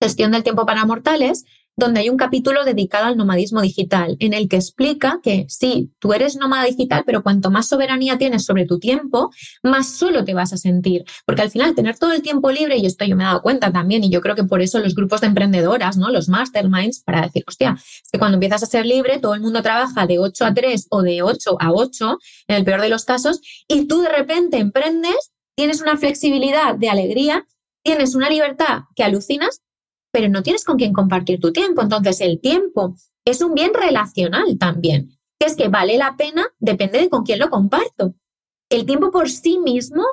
Gestión 0.01 0.33
del 0.33 0.43
tiempo 0.43 0.67
para 0.67 0.85
mortales, 0.85 1.47
donde 1.77 2.01
hay 2.01 2.09
un 2.09 2.17
capítulo 2.17 2.65
dedicado 2.65 3.07
al 3.07 3.17
nomadismo 3.17 3.61
digital, 3.61 4.17
en 4.19 4.33
el 4.33 4.49
que 4.49 4.57
explica 4.57 5.21
que 5.23 5.45
sí, 5.49 5.93
tú 5.99 6.15
eres 6.15 6.37
nómada 6.37 6.65
digital, 6.65 7.03
pero 7.05 7.23
cuanto 7.23 7.51
más 7.51 7.69
soberanía 7.69 8.17
tienes 8.17 8.45
sobre 8.45 8.65
tu 8.65 8.79
tiempo, 8.79 9.31
más 9.63 9.91
solo 9.91 10.25
te 10.25 10.33
vas 10.33 10.55
a 10.55 10.57
sentir. 10.57 11.05
Porque 11.27 11.43
al 11.43 11.51
final, 11.51 11.75
tener 11.75 11.99
todo 11.99 12.13
el 12.13 12.23
tiempo 12.23 12.51
libre, 12.51 12.79
y 12.79 12.87
esto 12.87 13.05
yo 13.05 13.15
me 13.15 13.25
he 13.25 13.27
dado 13.27 13.43
cuenta 13.43 13.71
también, 13.71 14.05
y 14.05 14.11
yo 14.11 14.23
creo 14.23 14.35
que 14.35 14.45
por 14.45 14.63
eso 14.63 14.79
los 14.79 14.95
grupos 14.95 15.21
de 15.21 15.27
emprendedoras, 15.27 15.99
¿no? 15.99 16.11
Los 16.11 16.29
masterminds, 16.29 17.03
para 17.03 17.23
decir, 17.23 17.45
hostia, 17.47 17.77
es 17.79 18.11
que 18.11 18.19
cuando 18.19 18.37
empiezas 18.37 18.63
a 18.63 18.67
ser 18.67 18.87
libre, 18.87 19.19
todo 19.19 19.35
el 19.35 19.43
mundo 19.43 19.63
trabaja 19.63 20.07
de 20.07 20.19
8 20.19 20.47
a 20.47 20.55
3 20.55 20.87
o 20.91 21.03
de 21.03 21.23
8 21.23 21.57
a 21.61 21.73
8, 21.73 22.19
en 22.49 22.57
el 22.57 22.65
peor 22.65 22.81
de 22.81 22.89
los 22.89 23.05
casos, 23.05 23.41
y 23.69 23.87
tú 23.87 24.01
de 24.01 24.09
repente 24.09 24.57
emprendes, 24.57 25.33
tienes 25.55 25.83
una 25.83 25.99
flexibilidad 25.99 26.75
de 26.75 26.89
alegría, 26.89 27.47
tienes 27.83 28.15
una 28.15 28.31
libertad 28.31 28.85
que 28.95 29.05
alucinas 29.05 29.61
pero 30.17 30.31
no 30.31 30.43
tienes 30.43 30.65
con 30.65 30.79
quién 30.79 30.95
compartir 30.95 31.39
tu 31.41 31.53
tiempo. 31.53 31.83
Entonces, 31.83 32.23
el 32.23 32.41
tiempo 32.41 32.97
es 33.27 33.43
un 33.43 33.53
bien 33.53 33.73
relacional 33.75 34.57
también, 34.59 35.11
que 35.39 35.47
es 35.47 35.57
que 35.57 35.69
vale 35.69 35.99
la 35.99 36.17
pena, 36.17 36.49
depende 36.59 37.01
de 37.01 37.11
con 37.11 37.23
quién 37.23 37.39
lo 37.39 37.51
comparto. 37.51 38.15
El 38.71 38.87
tiempo 38.87 39.11
por 39.11 39.29
sí 39.29 39.59
mismo 39.59 40.07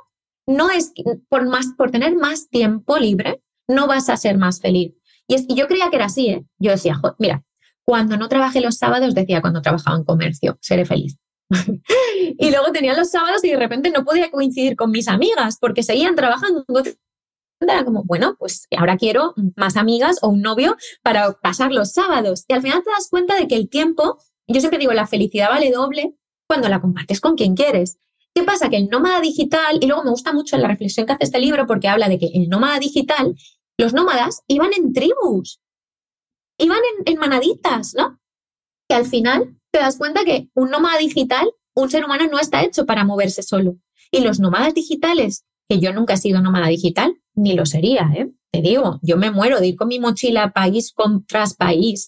no 0.46 0.70
es 0.70 0.92
por, 1.30 1.48
más, 1.48 1.68
por 1.78 1.90
tener 1.90 2.18
más 2.18 2.50
tiempo 2.50 2.98
libre, 2.98 3.42
no 3.70 3.88
vas 3.88 4.10
a 4.10 4.18
ser 4.18 4.38
más 4.38 4.60
feliz. 4.60 4.94
Y, 5.26 5.56
yo 5.56 5.70
creía 5.70 5.90
que 5.90 5.96
era 5.96 6.08
así, 6.08 6.28
¿eh? 6.28 6.46
Yo 6.60 6.72
decía, 6.72 7.00
mira, 7.18 7.46
cuando 7.86 8.18
no 8.18 8.28
trabajé 8.28 8.60
los 8.60 8.76
sábados, 8.76 9.16
decía 9.16 9.40
cuando 9.40 9.62
trabajaba 9.62 9.96
en 9.96 10.04
comercio, 10.04 10.58
seré 10.60 10.84
feliz. 10.84 11.18
y 12.38 12.52
luego 12.52 12.74
tenía 12.74 12.94
los 12.94 13.10
sábados 13.10 13.42
y 13.46 13.52
de 13.52 13.58
repente 13.58 13.90
no 13.90 14.04
podía 14.04 14.30
coincidir 14.30 14.76
con 14.76 14.92
mis 14.92 15.08
amigas 15.08 15.60
porque 15.62 15.82
seguían 15.82 16.16
trabajando 16.16 16.66
era 17.72 17.86
como, 17.86 18.04
bueno, 18.04 18.36
pues 18.38 18.68
ahora 18.78 18.98
quiero 18.98 19.34
más 19.56 19.78
amigas 19.78 20.20
o 20.22 20.28
un 20.28 20.42
novio 20.42 20.76
para 21.02 21.32
pasar 21.34 21.72
los 21.72 21.94
sábados. 21.94 22.44
Y 22.48 22.54
al 22.54 22.62
final 22.62 22.84
te 22.84 22.90
das 22.90 23.08
cuenta 23.10 23.36
de 23.36 23.48
que 23.48 23.56
el 23.56 23.70
tiempo, 23.70 24.18
yo 24.48 24.60
siempre 24.60 24.80
digo, 24.80 24.92
la 24.92 25.08
felicidad 25.08 25.50
vale 25.50 25.72
doble 25.72 26.16
cuando 26.48 26.68
la 26.70 26.82
compartes 26.82 27.22
con 27.22 27.36
quien 27.36 27.56
quieres. 27.56 27.98
¿Qué 28.36 28.44
pasa? 28.44 28.70
Que 28.70 28.78
el 28.78 28.90
nómada 28.90 29.22
digital, 29.22 29.78
y 29.80 29.86
luego 29.86 30.04
me 30.04 30.10
gusta 30.10 30.34
mucho 30.34 30.58
la 30.58 30.68
reflexión 30.68 31.06
que 31.06 31.14
hace 31.14 31.26
este 31.26 31.40
libro 31.40 31.68
porque 31.68 31.88
habla 31.88 32.10
de 32.10 32.18
que 32.18 32.32
el 32.34 32.50
nómada 32.50 32.80
digital, 32.80 33.36
los 33.78 33.94
nómadas 33.94 34.42
iban 34.48 34.72
en 34.74 34.92
tribus, 34.92 35.62
iban 36.58 36.80
en, 36.98 37.14
en 37.14 37.20
manaditas, 37.20 37.94
¿no? 37.96 38.20
Que 38.90 38.96
al 38.96 39.06
final 39.06 39.56
te 39.72 39.80
das 39.80 39.98
cuenta 39.98 40.24
que 40.26 40.50
un 40.56 40.72
nómada 40.72 40.98
digital, 40.98 41.52
un 41.76 41.90
ser 41.90 42.06
humano 42.06 42.28
no 42.28 42.40
está 42.40 42.64
hecho 42.64 42.86
para 42.86 43.04
moverse 43.04 43.44
solo. 43.44 43.78
Y 44.12 44.22
los 44.22 44.40
nómadas 44.40 44.74
digitales, 44.74 45.46
que 45.70 45.80
yo 45.80 45.94
nunca 45.94 46.14
he 46.14 46.18
sido 46.18 46.42
nómada 46.42 46.68
digital, 46.68 47.16
ni 47.36 47.54
lo 47.54 47.66
sería, 47.66 48.12
¿eh? 48.16 48.32
Te 48.52 48.62
digo, 48.62 49.00
yo 49.02 49.18
me 49.18 49.32
muero 49.32 49.60
de 49.60 49.68
ir 49.68 49.76
con 49.76 49.88
mi 49.88 50.00
mochila 50.00 50.52
país 50.54 50.94
tras 51.28 51.56
país, 51.56 52.08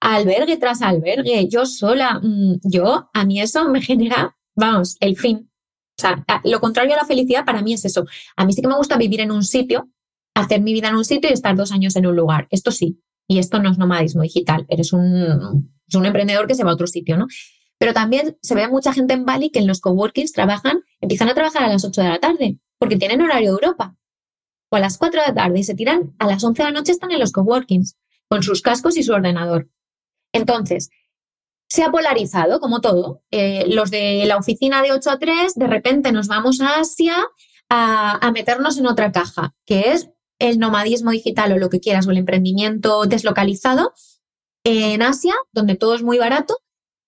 albergue 0.00 0.58
tras 0.58 0.82
albergue, 0.82 1.48
yo 1.48 1.64
sola, 1.64 2.20
mm, 2.22 2.60
yo, 2.64 3.08
a 3.12 3.24
mí 3.24 3.40
eso 3.40 3.68
me 3.68 3.80
genera, 3.80 4.36
vamos, 4.54 4.96
el 5.00 5.16
fin. 5.16 5.50
O 5.98 6.02
sea, 6.02 6.22
lo 6.44 6.60
contrario 6.60 6.94
a 6.94 6.98
la 6.98 7.06
felicidad 7.06 7.46
para 7.46 7.62
mí 7.62 7.72
es 7.72 7.84
eso. 7.86 8.04
A 8.36 8.44
mí 8.44 8.52
sí 8.52 8.60
que 8.60 8.68
me 8.68 8.76
gusta 8.76 8.98
vivir 8.98 9.20
en 9.22 9.30
un 9.30 9.42
sitio, 9.42 9.88
hacer 10.34 10.60
mi 10.60 10.74
vida 10.74 10.88
en 10.88 10.96
un 10.96 11.04
sitio 11.06 11.30
y 11.30 11.32
estar 11.32 11.56
dos 11.56 11.72
años 11.72 11.96
en 11.96 12.06
un 12.06 12.14
lugar. 12.14 12.46
Esto 12.50 12.70
sí. 12.70 13.00
Y 13.26 13.38
esto 13.38 13.58
no 13.60 13.70
es 13.70 13.78
nomadismo 13.78 14.22
digital. 14.22 14.66
Eres 14.68 14.92
un, 14.92 15.72
un 15.94 16.06
emprendedor 16.06 16.46
que 16.46 16.54
se 16.54 16.64
va 16.64 16.72
a 16.72 16.74
otro 16.74 16.86
sitio, 16.86 17.16
¿no? 17.16 17.26
Pero 17.78 17.94
también 17.94 18.36
se 18.42 18.54
ve 18.54 18.68
mucha 18.68 18.92
gente 18.92 19.14
en 19.14 19.24
Bali 19.24 19.50
que 19.50 19.58
en 19.58 19.66
los 19.66 19.80
coworkings 19.80 20.32
trabajan, 20.32 20.80
empiezan 21.00 21.28
a 21.30 21.34
trabajar 21.34 21.64
a 21.64 21.68
las 21.68 21.84
8 21.84 22.02
de 22.02 22.08
la 22.08 22.18
tarde, 22.18 22.58
porque 22.78 22.96
tienen 22.96 23.22
horario 23.22 23.50
de 23.50 23.54
Europa. 23.54 23.96
O 24.70 24.76
a 24.76 24.80
las 24.80 24.98
4 24.98 25.20
de 25.20 25.26
la 25.28 25.34
tarde 25.34 25.60
y 25.60 25.64
se 25.64 25.74
tiran 25.74 26.14
a 26.18 26.26
las 26.26 26.42
11 26.42 26.62
de 26.62 26.68
la 26.70 26.78
noche 26.78 26.92
están 26.92 27.12
en 27.12 27.20
los 27.20 27.32
coworkings, 27.32 27.96
con 28.28 28.42
sus 28.42 28.62
cascos 28.62 28.96
y 28.96 29.02
su 29.02 29.12
ordenador. 29.12 29.68
Entonces, 30.32 30.90
se 31.68 31.82
ha 31.82 31.90
polarizado, 31.90 32.60
como 32.60 32.80
todo. 32.80 33.22
Eh, 33.30 33.64
los 33.68 33.90
de 33.90 34.24
la 34.26 34.36
oficina 34.36 34.82
de 34.82 34.92
8 34.92 35.10
a 35.10 35.18
3, 35.18 35.54
de 35.54 35.66
repente 35.66 36.12
nos 36.12 36.28
vamos 36.28 36.60
a 36.60 36.80
Asia 36.80 37.16
a, 37.68 38.26
a, 38.26 38.32
meternos 38.32 38.78
en 38.78 38.86
otra 38.86 39.12
caja, 39.12 39.54
que 39.64 39.92
es 39.92 40.10
el 40.38 40.58
nomadismo 40.58 41.10
digital 41.10 41.52
o 41.52 41.58
lo 41.58 41.70
que 41.70 41.80
quieras, 41.80 42.06
o 42.06 42.10
el 42.10 42.18
emprendimiento 42.18 43.04
deslocalizado 43.06 43.92
en 44.64 45.02
Asia, 45.02 45.34
donde 45.52 45.76
todo 45.76 45.94
es 45.94 46.02
muy 46.02 46.18
barato, 46.18 46.58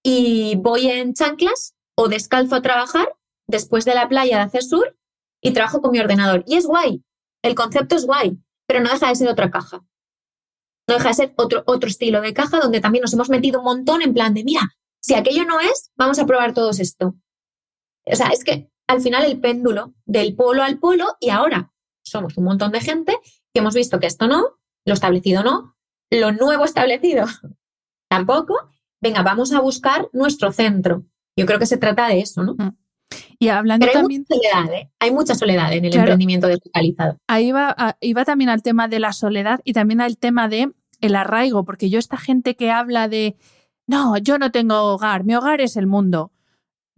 y 0.03 0.57
voy 0.57 0.89
en 0.89 1.15
chanclas 1.15 1.75
o 1.97 2.09
descalzo 2.09 2.55
a 2.55 2.63
trabajar 2.63 3.15
después 3.47 3.85
de 3.85 3.95
la 3.95 4.09
playa 4.09 4.37
de 4.37 4.43
hacer 4.45 4.63
sur 4.63 4.98
y 5.41 5.53
trabajo 5.53 5.81
con 5.81 5.93
mi 5.93 6.01
ordenador. 6.01 6.45
Y 6.47 6.57
es 6.57 6.67
guay, 6.67 7.03
el 7.43 7.55
concepto 7.55 7.97
es 7.97 8.07
guay, 8.07 8.39
pero 8.67 8.81
no 8.81 8.91
deja 8.91 9.09
de 9.09 9.15
ser 9.15 9.29
otra 9.29 9.51
caja. 9.51 9.85
No 10.89 10.95
deja 10.95 11.09
de 11.09 11.15
ser 11.15 11.35
otro, 11.37 11.63
otro 11.67 11.89
estilo 11.89 12.21
de 12.21 12.35
caja 12.35 12.61
donde 12.61 12.81
también 12.81 13.03
nos 13.03 13.13
hemos 13.13 13.29
metido 13.29 13.61
un 13.61 13.65
montón 13.65 14.03
en 14.03 14.15
plan 14.15 14.35
de, 14.35 14.45
mira, 14.45 14.63
si 15.01 15.15
aquello 15.15 15.45
no 15.45 15.61
es, 15.61 15.91
vamos 15.97 16.19
a 16.19 16.27
probar 16.27 16.55
todos 16.55 16.81
esto. 16.81 17.15
O 18.05 18.17
sea, 18.17 18.29
es 18.29 18.43
que 18.43 18.71
al 18.87 19.01
final 19.01 19.25
el 19.25 19.39
péndulo 19.39 19.95
del 20.07 20.35
polo 20.35 20.63
al 20.63 20.79
polo 20.79 21.17
y 21.21 21.31
ahora 21.31 21.73
somos 22.03 22.37
un 22.39 22.45
montón 22.45 22.73
de 22.73 22.81
gente 22.81 23.19
que 23.53 23.61
hemos 23.61 23.75
visto 23.75 24.01
que 24.01 24.07
esto 24.07 24.27
no, 24.27 24.59
lo 24.87 24.95
establecido 24.95 25.43
no, 25.43 25.77
lo 26.11 26.33
nuevo 26.33 26.65
establecido 26.65 27.27
tampoco, 28.11 28.71
venga, 29.01 29.23
vamos 29.23 29.53
a 29.53 29.61
buscar 29.61 30.09
nuestro 30.13 30.53
centro. 30.53 31.05
Yo 31.37 31.47
creo 31.47 31.59
que 31.59 31.67
se 31.67 31.77
trata 31.77 32.09
de 32.09 32.21
eso, 32.21 32.43
¿no? 32.43 32.57
Y 33.39 33.49
hablando 33.49 33.87
hay 33.87 33.93
también. 33.93 34.27
Mucha 34.29 34.35
soledad, 34.35 34.75
¿eh? 34.75 34.91
Hay 34.99 35.11
mucha 35.13 35.35
soledad 35.35 35.73
en 35.73 35.85
el 35.85 35.97
emprendimiento 35.97 36.49
desfocalizado. 36.49 37.19
Ahí 37.27 37.53
va, 37.53 37.97
iba 38.01 38.25
también 38.25 38.51
al 38.51 38.63
tema 38.63 38.89
de 38.89 38.99
la 38.99 39.13
soledad 39.13 39.61
y 39.65 39.73
también 39.73 40.01
al 40.01 40.19
tema 40.19 40.49
de 40.49 40.73
el 41.01 41.15
arraigo, 41.15 41.65
porque 41.65 41.91
yo, 41.91 41.99
esta 41.99 42.17
gente 42.17 42.57
que 42.57 42.71
habla 42.71 43.09
de 43.09 43.37
no, 43.87 44.19
yo 44.19 44.39
no 44.39 44.51
tengo 44.51 44.93
hogar, 44.93 45.25
mi 45.25 45.35
hogar 45.35 45.61
es 45.61 45.77
el 45.77 45.87
mundo. 45.87 46.33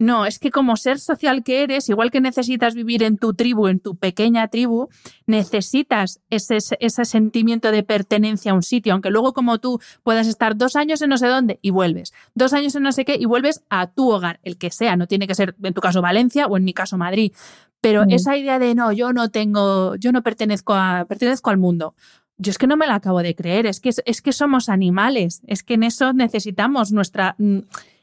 No, 0.01 0.25
es 0.25 0.39
que 0.39 0.49
como 0.49 0.77
ser 0.77 0.97
social 0.97 1.43
que 1.43 1.61
eres, 1.61 1.87
igual 1.87 2.09
que 2.09 2.21
necesitas 2.21 2.73
vivir 2.73 3.03
en 3.03 3.19
tu 3.19 3.35
tribu, 3.35 3.67
en 3.67 3.79
tu 3.79 3.97
pequeña 3.97 4.47
tribu, 4.47 4.89
necesitas 5.27 6.21
ese, 6.31 6.57
ese, 6.79 7.05
sentimiento 7.05 7.71
de 7.71 7.83
pertenencia 7.83 8.51
a 8.51 8.55
un 8.55 8.63
sitio, 8.63 8.93
aunque 8.93 9.11
luego 9.11 9.33
como 9.33 9.59
tú 9.59 9.79
puedas 10.01 10.25
estar 10.25 10.57
dos 10.57 10.75
años 10.75 11.03
en 11.03 11.09
no 11.09 11.19
sé 11.19 11.27
dónde 11.27 11.59
y 11.61 11.69
vuelves, 11.69 12.13
dos 12.33 12.51
años 12.53 12.73
en 12.73 12.81
no 12.81 12.91
sé 12.93 13.05
qué 13.05 13.15
y 13.15 13.25
vuelves 13.25 13.63
a 13.69 13.91
tu 13.91 14.09
hogar, 14.09 14.39
el 14.41 14.57
que 14.57 14.71
sea, 14.71 14.95
no 14.95 15.05
tiene 15.05 15.27
que 15.27 15.35
ser 15.35 15.55
en 15.61 15.75
tu 15.75 15.81
caso 15.81 16.01
Valencia 16.01 16.47
o 16.47 16.57
en 16.57 16.63
mi 16.63 16.73
caso 16.73 16.97
Madrid, 16.97 17.31
pero 17.79 18.03
mm. 18.07 18.09
esa 18.09 18.35
idea 18.35 18.57
de 18.57 18.73
no, 18.73 18.91
yo 18.91 19.13
no 19.13 19.29
tengo, 19.29 19.97
yo 19.97 20.11
no 20.11 20.23
pertenezco 20.23 20.73
a, 20.73 21.05
pertenezco 21.07 21.51
al 21.51 21.59
mundo. 21.59 21.93
Yo 22.39 22.49
es 22.49 22.57
que 22.57 22.65
no 22.65 22.75
me 22.75 22.87
la 22.87 22.95
acabo 22.95 23.21
de 23.21 23.35
creer, 23.35 23.67
es 23.67 23.79
que, 23.79 23.91
es 24.03 24.21
que 24.23 24.33
somos 24.33 24.67
animales, 24.67 25.43
es 25.45 25.61
que 25.61 25.75
en 25.75 25.83
eso 25.83 26.11
necesitamos 26.11 26.91
nuestra 26.91 27.35
mm, 27.37 27.59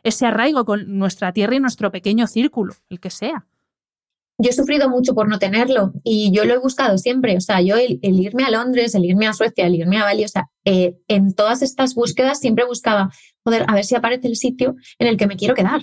ese 0.09 0.27
arraigo 0.27 0.65
con 0.65 0.99
nuestra 0.99 1.33
tierra 1.33 1.57
y 1.57 1.61
nuestro 1.61 1.91
pequeño 1.91 2.27
círculo, 2.27 2.75
el 2.89 3.01
que 3.01 3.11
sea. 3.11 3.47
Yo 4.41 4.51
he 4.51 4.53
sufrido 4.53 4.89
mucho 4.89 5.15
por 5.15 5.29
no 5.29 5.41
tenerlo 5.41 5.93
y 6.05 6.31
yo 6.33 6.45
lo 6.45 6.55
he 6.55 6.59
buscado 6.59 6.97
siempre. 6.97 7.37
O 7.37 7.41
sea, 7.41 7.61
yo 7.61 7.77
el, 7.77 7.99
irme 8.03 8.45
a 8.45 8.51
Londres, 8.51 8.95
el 8.95 9.05
irme 9.05 9.27
a 9.27 9.33
Suecia, 9.33 9.67
el 9.67 9.75
irme 9.75 9.99
a 9.99 10.05
Bali, 10.05 10.25
o 10.25 10.29
sea, 10.29 10.49
eh, 10.65 10.95
en 11.09 11.35
todas 11.35 11.61
estas 11.61 11.95
búsquedas 11.97 12.39
siempre 12.39 12.65
buscaba, 12.65 13.11
poder 13.43 13.65
a 13.67 13.75
ver 13.75 13.85
si 13.85 13.97
aparece 13.97 14.29
el 14.29 14.37
sitio 14.37 14.77
en 15.01 15.09
el 15.09 15.17
que 15.17 15.27
me 15.27 15.37
quiero 15.37 15.55
quedar. 15.55 15.83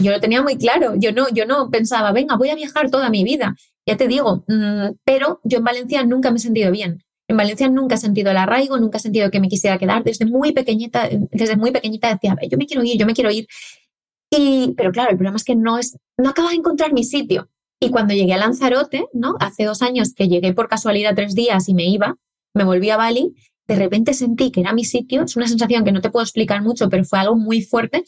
yo 0.00 0.10
lo 0.10 0.20
tenía 0.20 0.42
muy 0.42 0.56
claro. 0.56 0.94
Yo 0.96 1.12
no, 1.12 1.28
yo 1.34 1.44
no 1.44 1.68
pensaba, 1.68 2.12
venga, 2.12 2.36
voy 2.36 2.48
a 2.48 2.54
viajar 2.54 2.90
toda 2.90 3.10
mi 3.10 3.24
vida. 3.24 3.56
Ya 3.86 3.98
te 3.98 4.08
digo, 4.08 4.44
mm, 4.48 4.94
pero 5.04 5.40
yo 5.44 5.58
en 5.58 5.64
Valencia 5.64 6.02
nunca 6.04 6.30
me 6.30 6.38
he 6.38 6.40
sentido 6.40 6.70
bien. 6.70 7.02
En 7.32 7.38
Valencia 7.38 7.66
nunca 7.70 7.94
he 7.94 7.98
sentido 7.98 8.30
el 8.30 8.36
arraigo, 8.36 8.78
nunca 8.78 8.98
he 8.98 9.00
sentido 9.00 9.30
que 9.30 9.40
me 9.40 9.48
quisiera 9.48 9.78
quedar. 9.78 10.04
Desde 10.04 10.26
muy 10.26 10.52
pequeñita, 10.52 11.08
desde 11.30 11.56
muy 11.56 11.70
pequeñita 11.70 12.12
decía, 12.12 12.36
yo 12.46 12.58
me 12.58 12.66
quiero 12.66 12.84
ir, 12.84 12.98
yo 12.98 13.06
me 13.06 13.14
quiero 13.14 13.30
ir. 13.30 13.46
Y, 14.30 14.74
pero 14.76 14.92
claro, 14.92 15.12
el 15.12 15.16
problema 15.16 15.38
es 15.38 15.44
que 15.44 15.56
no, 15.56 15.78
es, 15.78 15.96
no 16.18 16.28
acaba 16.28 16.50
de 16.50 16.56
encontrar 16.56 16.92
mi 16.92 17.04
sitio. 17.04 17.48
Y 17.80 17.88
cuando 17.88 18.12
llegué 18.12 18.34
a 18.34 18.36
Lanzarote, 18.36 19.06
¿no? 19.14 19.36
Hace 19.40 19.64
dos 19.64 19.80
años 19.80 20.12
que 20.12 20.28
llegué 20.28 20.52
por 20.52 20.68
casualidad 20.68 21.14
tres 21.14 21.34
días 21.34 21.70
y 21.70 21.74
me 21.74 21.86
iba, 21.86 22.16
me 22.52 22.64
volví 22.64 22.90
a 22.90 22.98
Bali, 22.98 23.34
de 23.66 23.76
repente 23.76 24.12
sentí 24.12 24.50
que 24.50 24.60
era 24.60 24.74
mi 24.74 24.84
sitio. 24.84 25.22
Es 25.22 25.34
una 25.34 25.48
sensación 25.48 25.86
que 25.86 25.92
no 25.92 26.02
te 26.02 26.10
puedo 26.10 26.24
explicar 26.24 26.60
mucho, 26.60 26.90
pero 26.90 27.02
fue 27.04 27.18
algo 27.18 27.36
muy 27.36 27.62
fuerte. 27.62 28.04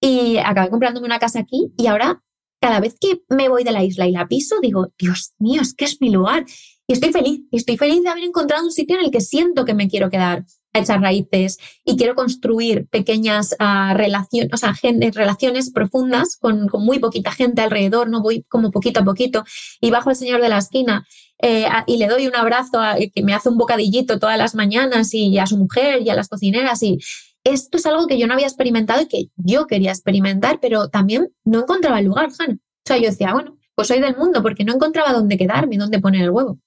Y 0.00 0.38
acabé 0.38 0.70
comprándome 0.70 1.06
una 1.06 1.20
casa 1.20 1.38
aquí 1.38 1.72
y 1.76 1.86
ahora 1.86 2.20
cada 2.60 2.80
vez 2.80 2.96
que 3.00 3.22
me 3.28 3.48
voy 3.48 3.62
de 3.62 3.70
la 3.70 3.84
isla 3.84 4.08
y 4.08 4.12
la 4.12 4.26
piso, 4.26 4.56
digo, 4.60 4.88
Dios 4.98 5.34
mío, 5.38 5.62
es 5.62 5.72
que 5.72 5.84
es 5.84 6.00
mi 6.00 6.10
lugar. 6.10 6.44
Y 6.90 6.94
estoy 6.94 7.12
feliz, 7.12 7.42
y 7.52 7.56
estoy 7.56 7.76
feliz 7.76 8.02
de 8.02 8.08
haber 8.08 8.24
encontrado 8.24 8.64
un 8.64 8.72
sitio 8.72 8.98
en 8.98 9.04
el 9.04 9.12
que 9.12 9.20
siento 9.20 9.64
que 9.64 9.74
me 9.74 9.86
quiero 9.86 10.10
quedar 10.10 10.44
a 10.72 10.78
echar 10.80 11.00
raíces 11.00 11.56
y 11.84 11.96
quiero 11.96 12.16
construir 12.16 12.88
pequeñas 12.88 13.54
uh, 13.60 13.94
relaciones, 13.94 14.52
o 14.52 14.56
sea, 14.56 14.74
relaciones 15.12 15.70
profundas 15.70 16.36
con, 16.36 16.66
con, 16.66 16.84
muy 16.84 16.98
poquita 16.98 17.30
gente 17.30 17.62
alrededor, 17.62 18.10
no 18.10 18.22
voy 18.22 18.42
como 18.48 18.72
poquito 18.72 18.98
a 18.98 19.04
poquito 19.04 19.44
y 19.80 19.92
bajo 19.92 20.10
al 20.10 20.16
señor 20.16 20.42
de 20.42 20.48
la 20.48 20.58
esquina 20.58 21.06
eh, 21.40 21.66
y 21.86 21.96
le 21.98 22.08
doy 22.08 22.26
un 22.26 22.34
abrazo 22.34 22.80
a, 22.80 22.96
que 22.96 23.22
me 23.22 23.34
hace 23.34 23.50
un 23.50 23.56
bocadillito 23.56 24.18
todas 24.18 24.36
las 24.36 24.56
mañanas 24.56 25.14
y 25.14 25.38
a 25.38 25.46
su 25.46 25.58
mujer 25.58 26.02
y 26.02 26.10
a 26.10 26.16
las 26.16 26.28
cocineras 26.28 26.82
y 26.82 26.98
esto 27.44 27.78
es 27.78 27.86
algo 27.86 28.08
que 28.08 28.18
yo 28.18 28.26
no 28.26 28.34
había 28.34 28.48
experimentado 28.48 29.00
y 29.02 29.06
que 29.06 29.26
yo 29.36 29.68
quería 29.68 29.92
experimentar, 29.92 30.58
pero 30.60 30.88
también 30.88 31.28
no 31.44 31.60
encontraba 31.60 32.00
el 32.00 32.06
lugar, 32.06 32.30
Han. 32.40 32.56
O 32.56 32.84
sea, 32.84 32.96
yo 32.96 33.10
decía, 33.10 33.32
bueno, 33.32 33.56
pues 33.76 33.86
soy 33.86 34.00
del 34.00 34.16
mundo 34.16 34.42
porque 34.42 34.64
no 34.64 34.74
encontraba 34.74 35.12
dónde 35.12 35.38
quedarme, 35.38 35.78
dónde 35.78 36.00
poner 36.00 36.22
el 36.22 36.30
huevo 36.30 36.58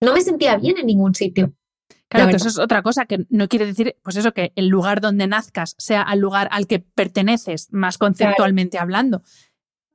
no 0.00 0.14
me 0.14 0.20
sentía 0.20 0.56
bien 0.56 0.78
en 0.78 0.86
ningún 0.86 1.14
sitio. 1.14 1.52
Claro, 2.08 2.34
eso 2.34 2.48
es 2.48 2.58
otra 2.58 2.82
cosa 2.82 3.04
que 3.04 3.26
no 3.28 3.48
quiere 3.48 3.66
decir, 3.66 3.96
pues 4.02 4.16
eso, 4.16 4.32
que 4.32 4.52
el 4.56 4.68
lugar 4.68 5.02
donde 5.02 5.26
nazcas 5.26 5.74
sea 5.78 6.06
el 6.10 6.20
lugar 6.20 6.48
al 6.52 6.66
que 6.66 6.78
perteneces, 6.78 7.68
más 7.70 7.98
conceptualmente 7.98 8.78
hablando. 8.78 9.22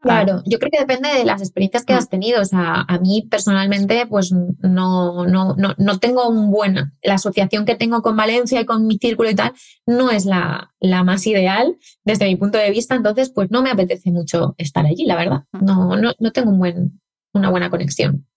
Claro, 0.03 0.43
yo 0.45 0.59
creo 0.59 0.69
que 0.69 0.79
depende 0.79 1.07
de 1.07 1.23
las 1.23 1.41
experiencias 1.41 1.85
que 1.85 1.93
mm. 1.93 1.97
has 1.97 2.09
tenido. 2.09 2.41
O 2.41 2.45
sea, 2.45 2.83
a 2.87 2.99
mí 2.99 3.25
personalmente, 3.31 4.05
pues 4.05 4.33
no, 4.33 5.25
no, 5.25 5.55
no, 5.55 5.73
no 5.77 5.99
tengo 5.99 6.27
un 6.27 6.51
buen. 6.51 6.91
La 7.01 7.13
asociación 7.13 7.65
que 7.65 7.75
tengo 7.75 8.01
con 8.01 8.17
Valencia 8.17 8.59
y 8.59 8.65
con 8.65 8.85
mi 8.85 8.97
círculo 8.97 9.29
y 9.29 9.35
tal 9.35 9.53
no 9.87 10.11
es 10.11 10.25
la, 10.25 10.73
la 10.81 11.05
más 11.05 11.25
ideal 11.25 11.77
desde 12.03 12.25
mi 12.25 12.35
punto 12.35 12.57
de 12.57 12.69
vista. 12.69 12.95
Entonces, 12.95 13.29
pues 13.29 13.49
no 13.49 13.61
me 13.61 13.71
apetece 13.71 14.11
mucho 14.11 14.55
estar 14.57 14.85
allí, 14.85 15.05
la 15.05 15.15
verdad. 15.15 15.43
Mm. 15.53 15.65
No, 15.65 15.95
no, 15.95 16.11
no 16.19 16.31
tengo 16.31 16.51
un 16.51 16.59
buen, 16.59 17.01
una 17.31 17.49
buena 17.49 17.69
conexión. 17.69 18.27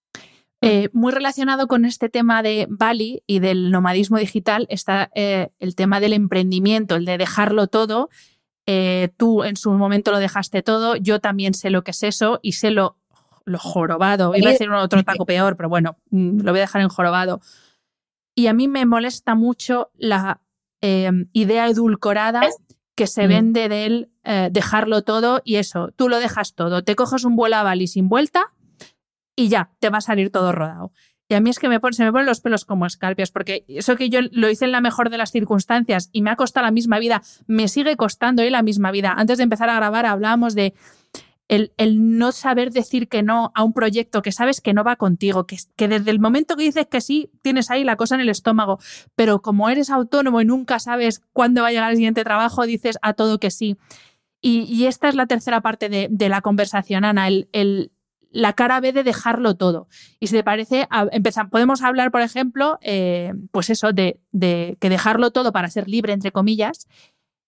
Eh, 0.62 0.88
muy 0.92 1.12
relacionado 1.12 1.68
con 1.68 1.84
este 1.84 2.08
tema 2.08 2.42
de 2.42 2.66
Bali 2.70 3.22
y 3.26 3.40
del 3.40 3.70
nomadismo 3.70 4.16
digital 4.16 4.66
está 4.70 5.10
eh, 5.14 5.50
el 5.58 5.74
tema 5.76 6.00
del 6.00 6.14
emprendimiento, 6.14 6.96
el 6.96 7.04
de 7.04 7.18
dejarlo 7.18 7.66
todo. 7.66 8.08
Eh, 8.66 9.10
tú 9.16 9.44
en 9.44 9.56
su 9.56 9.70
momento 9.72 10.10
lo 10.10 10.18
dejaste 10.18 10.62
todo, 10.62 10.96
yo 10.96 11.20
también 11.20 11.54
sé 11.54 11.70
lo 11.70 11.84
que 11.84 11.90
es 11.90 12.02
eso 12.02 12.40
y 12.42 12.52
sé 12.52 12.70
lo, 12.70 12.96
lo 13.44 13.58
jorobado. 13.58 14.34
Iba 14.34 14.48
a 14.48 14.52
decir 14.52 14.70
otro 14.70 15.02
taco 15.04 15.26
peor, 15.26 15.56
pero 15.56 15.68
bueno, 15.68 15.98
mm, 16.10 16.40
lo 16.40 16.52
voy 16.52 16.60
a 16.60 16.62
dejar 16.62 16.80
en 16.80 16.88
jorobado. 16.88 17.40
Y 18.34 18.46
a 18.48 18.54
mí 18.54 18.66
me 18.66 18.86
molesta 18.86 19.34
mucho 19.34 19.90
la 19.94 20.40
idea 21.32 21.66
edulcorada 21.66 22.42
que 22.94 23.08
se 23.08 23.26
mm. 23.26 23.28
vende 23.28 23.68
del 23.68 24.10
dejarlo 24.52 25.02
todo 25.02 25.42
y 25.44 25.56
eso, 25.56 25.90
tú 25.96 26.08
lo 26.08 26.20
dejas 26.20 26.54
todo, 26.54 26.84
te 26.84 26.94
coges 26.94 27.24
un 27.24 27.34
vuelo 27.34 27.56
a 27.56 27.64
Bali 27.64 27.88
sin 27.88 28.08
vuelta 28.08 28.52
y 29.36 29.48
ya, 29.48 29.70
te 29.78 29.90
va 29.90 29.98
a 29.98 30.00
salir 30.00 30.30
todo 30.30 30.50
rodado. 30.52 30.92
Y 31.28 31.34
a 31.34 31.40
mí 31.40 31.50
es 31.50 31.58
que 31.58 31.68
me 31.68 31.80
se 31.90 32.04
me 32.04 32.12
ponen 32.12 32.26
los 32.26 32.40
pelos 32.40 32.64
como 32.64 32.86
escarpias, 32.86 33.32
porque 33.32 33.64
eso 33.68 33.96
que 33.96 34.08
yo 34.08 34.20
lo 34.30 34.48
hice 34.48 34.64
en 34.64 34.72
la 34.72 34.80
mejor 34.80 35.10
de 35.10 35.18
las 35.18 35.32
circunstancias 35.32 36.08
y 36.12 36.22
me 36.22 36.30
ha 36.30 36.36
costado 36.36 36.66
la 36.66 36.70
misma 36.70 36.98
vida, 36.98 37.22
me 37.46 37.68
sigue 37.68 37.96
costando 37.96 38.42
hoy 38.42 38.50
la 38.50 38.62
misma 38.62 38.92
vida. 38.92 39.12
Antes 39.16 39.38
de 39.38 39.44
empezar 39.44 39.68
a 39.68 39.76
grabar 39.76 40.06
hablábamos 40.06 40.54
de 40.54 40.74
el, 41.48 41.72
no 42.18 42.32
saber 42.32 42.72
decir 42.72 43.08
que 43.08 43.22
no 43.22 43.52
a 43.54 43.62
un 43.62 43.72
proyecto 43.72 44.22
que 44.22 44.32
sabes 44.32 44.60
que 44.60 44.72
no 44.72 44.84
va 44.84 44.96
contigo, 44.96 45.46
que, 45.46 45.56
que 45.76 45.88
desde 45.88 46.10
el 46.10 46.20
momento 46.20 46.56
que 46.56 46.64
dices 46.64 46.86
que 46.86 47.00
sí, 47.00 47.30
tienes 47.42 47.70
ahí 47.70 47.84
la 47.84 47.96
cosa 47.96 48.14
en 48.16 48.20
el 48.20 48.28
estómago, 48.28 48.78
pero 49.14 49.42
como 49.42 49.68
eres 49.68 49.90
autónomo 49.90 50.40
y 50.40 50.44
nunca 50.44 50.78
sabes 50.78 51.22
cuándo 51.32 51.62
va 51.62 51.68
a 51.68 51.70
llegar 51.72 51.90
el 51.90 51.96
siguiente 51.96 52.24
trabajo, 52.24 52.66
dices 52.66 52.98
a 53.02 53.14
todo 53.14 53.38
que 53.38 53.50
sí. 53.50 53.76
Y, 54.42 54.86
esta 54.86 55.08
es 55.08 55.16
la 55.16 55.26
tercera 55.26 55.60
parte 55.60 55.88
de, 55.88 56.28
la 56.28 56.40
conversación, 56.40 57.04
Ana, 57.04 57.26
el 57.26 57.90
la 58.30 58.52
cara 58.52 58.80
B 58.80 58.92
de 58.92 59.04
dejarlo 59.04 59.56
todo. 59.56 59.88
Y 60.20 60.26
si 60.26 60.36
te 60.36 60.44
parece, 60.44 60.88
podemos 61.50 61.82
hablar, 61.82 62.10
por 62.10 62.20
ejemplo, 62.20 62.78
eh, 62.82 63.32
pues 63.50 63.70
eso, 63.70 63.92
de, 63.92 64.20
de, 64.32 64.76
que 64.80 64.90
dejarlo 64.90 65.30
todo 65.30 65.52
para 65.52 65.70
ser 65.70 65.88
libre, 65.88 66.12
entre 66.12 66.32
comillas, 66.32 66.86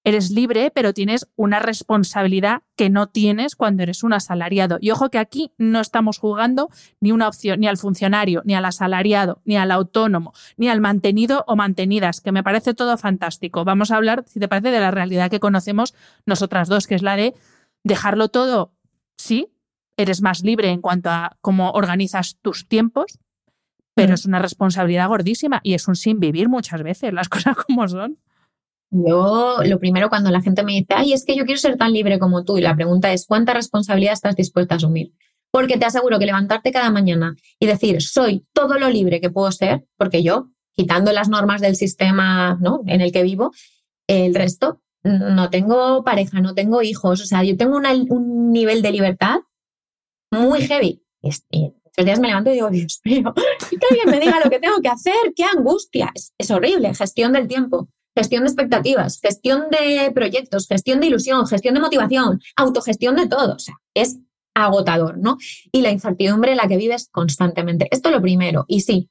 eres 0.05 0.31
libre, 0.31 0.70
pero 0.74 0.95
tienes 0.95 1.29
una 1.37 1.59
responsabilidad 1.59 2.62
que 2.76 2.89
no 2.89 3.09
tienes 3.09 3.57
cuando 3.57 3.83
eres 3.83 4.03
un 4.03 4.12
asalariado. 4.12 4.79
Y 4.81 4.91
ojo 4.91 5.11
que 5.11 5.18
aquí 5.18 5.53
no 5.59 5.81
estamos 5.81 6.18
jugando 6.18 6.70
ni 7.01 7.12
una 7.12 7.29
opción, 7.29 7.61
ni 7.61 7.68
al 7.68 7.76
funcionario, 7.76 8.43
ni 8.45 8.55
al 8.55 8.64
asalariado, 8.64 9.43
ni 9.45 9.57
al 9.57 9.70
autónomo, 9.70 10.33
ni 10.57 10.68
al 10.68 10.81
mantenido 10.81 11.45
o 11.47 11.57
mantenidas, 11.57 12.20
que 12.20 12.33
me 12.33 12.43
parece 12.43 12.74
todo 12.74 12.97
fantástico. 12.97 13.64
Vamos 13.64 13.91
a 13.91 13.97
hablar, 13.97 14.24
si 14.26 14.41
te 14.41 14.49
parece, 14.49 14.70
de 14.70 14.81
la 14.81 14.91
realidad 14.91 15.31
que 15.31 15.41
conocemos 15.41 15.95
nosotras 16.24 16.68
dos, 16.68 16.87
que 16.87 16.95
es 16.95 17.03
la 17.03 17.16
de 17.16 17.35
dejarlo 17.85 18.29
todo, 18.29 18.72
sí, 19.16 19.49
eres 19.99 20.23
más 20.23 20.43
libre 20.43 20.71
en 20.71 20.81
cuanto 20.81 21.11
a 21.11 21.37
cómo 21.43 21.73
organizas 21.73 22.39
tus 22.41 22.67
tiempos, 22.67 23.19
pero 23.95 24.13
mm. 24.13 24.15
es 24.15 24.25
una 24.25 24.39
responsabilidad 24.39 25.09
gordísima 25.09 25.61
y 25.63 25.75
es 25.75 25.89
un 25.89 25.97
sin 25.97 26.21
vivir 26.21 26.49
muchas 26.49 26.83
veces, 26.83 27.13
las 27.13 27.29
cosas 27.29 27.57
como 27.57 27.87
son. 27.87 28.19
Yo, 28.91 29.59
lo 29.67 29.79
primero, 29.79 30.09
cuando 30.09 30.31
la 30.31 30.41
gente 30.41 30.63
me 30.63 30.73
dice, 30.73 30.95
ay, 30.95 31.13
es 31.13 31.27
que 31.27 31.37
yo 31.37 31.45
quiero 31.45 31.61
ser 31.61 31.77
tan 31.77 31.93
libre 31.93 32.19
como 32.19 32.45
tú, 32.45 32.57
y 32.57 32.63
la 32.63 32.75
pregunta 32.75 33.13
es, 33.13 33.27
¿cuánta 33.27 33.53
responsabilidad 33.53 34.15
estás 34.15 34.35
dispuesta 34.35 34.77
a 34.77 34.79
asumir? 34.79 35.13
Porque 35.51 35.77
te 35.77 35.85
aseguro 35.85 36.19
que 36.19 36.27
levantarte 36.27 36.73
cada 36.73 36.91
mañana 36.91 37.37
y 37.59 37.67
decir, 37.67 38.01
soy 38.01 38.47
todo 38.55 38.79
lo 38.79 38.89
libre 38.89 39.21
que 39.21 39.31
puedo 39.31 39.51
ser, 39.53 39.85
porque 39.99 40.23
yo, 40.23 40.49
quitando 40.75 41.13
las 41.13 41.29
normas 41.29 41.61
del 41.61 41.77
sistema 41.77 42.57
¿no? 42.61 42.83
en 42.87 43.03
el 43.03 43.13
que 43.13 43.25
vivo, 43.25 43.53
el 44.07 44.35
resto, 44.35 44.81
no 45.03 45.51
tengo 45.51 46.03
pareja, 46.03 46.41
no 46.41 46.55
tengo 46.55 46.83
hijos, 46.83 47.21
o 47.21 47.27
sea, 47.27 47.43
yo 47.43 47.57
tengo 47.57 47.77
un 47.77 48.53
nivel 48.53 48.81
de 48.81 48.93
libertad 48.93 49.41
muy 50.31 50.62
heavy. 50.62 51.03
Y, 51.22 51.29
estos 51.29 52.05
días 52.05 52.20
me 52.20 52.29
levanto 52.29 52.51
y 52.51 52.55
digo, 52.55 52.70
Dios 52.70 53.01
mío, 53.05 53.35
que 53.70 53.87
alguien 53.91 54.11
me 54.11 54.20
diga 54.20 54.41
lo 54.43 54.51
que 54.51 54.61
tengo 54.61 54.81
que 54.81 54.89
hacer, 54.89 55.33
qué 55.35 55.45
angustia. 55.45 56.12
es 56.14 56.51
horrible, 56.51 56.95
gestión 56.95 57.33
del 57.33 57.49
tiempo 57.49 57.89
gestión 58.18 58.43
de 58.43 58.49
expectativas, 58.49 59.20
gestión 59.20 59.66
de 59.70 60.11
proyectos, 60.12 60.66
gestión 60.66 60.99
de 60.99 61.07
ilusión, 61.07 61.47
gestión 61.47 61.74
de 61.74 61.81
motivación, 61.81 62.41
autogestión 62.57 63.14
de 63.14 63.29
todo. 63.29 63.55
O 63.55 63.59
sea, 63.61 63.76
es 63.95 64.18
agotador, 64.55 65.18
¿no? 65.18 65.37
Y 65.70 65.83
la 65.83 65.93
incertidumbre 65.93 66.51
en 66.51 66.57
la 66.57 66.66
que 66.66 66.76
vives 66.76 67.09
constantemente. 67.12 67.87
Esto 67.93 68.09
es 68.09 68.16
lo 68.16 68.20
primero. 68.20 68.64
Y 68.66 68.81
sí, 68.81 69.09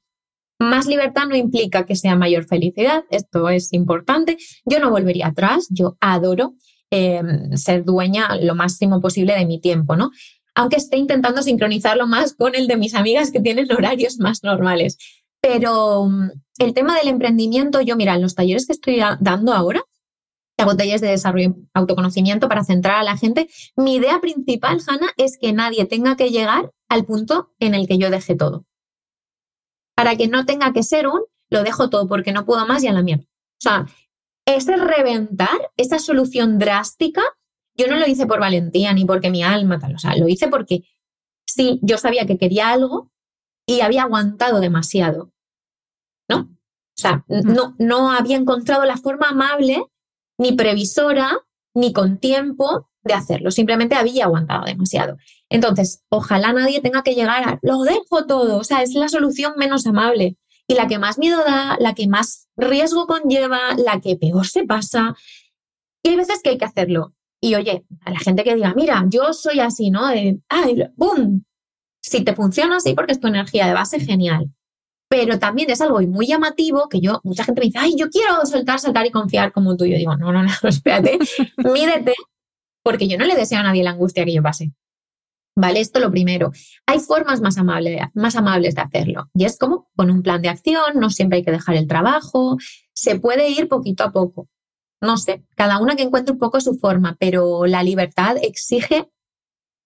más 0.58 0.86
libertad 0.86 1.26
no 1.26 1.36
implica 1.36 1.86
que 1.86 1.96
sea 1.96 2.16
mayor 2.16 2.44
felicidad. 2.44 3.04
Esto 3.10 3.48
es 3.48 3.72
importante. 3.72 4.36
Yo 4.66 4.78
no 4.78 4.90
volvería 4.90 5.28
atrás. 5.28 5.68
Yo 5.70 5.96
adoro 6.00 6.54
em, 6.90 7.56
ser 7.56 7.84
dueña 7.84 8.36
lo 8.36 8.54
máximo 8.54 9.00
posible 9.00 9.34
de 9.34 9.46
mi 9.46 9.58
tiempo, 9.58 9.96
¿no? 9.96 10.10
Aunque 10.58 10.76
esté 10.76 10.96
intentando 10.96 11.40
sincronizarlo 11.40 12.08
más 12.08 12.34
con 12.34 12.56
el 12.56 12.66
de 12.66 12.76
mis 12.76 12.96
amigas 12.96 13.30
que 13.30 13.38
tienen 13.38 13.70
horarios 13.70 14.18
más 14.18 14.42
normales. 14.42 14.98
Pero 15.40 16.06
mm, 16.06 16.30
el 16.58 16.74
tema 16.74 16.98
del 16.98 17.06
emprendimiento, 17.06 17.80
yo 17.80 17.94
mira, 17.94 18.16
en 18.16 18.22
los 18.22 18.34
talleres 18.34 18.66
que 18.66 18.72
estoy 18.72 19.00
dando 19.20 19.52
ahora, 19.52 19.84
hago 20.56 20.76
talleres 20.76 21.00
de 21.00 21.10
desarrollo 21.10 21.54
autoconocimiento 21.74 22.48
para 22.48 22.64
centrar 22.64 22.96
a 22.96 23.04
la 23.04 23.16
gente, 23.16 23.48
mi 23.76 23.94
idea 23.94 24.20
principal, 24.20 24.80
Hanna, 24.84 25.12
es 25.16 25.38
que 25.38 25.52
nadie 25.52 25.84
tenga 25.84 26.16
que 26.16 26.30
llegar 26.30 26.72
al 26.88 27.04
punto 27.04 27.52
en 27.60 27.76
el 27.76 27.86
que 27.86 27.98
yo 27.98 28.10
deje 28.10 28.34
todo. 28.34 28.64
Para 29.94 30.16
que 30.16 30.26
no 30.26 30.44
tenga 30.44 30.72
que 30.72 30.82
ser 30.82 31.06
un, 31.06 31.20
lo 31.50 31.62
dejo 31.62 31.88
todo 31.88 32.08
porque 32.08 32.32
no 32.32 32.44
puedo 32.44 32.66
más 32.66 32.82
y 32.82 32.88
a 32.88 32.92
la 32.92 33.02
mierda. 33.02 33.22
O 33.24 33.60
sea, 33.60 33.86
ese 34.44 34.76
reventar, 34.76 35.70
esa 35.76 36.00
solución 36.00 36.58
drástica, 36.58 37.22
yo 37.78 37.86
no 37.86 37.96
lo 37.96 38.06
hice 38.06 38.26
por 38.26 38.40
valentía 38.40 38.92
ni 38.92 39.04
porque 39.04 39.30
mi 39.30 39.42
alma 39.42 39.78
tal, 39.78 39.94
o 39.94 39.98
sea, 39.98 40.16
lo 40.16 40.28
hice 40.28 40.48
porque 40.48 40.82
sí, 41.46 41.78
yo 41.82 41.96
sabía 41.96 42.26
que 42.26 42.36
quería 42.36 42.70
algo 42.70 43.10
y 43.66 43.80
había 43.80 44.02
aguantado 44.02 44.60
demasiado. 44.60 45.32
¿No? 46.28 46.40
O 46.40 47.00
sea, 47.00 47.24
no, 47.28 47.76
no 47.78 48.10
había 48.10 48.36
encontrado 48.36 48.84
la 48.84 48.96
forma 48.96 49.28
amable, 49.28 49.84
ni 50.36 50.52
previsora, 50.52 51.38
ni 51.74 51.92
con 51.92 52.18
tiempo 52.18 52.88
de 53.02 53.14
hacerlo. 53.14 53.50
Simplemente 53.50 53.94
había 53.94 54.24
aguantado 54.24 54.64
demasiado. 54.64 55.16
Entonces, 55.48 56.02
ojalá 56.08 56.52
nadie 56.52 56.80
tenga 56.80 57.02
que 57.02 57.14
llegar 57.14 57.48
a 57.48 57.58
lo 57.62 57.82
dejo 57.82 58.26
todo. 58.26 58.58
O 58.58 58.64
sea, 58.64 58.82
es 58.82 58.94
la 58.94 59.08
solución 59.08 59.54
menos 59.56 59.86
amable 59.86 60.36
y 60.66 60.74
la 60.74 60.86
que 60.86 60.98
más 60.98 61.18
miedo 61.18 61.42
da, 61.44 61.76
la 61.78 61.94
que 61.94 62.08
más 62.08 62.48
riesgo 62.56 63.06
conlleva, 63.06 63.74
la 63.76 64.00
que 64.00 64.16
peor 64.16 64.46
se 64.46 64.64
pasa. 64.64 65.14
Y 66.02 66.10
hay 66.10 66.16
veces 66.16 66.40
que 66.42 66.50
hay 66.50 66.58
que 66.58 66.64
hacerlo. 66.64 67.14
Y 67.40 67.54
oye, 67.54 67.84
a 68.04 68.10
la 68.10 68.18
gente 68.18 68.42
que 68.42 68.54
diga, 68.54 68.74
mira, 68.74 69.04
yo 69.08 69.32
soy 69.32 69.60
así, 69.60 69.90
¿no? 69.90 70.08
De, 70.08 70.40
ay, 70.48 70.84
¡boom! 70.96 71.44
Si 72.00 72.24
te 72.24 72.34
funciona 72.34 72.76
así 72.76 72.94
porque 72.94 73.12
es 73.12 73.20
tu 73.20 73.28
energía 73.28 73.66
de 73.66 73.74
base, 73.74 74.00
genial. 74.00 74.50
Pero 75.08 75.38
también 75.38 75.70
es 75.70 75.80
algo 75.80 76.00
muy 76.02 76.26
llamativo 76.26 76.88
que 76.88 77.00
yo, 77.00 77.20
mucha 77.24 77.44
gente 77.44 77.60
me 77.60 77.66
dice, 77.66 77.78
ay, 77.78 77.94
yo 77.96 78.10
quiero 78.10 78.44
soltar, 78.44 78.78
saltar 78.78 79.06
y 79.06 79.10
confiar 79.10 79.52
como 79.52 79.76
tú. 79.76 79.86
Yo 79.86 79.96
digo, 79.96 80.16
no, 80.16 80.32
no, 80.32 80.42
no, 80.42 80.50
espérate, 80.68 81.18
mídete, 81.56 82.14
porque 82.82 83.08
yo 83.08 83.18
no 83.18 83.24
le 83.24 83.34
deseo 83.34 83.60
a 83.60 83.62
nadie 83.62 83.82
la 83.82 83.90
angustia 83.90 84.24
que 84.24 84.34
yo 84.34 84.42
pase. 84.42 84.72
¿Vale? 85.56 85.80
Esto 85.80 85.98
lo 85.98 86.10
primero. 86.10 86.52
Hay 86.86 87.00
formas 87.00 87.40
más, 87.40 87.58
amables 87.58 88.00
más 88.14 88.36
amables 88.36 88.76
de 88.76 88.82
hacerlo. 88.82 89.28
Y 89.34 89.44
es 89.44 89.58
como 89.58 89.88
con 89.96 90.10
un 90.10 90.22
plan 90.22 90.40
de 90.40 90.48
acción, 90.48 91.00
no 91.00 91.10
siempre 91.10 91.38
hay 91.38 91.44
que 91.44 91.50
dejar 91.50 91.74
el 91.74 91.88
trabajo, 91.88 92.58
se 92.92 93.18
puede 93.18 93.48
ir 93.50 93.68
poquito 93.68 94.04
a 94.04 94.12
poco. 94.12 94.48
No 95.00 95.16
sé, 95.16 95.44
cada 95.54 95.80
una 95.80 95.96
que 95.96 96.02
encuentre 96.02 96.32
un 96.32 96.38
poco 96.38 96.60
su 96.60 96.74
forma, 96.74 97.16
pero 97.18 97.66
la 97.66 97.82
libertad 97.82 98.36
exige 98.42 99.08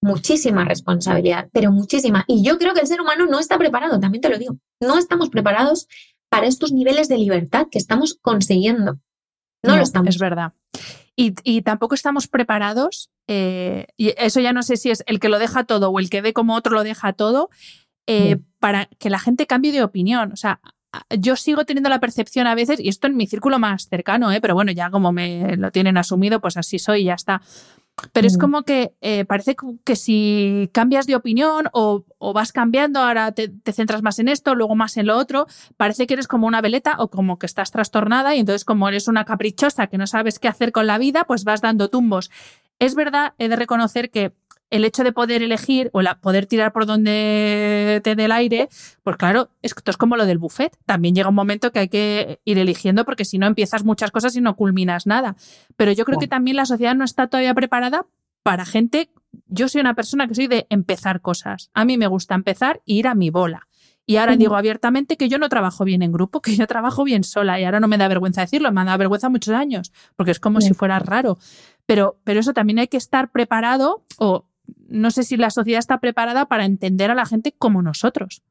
muchísima 0.02 0.64
responsabilidad, 0.64 1.48
pero 1.52 1.70
muchísima. 1.70 2.24
Y 2.26 2.42
yo 2.42 2.58
creo 2.58 2.74
que 2.74 2.80
el 2.80 2.86
ser 2.86 3.00
humano 3.00 3.26
no 3.26 3.38
está 3.38 3.56
preparado, 3.56 4.00
también 4.00 4.20
te 4.20 4.28
lo 4.28 4.38
digo. 4.38 4.58
No 4.80 4.98
estamos 4.98 5.30
preparados 5.30 5.86
para 6.28 6.46
estos 6.46 6.72
niveles 6.72 7.08
de 7.08 7.18
libertad 7.18 7.68
que 7.70 7.78
estamos 7.78 8.18
consiguiendo. 8.20 8.98
No, 9.62 9.76
lo 9.76 9.82
estamos. 9.82 10.08
Es 10.08 10.18
verdad. 10.18 10.52
Y, 11.14 11.60
tampoco 11.62 11.94
estamos 11.94 12.26
preparados, 12.26 13.10
eh, 13.28 13.86
y 13.98 14.14
eso 14.16 14.40
ya 14.40 14.52
no 14.52 14.62
sé 14.62 14.76
si 14.76 14.90
es 14.90 15.04
el 15.06 15.20
que 15.20 15.28
lo 15.28 15.38
deja 15.38 15.64
todo 15.64 15.90
o 15.90 16.00
el 16.00 16.08
que 16.10 16.22
ve 16.22 16.32
como 16.32 16.56
otro 16.56 16.74
lo 16.74 16.82
deja 16.82 17.12
todo, 17.12 17.50
eh, 18.06 18.38
para 18.58 18.86
que 18.98 19.10
la 19.10 19.18
gente 19.18 19.46
cambie 19.46 19.72
de 19.72 19.84
opinión. 19.84 20.32
O 20.32 20.36
sea, 20.36 20.60
yo 21.18 21.36
sigo 21.36 21.64
teniendo 21.64 21.88
la 21.88 22.00
percepción 22.00 22.46
a 22.46 22.54
veces, 22.54 22.80
y 22.80 22.88
esto 22.88 23.06
en 23.06 23.16
mi 23.16 23.26
círculo 23.26 23.58
más 23.58 23.88
cercano, 23.88 24.30
¿eh? 24.32 24.40
pero 24.40 24.54
bueno, 24.54 24.72
ya 24.72 24.90
como 24.90 25.12
me 25.12 25.56
lo 25.56 25.70
tienen 25.70 25.96
asumido, 25.96 26.40
pues 26.40 26.56
así 26.56 26.78
soy 26.78 27.02
y 27.02 27.04
ya 27.04 27.14
está. 27.14 27.40
Pero 28.12 28.26
es 28.26 28.36
mm. 28.36 28.40
como 28.40 28.62
que 28.62 28.94
eh, 29.00 29.24
parece 29.24 29.54
que 29.84 29.96
si 29.96 30.70
cambias 30.72 31.06
de 31.06 31.14
opinión 31.14 31.68
o, 31.72 32.04
vas 32.32 32.52
cambiando, 32.52 33.00
ahora 33.00 33.32
te, 33.32 33.52
centras 33.72 34.02
más 34.02 34.18
en 34.18 34.28
esto, 34.28 34.54
luego 34.54 34.74
más 34.74 34.96
en 34.96 35.06
lo 35.06 35.16
otro, 35.16 35.46
parece 35.76 36.06
que 36.06 36.14
eres 36.14 36.26
como 36.26 36.46
una 36.46 36.60
veleta 36.60 36.96
o 36.98 37.08
como 37.08 37.38
que 37.38 37.46
estás 37.46 37.70
trastornada 37.70 38.34
y 38.34 38.40
entonces 38.40 38.64
como 38.64 38.88
eres 38.88 39.08
una 39.08 39.24
caprichosa 39.24 39.86
que 39.88 39.98
no 39.98 40.06
sabes 40.06 40.38
qué 40.38 40.48
hacer 40.48 40.72
con 40.72 40.86
la 40.86 40.98
vida, 40.98 41.24
pues 41.24 41.44
vas 41.44 41.60
dando 41.60 41.90
tumbos. 41.90 42.30
Es 42.78 42.94
verdad, 42.94 43.34
he 43.38 43.48
de 43.48 43.56
reconocer 43.56 44.10
que 44.10 44.32
el 44.72 44.86
hecho 44.86 45.04
de 45.04 45.12
poder 45.12 45.42
elegir 45.42 45.90
o 45.92 46.00
la, 46.00 46.18
poder 46.18 46.46
tirar 46.46 46.72
por 46.72 46.86
donde 46.86 48.00
te 48.02 48.16
dé 48.16 48.24
el 48.24 48.32
aire, 48.32 48.68
pues 49.02 49.16
claro, 49.16 49.50
esto 49.60 49.90
es 49.90 49.96
como 49.98 50.16
lo 50.16 50.24
del 50.24 50.38
buffet. 50.38 50.76
También 50.86 51.14
llega 51.14 51.28
un 51.28 51.34
momento 51.34 51.72
que 51.72 51.78
hay 51.78 51.88
que 51.88 52.40
ir 52.46 52.58
eligiendo 52.58 53.04
porque 53.04 53.26
si 53.26 53.36
no 53.36 53.46
empiezas 53.46 53.84
muchas 53.84 54.10
cosas 54.10 54.34
y 54.34 54.40
no 54.40 54.56
culminas 54.56 55.06
nada. 55.06 55.36
Pero 55.76 55.92
yo 55.92 56.06
creo 56.06 56.18
que 56.18 56.26
también 56.26 56.56
la 56.56 56.64
sociedad 56.64 56.94
no 56.94 57.04
está 57.04 57.26
todavía 57.26 57.52
preparada 57.54 58.06
para 58.42 58.64
gente. 58.64 59.10
Yo 59.46 59.68
soy 59.68 59.82
una 59.82 59.94
persona 59.94 60.26
que 60.26 60.34
soy 60.34 60.46
de 60.46 60.66
empezar 60.70 61.20
cosas. 61.20 61.70
A 61.74 61.84
mí 61.84 61.98
me 61.98 62.06
gusta 62.06 62.34
empezar 62.34 62.80
e 62.86 62.94
ir 62.94 63.08
a 63.08 63.14
mi 63.14 63.28
bola. 63.28 63.68
Y 64.04 64.16
ahora 64.16 64.36
digo 64.36 64.56
abiertamente 64.56 65.16
que 65.16 65.28
yo 65.28 65.38
no 65.38 65.48
trabajo 65.48 65.84
bien 65.84 66.02
en 66.02 66.12
grupo, 66.12 66.40
que 66.40 66.56
yo 66.56 66.66
trabajo 66.66 67.04
bien 67.04 67.24
sola. 67.24 67.60
Y 67.60 67.64
ahora 67.64 67.78
no 67.78 67.88
me 67.88 67.98
da 67.98 68.08
vergüenza 68.08 68.40
decirlo, 68.40 68.72
me 68.72 68.80
ha 68.80 68.84
dado 68.84 68.98
vergüenza 68.98 69.28
muchos 69.28 69.54
años, 69.54 69.92
porque 70.16 70.32
es 70.32 70.40
como 70.40 70.60
si 70.60 70.72
fuera 70.74 70.98
raro. 70.98 71.38
Pero, 71.86 72.18
pero 72.24 72.40
eso 72.40 72.52
también 72.52 72.78
hay 72.78 72.88
que 72.88 72.96
estar 72.96 73.30
preparado 73.30 74.04
o 74.18 74.46
no 74.88 75.10
sé 75.10 75.22
si 75.22 75.36
la 75.36 75.50
sociedad 75.50 75.78
está 75.78 76.00
preparada 76.00 76.46
para 76.46 76.64
entender 76.64 77.10
a 77.10 77.14
la 77.14 77.26
gente 77.26 77.52
como 77.52 77.82
nosotros. 77.82 78.42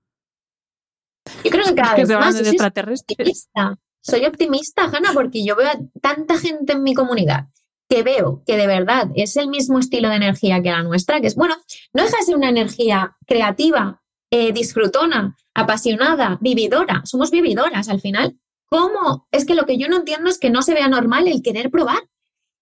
Yo 1.43 1.51
creo 1.51 1.65
que 1.65 1.75
cada 1.75 1.95
vez 1.95 2.09
más 2.09 2.35
soy 2.35 2.57
optimista. 2.57 3.77
Soy 4.03 4.25
optimista, 4.25 4.85
Hanna, 4.85 5.11
porque 5.13 5.45
yo 5.45 5.55
veo 5.55 5.69
a 5.69 5.79
tanta 6.01 6.39
gente 6.39 6.73
en 6.73 6.83
mi 6.83 6.95
comunidad 6.95 7.47
que 7.91 8.03
veo 8.03 8.41
que 8.47 8.55
de 8.55 8.67
verdad 8.67 9.09
es 9.15 9.35
el 9.35 9.49
mismo 9.49 9.77
estilo 9.77 10.07
de 10.07 10.15
energía 10.15 10.63
que 10.63 10.71
la 10.71 10.81
nuestra, 10.81 11.19
que 11.19 11.27
es, 11.27 11.35
bueno, 11.35 11.55
no 11.93 12.03
deja 12.03 12.17
de 12.17 12.23
ser 12.23 12.37
una 12.37 12.47
energía 12.47 13.17
creativa, 13.27 14.01
eh, 14.31 14.53
disfrutona, 14.53 15.35
apasionada, 15.53 16.37
vividora. 16.39 17.01
Somos 17.03 17.31
vividoras 17.31 17.89
al 17.89 17.99
final. 17.99 18.39
¿Cómo? 18.69 19.27
Es 19.29 19.45
que 19.45 19.55
lo 19.55 19.65
que 19.65 19.77
yo 19.77 19.89
no 19.89 19.97
entiendo 19.97 20.29
es 20.29 20.39
que 20.39 20.49
no 20.49 20.61
se 20.61 20.73
vea 20.73 20.87
normal 20.87 21.27
el 21.27 21.41
querer 21.41 21.69
probar. 21.69 22.07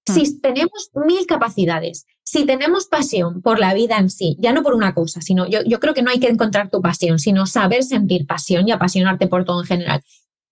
Si 0.07 0.23
hmm. 0.23 0.41
tenemos 0.41 0.89
mil 0.95 1.27
capacidades, 1.27 2.07
si 2.31 2.45
tenemos 2.45 2.85
pasión 2.85 3.41
por 3.41 3.57
la 3.57 3.73
vida 3.73 3.97
en 3.97 4.11
sí, 4.11 4.37
ya 4.39 4.53
no 4.53 4.61
por 4.61 4.75
una 4.75 4.93
cosa, 4.93 5.19
sino 5.19 5.47
yo, 5.47 5.63
yo 5.65 5.79
creo 5.79 5.95
que 5.95 6.03
no 6.03 6.11
hay 6.11 6.19
que 6.19 6.27
encontrar 6.27 6.69
tu 6.69 6.79
pasión, 6.79 7.17
sino 7.17 7.47
saber 7.47 7.83
sentir 7.83 8.27
pasión 8.27 8.67
y 8.67 8.71
apasionarte 8.71 9.25
por 9.25 9.45
todo 9.45 9.61
en 9.61 9.65
general. 9.65 10.03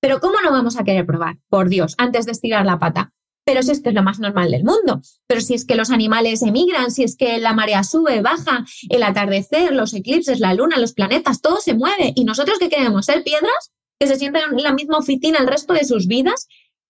Pero 0.02 0.20
¿cómo 0.20 0.42
no 0.44 0.50
vamos 0.50 0.76
a 0.76 0.84
querer 0.84 1.06
probar? 1.06 1.38
Por 1.50 1.70
Dios, 1.70 1.94
antes 2.00 2.26
de 2.26 2.32
estirar 2.32 2.66
la 2.66 2.80
pata. 2.80 3.14
pero 3.46 3.62
si 3.62 3.70
es 3.72 3.82
que 3.82 3.90
es 3.90 3.96
lo 3.96 4.02
más 4.02 4.20
normal 4.20 4.50
del 4.50 4.64
mundo. 4.64 5.02
Pero 5.28 5.40
si 5.40 5.54
es 5.54 5.66
que 5.66 5.76
los 5.76 5.92
animales 5.92 6.42
emigran, 6.42 6.90
si 6.90 7.04
es 7.04 7.16
que 7.16 7.38
la 7.38 7.54
marea 7.54 7.84
sube, 7.84 8.22
baja, 8.22 8.66
el 8.90 9.04
atardecer, 9.04 9.72
los 9.72 9.94
eclipses, 9.94 10.40
la 10.40 10.56
luna, 10.56 10.80
los 10.80 10.94
planetas, 10.94 11.42
todo 11.42 11.58
se 11.58 11.76
mueve. 11.76 12.12
¿Y 12.16 12.24
nosotros 12.24 12.58
qué 12.60 12.70
queremos? 12.70 13.06
¿Ser 13.06 13.24
piedras 13.24 13.72
que 14.00 14.08
se 14.08 14.16
sientan 14.16 14.58
en 14.58 14.64
la 14.64 14.74
misma 14.74 14.98
oficina 14.98 15.38
el 15.38 15.48
resto 15.48 15.74
de 15.74 15.86
sus 15.86 16.08
vidas? 16.08 16.48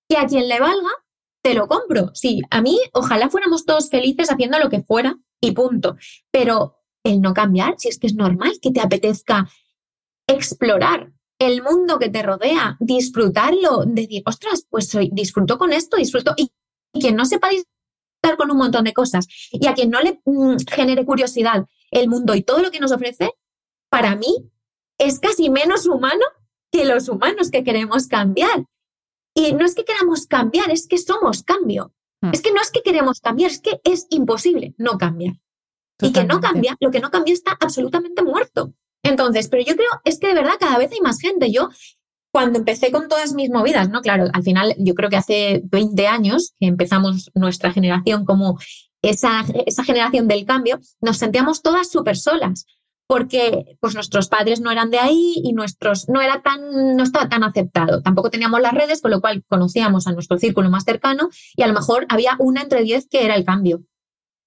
Que 0.07 0.17
a 0.17 0.27
quien 0.27 0.47
le 0.47 0.61
valga, 0.61 0.89
te 1.48 1.54
lo 1.54 1.68
compro. 1.70 2.12
Sí, 2.14 2.41
a 2.50 2.62
mí 2.62 2.78
ojalá 2.91 3.30
fuéramos 3.30 3.66
todos 3.66 3.89
felices 3.89 4.30
haciendo 4.30 4.60
lo 4.60 4.70
que 4.70 4.82
fuera 4.82 5.18
y 5.39 5.52
punto. 5.52 5.95
Pero 6.30 6.80
el 7.06 7.22
no 7.22 7.34
cambiar, 7.34 7.76
si 7.78 7.88
es 7.88 7.98
que 7.98 8.08
es 8.08 8.16
normal 8.16 8.60
que 8.62 8.72
te 8.72 8.82
apetezca 8.82 9.48
explorar 10.28 11.14
el 11.39 11.64
mundo 11.64 12.00
que 12.00 12.10
te 12.10 12.22
rodea, 12.22 12.76
disfrutarlo, 12.82 13.86
decir, 13.86 14.24
ostras, 14.26 14.66
pues 14.70 14.91
disfruto 15.12 15.58
con 15.58 15.72
esto, 15.72 15.95
disfruto. 15.95 16.34
Y, 16.36 16.52
quien 17.00 17.16
no 17.16 17.26
sepa 17.26 17.50
disfrutar 17.50 18.38
con 18.38 18.52
un 18.52 18.58
montón 18.58 18.84
de 18.84 18.93
cosas 18.93 19.28
y 19.52 19.68
a 19.68 19.74
quien 19.74 19.91
no 19.91 20.02
le 20.02 20.20
mm, 20.26 20.56
genere 20.70 21.06
curiosidad 21.06 21.66
el 21.91 22.10
mundo 22.10 22.34
y 22.34 22.41
todo 22.41 22.62
lo 22.62 22.72
que 22.72 22.80
nos 22.80 22.91
ofrece, 22.91 23.32
para 23.89 24.16
mí 24.16 24.50
es 24.98 25.20
casi 25.20 25.50
menos 25.50 25.86
humano 25.86 26.26
que 26.72 26.86
los 26.86 27.08
humanos 27.08 27.52
que 27.52 27.64
queremos 27.64 28.08
cambiar. 28.08 28.66
Y 29.38 29.53
no 29.53 29.65
es 29.65 29.75
que 29.75 29.85
queramos 29.85 30.25
cambiar, 30.25 30.71
es 30.71 30.88
que 30.88 30.97
somos 30.97 31.43
cambio. 31.43 31.93
Hmm. 32.21 32.31
Es 32.33 32.41
que 32.41 32.51
no 32.51 32.59
es 32.59 32.71
que 32.71 32.81
queremos 32.81 33.21
cambiar, 33.21 33.51
es 33.51 33.61
que 33.61 33.79
es 33.83 34.07
imposible 34.09 34.73
no 34.79 34.97
cambiar. 34.97 35.35
Y 36.01 36.11
que 36.11 36.23
no 36.23 36.41
cambia, 36.41 36.75
lo 36.79 36.89
que 36.89 36.99
no 36.99 37.11
cambia 37.11 37.35
está 37.35 37.55
absolutamente 37.59 38.23
muerto. 38.23 38.73
Entonces, 39.03 39.47
pero 39.47 39.63
yo 39.63 39.75
creo, 39.75 39.89
es 40.05 40.19
que 40.19 40.27
de 40.27 40.33
verdad 40.33 40.55
cada 40.59 40.79
vez 40.79 40.91
hay 40.91 41.01
más 41.01 41.19
gente. 41.19 41.51
Yo, 41.51 41.69
cuando 42.31 42.57
empecé 42.57 42.91
con 42.91 43.07
todas 43.07 43.33
mis 43.33 43.51
movidas, 43.51 43.89
¿no? 43.89 44.01
Claro, 44.01 44.25
al 44.33 44.41
final 44.41 44.73
yo 44.79 44.95
creo 44.95 45.09
que 45.09 45.17
hace 45.17 45.61
20 45.65 46.07
años 46.07 46.53
que 46.59 46.65
empezamos 46.65 47.29
nuestra 47.35 47.71
generación 47.71 48.25
como 48.25 48.57
esa, 49.03 49.45
esa 49.67 49.83
generación 49.83 50.27
del 50.27 50.45
cambio, 50.45 50.79
nos 50.99 51.17
sentíamos 51.17 51.61
todas 51.61 51.91
súper 51.91 52.17
solas 52.17 52.65
porque 53.08 53.78
pues 53.80 53.95
nuestros 53.95 54.28
padres 54.28 54.60
no 54.60 54.70
eran 54.70 54.91
de 54.91 54.99
ahí 54.99 55.36
y 55.43 55.53
nuestros 55.53 56.10
no 56.10 56.22
era 56.22 56.41
tan 56.41 56.95
no 56.95 57.03
estaba 57.03 57.30
tan 57.30 57.43
aceptado. 57.43 58.01
Tampoco 58.01 58.30
teníamos 58.30 58.62
las 58.62 58.74
redes, 58.74 59.01
con 59.01 59.12
lo 59.12 59.22
cual 59.22 59.43
conocíamos 59.47 60.08
a 60.08 60.12
nuestro 60.12 60.38
círculo 60.38 60.70
más 60.70 60.84
cercano 60.84 61.30
y 61.55 61.64
a 61.64 61.68
lo 61.68 61.74
mejor 61.74 62.05
había 62.10 62.36
una 62.39 62.62
entre 62.62 62.84
diez 62.84 63.08
que 63.10 63.26
era 63.26 63.36
el 63.36 63.45
cambio. 63.45 63.84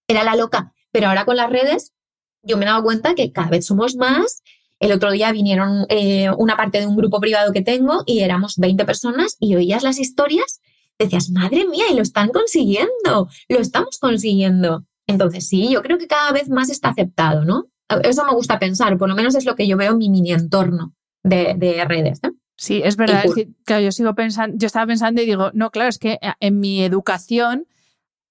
Era 0.06 0.24
la 0.24 0.36
loca. 0.36 0.72
Pero 0.92 1.08
ahora 1.08 1.24
con 1.24 1.36
las 1.36 1.50
redes 1.50 1.94
yo 2.42 2.58
me 2.58 2.64
he 2.64 2.68
dado 2.68 2.82
cuenta 2.82 3.14
que 3.14 3.32
cada 3.32 3.48
vez 3.48 3.66
somos 3.66 3.96
más. 3.96 4.42
El 4.78 4.92
otro 4.92 5.10
día 5.10 5.32
vinieron 5.32 5.86
eh, 5.88 6.30
una 6.36 6.56
parte 6.56 6.80
de 6.80 6.86
un 6.86 6.96
grupo 6.96 7.20
privado 7.20 7.52
que 7.52 7.62
tengo 7.62 8.02
y 8.06 8.20
éramos 8.20 8.56
20 8.56 8.84
personas 8.84 9.36
y 9.38 9.54
oías 9.54 9.82
las 9.82 9.98
historias, 9.98 10.60
decías, 10.98 11.30
madre 11.30 11.66
mía, 11.66 11.84
y 11.90 11.94
lo 11.94 12.02
están 12.02 12.30
consiguiendo, 12.30 13.28
lo 13.48 13.58
estamos 13.58 13.98
consiguiendo. 13.98 14.86
Entonces, 15.06 15.46
sí, 15.48 15.68
yo 15.70 15.82
creo 15.82 15.98
que 15.98 16.06
cada 16.06 16.32
vez 16.32 16.48
más 16.48 16.70
está 16.70 16.90
aceptado, 16.90 17.44
¿no? 17.44 17.66
Eso 18.02 18.24
me 18.24 18.32
gusta 18.32 18.58
pensar, 18.58 18.96
por 18.98 19.08
lo 19.08 19.14
menos 19.14 19.34
es 19.34 19.44
lo 19.44 19.54
que 19.54 19.66
yo 19.66 19.76
veo 19.76 19.92
en 19.92 19.98
mi 19.98 20.10
mini 20.10 20.32
entorno 20.32 20.94
de, 21.22 21.84
redes. 21.86 22.20
Sí, 22.56 22.82
es 22.84 22.96
verdad. 22.96 23.24
que, 23.34 23.82
yo 23.82 23.92
sigo 23.92 24.14
pensando, 24.14 24.56
yo 24.58 24.66
estaba 24.66 24.86
pensando 24.86 25.22
y 25.22 25.26
digo, 25.26 25.50
no, 25.54 25.70
claro, 25.70 25.88
es 25.88 25.98
que 25.98 26.18
eh, 26.20 26.32
en 26.40 26.60
mi 26.60 26.84
educación, 26.84 27.66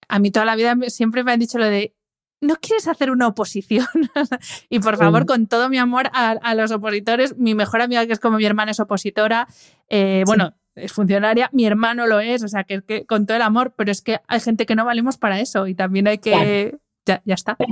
a 0.08 0.20
mí 0.20 0.32
toda 0.32 0.46
la 0.46 0.56
vida 0.56 0.76
siempre 0.88 1.24
me 1.24 1.32
han 1.32 1.40
dicho 1.40 1.58
lo 1.58 1.66
de 1.66 1.96
¿no 2.42 2.56
quieres 2.56 2.88
hacer 2.88 3.12
una 3.12 3.28
oposición? 3.28 3.88
y 4.70 4.80
por 4.80 4.98
favor, 4.98 5.26
con 5.26 5.48
todo 5.48 5.70
mi 5.70 5.78
amor 5.78 6.10
a, 6.14 6.56
los 6.56 6.72
opositores, 6.72 7.38
mi 7.38 7.56
mejor 7.56 7.82
amiga, 7.82 8.06
que 8.06 8.14
es 8.14 8.20
como 8.20 8.38
mi 8.38 8.46
hermana, 8.46 8.72
es 8.72 8.80
opositora, 8.80 9.48
eh, 9.90 10.24
bueno, 10.26 10.54
es 10.76 10.94
funcionaria, 10.94 11.50
mi 11.52 11.66
hermano 11.66 12.08
lo 12.08 12.20
es, 12.20 12.44
o 12.44 12.48
sea, 12.48 12.64
que, 12.64 12.82
que, 12.82 13.06
con 13.06 13.26
todo 13.26 13.36
el 13.36 13.44
amor, 13.44 13.74
pero 13.76 13.92
es 13.92 14.02
que 14.02 14.20
hay 14.28 14.40
gente 14.40 14.66
que 14.66 14.76
no 14.76 14.86
valemos 14.86 15.18
para 15.18 15.40
eso 15.40 15.68
y 15.68 15.76
también 15.76 16.08
hay 16.08 16.20
que... 16.20 16.78
Ya, 17.10 17.24
ya, 17.26 17.34
está. 17.34 17.58
A 17.60 17.66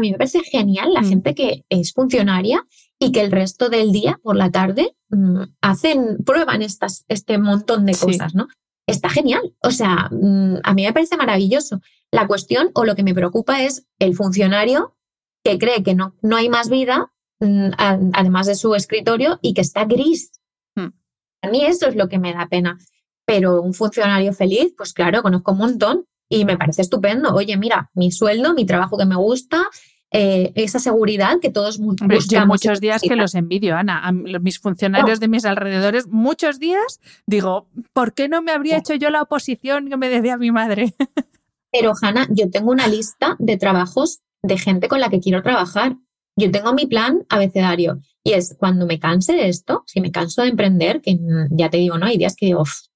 mí, 0.00 0.10
me 0.10 0.16
parece, 0.16 0.40
genial 0.40 0.94
la 0.94 1.02
mm. 1.02 1.08
gente 1.08 1.34
que 1.34 1.66
es 1.68 1.92
funcionaria 1.92 2.64
y 2.98 3.12
que 3.12 3.20
el 3.20 3.30
resto 3.30 3.68
del 3.68 3.92
día, 3.92 4.18
por 4.22 4.34
la 4.34 4.50
tarde, 4.50 4.96
mm, 5.10 5.42
hacen, 5.60 6.24
prueban 6.24 6.62
estas, 6.62 7.04
este 7.08 7.36
montón 7.36 7.84
de 7.84 7.94
cosas, 7.94 8.34
¿no? 8.34 8.48
Está 8.86 9.10
genial. 9.10 9.54
O 9.62 9.70
sea, 9.70 10.08
mm, 10.10 10.60
a 10.62 10.72
mí 10.72 10.84
me 10.84 10.92
parece 10.94 11.18
maravilloso. 11.18 11.82
La 12.10 12.26
cuestión 12.26 12.70
o 12.72 12.86
lo 12.86 12.94
que 12.94 13.02
me 13.02 13.12
preocupa 13.12 13.62
es 13.62 13.86
el 13.98 14.14
funcionario 14.16 14.96
que 15.44 15.58
cree 15.58 15.82
que 15.82 15.94
no, 15.94 16.14
no 16.22 16.36
hay 16.36 16.48
más 16.48 16.70
vida, 16.70 17.12
además 17.38 18.46
de 18.46 18.54
su 18.54 18.74
escritorio, 18.74 19.38
y 19.42 19.52
que 19.52 19.60
está 19.60 19.84
gris. 19.84 20.30
A 20.76 21.50
mí 21.50 21.62
eso 21.64 21.88
es 21.88 21.96
lo 21.96 22.08
que 22.08 22.18
me 22.18 22.32
da 22.32 22.46
pena. 22.48 22.78
Pero 23.26 23.60
un 23.60 23.74
funcionario 23.74 24.32
feliz, 24.32 24.72
pues 24.78 24.94
claro, 24.94 25.22
conozco 25.22 25.52
un 25.52 25.58
montón 25.58 26.06
y 26.32 26.44
me 26.44 26.56
parece 26.56 26.82
estupendo. 26.82 27.34
Oye, 27.34 27.56
mira, 27.56 27.90
mi 27.94 28.10
sueldo, 28.10 28.54
mi 28.54 28.64
trabajo 28.64 28.96
que 28.96 29.04
me 29.04 29.16
gusta, 29.16 29.68
eh, 30.10 30.52
esa 30.54 30.78
seguridad 30.78 31.40
que 31.40 31.50
todos 31.50 31.78
buscamos. 31.78 32.26
Yo 32.28 32.46
muchos 32.46 32.80
días 32.80 33.02
que 33.02 33.16
los 33.16 33.34
envidio, 33.34 33.76
Ana. 33.76 34.06
A 34.06 34.12
mis 34.12 34.58
funcionarios 34.58 35.20
de 35.20 35.28
mis 35.28 35.44
alrededores, 35.44 36.08
muchos 36.08 36.58
días 36.58 37.00
digo, 37.26 37.68
¿por 37.92 38.14
qué 38.14 38.28
no 38.28 38.40
me 38.40 38.52
habría 38.52 38.78
hecho 38.78 38.94
yo 38.94 39.10
la 39.10 39.22
oposición 39.22 39.88
que 39.88 39.96
me 39.96 40.08
decía 40.08 40.38
mi 40.38 40.50
madre? 40.50 40.94
Pero, 41.72 41.92
Hanna, 42.00 42.26
yo 42.30 42.50
tengo 42.50 42.70
una 42.70 42.88
lista 42.88 43.36
de 43.38 43.56
trabajos 43.56 44.20
de 44.42 44.58
gente 44.58 44.88
con 44.88 45.00
la 45.00 45.10
que 45.10 45.20
quiero 45.20 45.42
trabajar. 45.42 45.96
Yo 46.36 46.50
tengo 46.50 46.72
mi 46.72 46.86
plan 46.86 47.24
abecedario 47.28 48.00
y 48.24 48.32
es 48.32 48.56
cuando 48.58 48.86
me 48.86 48.98
canse 48.98 49.34
de 49.34 49.48
esto, 49.48 49.82
si 49.86 50.00
me 50.00 50.10
canso 50.10 50.42
de 50.42 50.48
emprender, 50.48 51.02
que 51.02 51.18
ya 51.50 51.68
te 51.68 51.76
digo, 51.76 51.98
no 51.98 52.06
hay 52.06 52.16
días 52.16 52.36
que, 52.36 52.54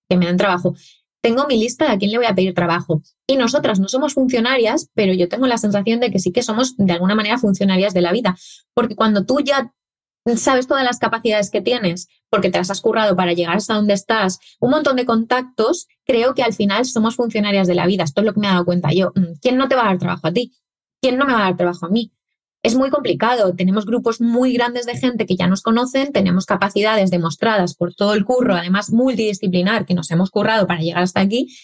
que 0.08 0.16
me 0.16 0.26
dan 0.26 0.36
trabajo. 0.36 0.74
Tengo 1.26 1.44
mi 1.48 1.58
lista 1.58 1.86
de 1.86 1.90
a 1.90 1.98
quién 1.98 2.12
le 2.12 2.18
voy 2.18 2.26
a 2.26 2.36
pedir 2.36 2.54
trabajo. 2.54 3.02
Y 3.26 3.34
nosotras 3.34 3.80
no 3.80 3.88
somos 3.88 4.14
funcionarias, 4.14 4.90
pero 4.94 5.12
yo 5.12 5.28
tengo 5.28 5.48
la 5.48 5.58
sensación 5.58 5.98
de 5.98 6.12
que 6.12 6.20
sí 6.20 6.30
que 6.30 6.40
somos 6.40 6.76
de 6.76 6.92
alguna 6.92 7.16
manera 7.16 7.36
funcionarias 7.36 7.92
de 7.94 8.00
la 8.00 8.12
vida. 8.12 8.36
Porque 8.74 8.94
cuando 8.94 9.24
tú 9.24 9.40
ya 9.40 9.74
sabes 10.36 10.68
todas 10.68 10.84
las 10.84 11.00
capacidades 11.00 11.50
que 11.50 11.60
tienes, 11.60 12.06
porque 12.30 12.48
te 12.48 12.58
las 12.58 12.70
has 12.70 12.80
currado 12.80 13.16
para 13.16 13.32
llegar 13.32 13.56
hasta 13.56 13.74
donde 13.74 13.94
estás, 13.94 14.38
un 14.60 14.70
montón 14.70 14.94
de 14.94 15.04
contactos, 15.04 15.88
creo 16.04 16.32
que 16.36 16.44
al 16.44 16.52
final 16.52 16.84
somos 16.84 17.16
funcionarias 17.16 17.66
de 17.66 17.74
la 17.74 17.86
vida. 17.86 18.04
Esto 18.04 18.20
es 18.20 18.24
lo 18.24 18.32
que 18.32 18.38
me 18.38 18.46
he 18.46 18.50
dado 18.50 18.64
cuenta 18.64 18.92
yo. 18.92 19.10
Mm, 19.16 19.40
¿Quién 19.42 19.56
no 19.56 19.66
te 19.66 19.74
va 19.74 19.82
a 19.82 19.86
dar 19.86 19.98
trabajo 19.98 20.28
a 20.28 20.32
ti? 20.32 20.52
¿Quién 21.02 21.18
no 21.18 21.26
me 21.26 21.32
va 21.32 21.40
a 21.40 21.44
dar 21.46 21.56
trabajo 21.56 21.86
a 21.86 21.88
mí? 21.88 22.12
Es 22.66 22.74
muy 22.74 22.90
complicado. 22.90 23.54
Tenemos 23.54 23.86
grupos 23.86 24.20
muy 24.20 24.52
grandes 24.52 24.86
de 24.86 24.96
gente 24.96 25.24
que 25.24 25.36
ya 25.36 25.46
nos 25.46 25.62
conocen, 25.62 26.10
tenemos 26.10 26.46
capacidades 26.46 27.12
demostradas 27.12 27.76
por 27.76 27.94
todo 27.94 28.14
el 28.14 28.24
curro, 28.24 28.56
además 28.56 28.90
multidisciplinar 28.90 29.86
que 29.86 29.94
nos 29.94 30.10
hemos 30.10 30.32
currado 30.32 30.66
para 30.66 30.80
llegar 30.80 31.04
hasta 31.04 31.20
aquí. 31.20 31.56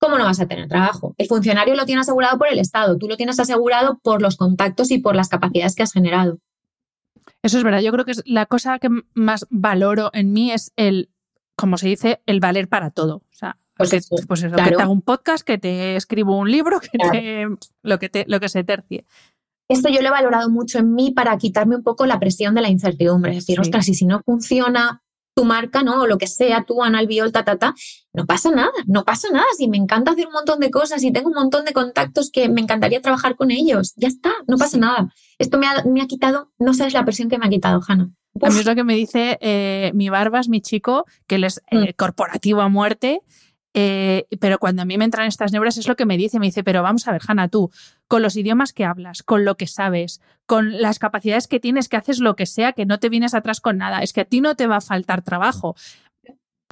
¿Cómo 0.00 0.18
no 0.18 0.24
vas 0.24 0.40
a 0.40 0.48
tener 0.48 0.66
trabajo? 0.66 1.14
El 1.18 1.28
funcionario 1.28 1.76
lo 1.76 1.86
tiene 1.86 2.00
asegurado 2.00 2.36
por 2.36 2.48
el 2.48 2.58
Estado, 2.58 2.98
tú 2.98 3.06
lo 3.06 3.16
tienes 3.16 3.38
asegurado 3.38 4.00
por 4.02 4.22
los 4.22 4.36
contactos 4.36 4.90
y 4.90 4.98
por 4.98 5.14
las 5.14 5.28
capacidades 5.28 5.76
que 5.76 5.84
has 5.84 5.92
generado. 5.92 6.40
Eso 7.44 7.56
es 7.56 7.62
verdad. 7.62 7.80
Yo 7.80 7.92
creo 7.92 8.04
que 8.04 8.10
es 8.10 8.22
la 8.26 8.46
cosa 8.46 8.80
que 8.80 8.88
más 9.14 9.46
valoro 9.50 10.10
en 10.12 10.32
mí 10.32 10.50
es 10.50 10.72
el, 10.74 11.10
como 11.54 11.78
se 11.78 11.86
dice, 11.86 12.22
el 12.26 12.40
valer 12.40 12.66
para 12.66 12.90
todo. 12.90 13.18
O 13.18 13.34
sea, 13.36 13.56
pues, 13.76 13.92
eso, 13.92 14.16
pues 14.26 14.42
que 14.42 14.48
te 14.48 14.82
hago 14.82 14.92
un 14.92 15.02
podcast, 15.02 15.46
que 15.46 15.58
te 15.58 15.94
escribo 15.94 16.36
un 16.36 16.50
libro, 16.50 16.80
que 16.80 16.98
te, 16.98 17.46
lo, 17.82 17.98
que 18.00 18.08
te, 18.08 18.24
lo 18.26 18.40
que 18.40 18.48
se 18.48 18.64
tercie. 18.64 19.06
Esto 19.70 19.88
yo 19.88 20.02
lo 20.02 20.08
he 20.08 20.10
valorado 20.10 20.50
mucho 20.50 20.80
en 20.80 20.94
mí 20.94 21.12
para 21.12 21.38
quitarme 21.38 21.76
un 21.76 21.84
poco 21.84 22.04
la 22.04 22.18
presión 22.18 22.56
de 22.56 22.60
la 22.60 22.68
incertidumbre. 22.68 23.30
Es 23.30 23.46
decir, 23.46 23.60
ostras, 23.60 23.88
y 23.88 23.94
si 23.94 24.04
no 24.04 24.20
funciona, 24.20 25.00
tu 25.34 25.44
marca, 25.44 25.84
¿no? 25.84 26.02
O 26.02 26.06
lo 26.08 26.18
que 26.18 26.26
sea, 26.26 26.64
tú, 26.64 26.82
Analbiol, 26.82 27.30
ta, 27.30 27.44
ta, 27.44 27.56
ta, 27.56 27.74
no 28.12 28.26
pasa 28.26 28.50
nada, 28.50 28.72
no 28.86 29.04
pasa 29.04 29.28
nada. 29.32 29.46
Si 29.56 29.68
me 29.68 29.76
encanta 29.76 30.10
hacer 30.10 30.26
un 30.26 30.32
montón 30.32 30.58
de 30.58 30.72
cosas 30.72 31.04
y 31.04 31.12
tengo 31.12 31.28
un 31.28 31.34
montón 31.34 31.64
de 31.64 31.72
contactos 31.72 32.30
que 32.32 32.48
me 32.48 32.60
encantaría 32.60 33.00
trabajar 33.00 33.36
con 33.36 33.52
ellos, 33.52 33.94
ya 33.96 34.08
está, 34.08 34.32
no 34.48 34.56
pasa 34.56 34.78
nada. 34.78 35.14
Esto 35.38 35.56
me 35.58 35.68
ha, 35.68 35.84
me 35.84 36.02
ha, 36.02 36.06
quitado, 36.06 36.50
no 36.58 36.74
sabes 36.74 36.94
la 36.94 37.04
presión 37.04 37.28
que 37.28 37.38
me 37.38 37.46
ha 37.46 37.48
quitado, 37.50 37.80
Hanna. 37.86 38.10
A 38.42 38.50
mí 38.50 38.58
es 38.58 38.66
lo 38.66 38.74
que 38.74 38.84
me 38.84 38.96
dice 38.96 39.38
eh, 39.40 39.92
mi 39.94 40.08
Barbas, 40.08 40.48
mi 40.48 40.60
chico, 40.60 41.04
que 41.28 41.36
él 41.36 41.44
es 41.44 41.62
eh, 41.70 41.90
mm. 41.90 41.94
corporativo 41.96 42.60
a 42.60 42.68
muerte 42.68 43.20
eh, 43.72 44.26
pero 44.40 44.58
cuando 44.58 44.82
a 44.82 44.84
mí 44.84 44.98
me 44.98 45.04
entran 45.04 45.26
estas 45.26 45.52
neuras 45.52 45.76
es 45.76 45.86
lo 45.86 45.96
que 45.96 46.06
me 46.06 46.16
dice, 46.16 46.38
me 46.38 46.46
dice, 46.46 46.64
pero 46.64 46.82
vamos 46.82 47.06
a 47.06 47.12
ver, 47.12 47.22
Hanna, 47.26 47.48
tú, 47.48 47.70
con 48.08 48.22
los 48.22 48.36
idiomas 48.36 48.72
que 48.72 48.84
hablas, 48.84 49.22
con 49.22 49.44
lo 49.44 49.56
que 49.56 49.66
sabes, 49.66 50.20
con 50.46 50.80
las 50.80 50.98
capacidades 50.98 51.46
que 51.46 51.60
tienes, 51.60 51.88
que 51.88 51.96
haces 51.96 52.18
lo 52.18 52.34
que 52.34 52.46
sea, 52.46 52.72
que 52.72 52.86
no 52.86 52.98
te 52.98 53.08
vienes 53.08 53.34
atrás 53.34 53.60
con 53.60 53.78
nada, 53.78 54.00
es 54.00 54.12
que 54.12 54.22
a 54.22 54.24
ti 54.24 54.40
no 54.40 54.56
te 54.56 54.66
va 54.66 54.76
a 54.76 54.80
faltar 54.80 55.22
trabajo. 55.22 55.76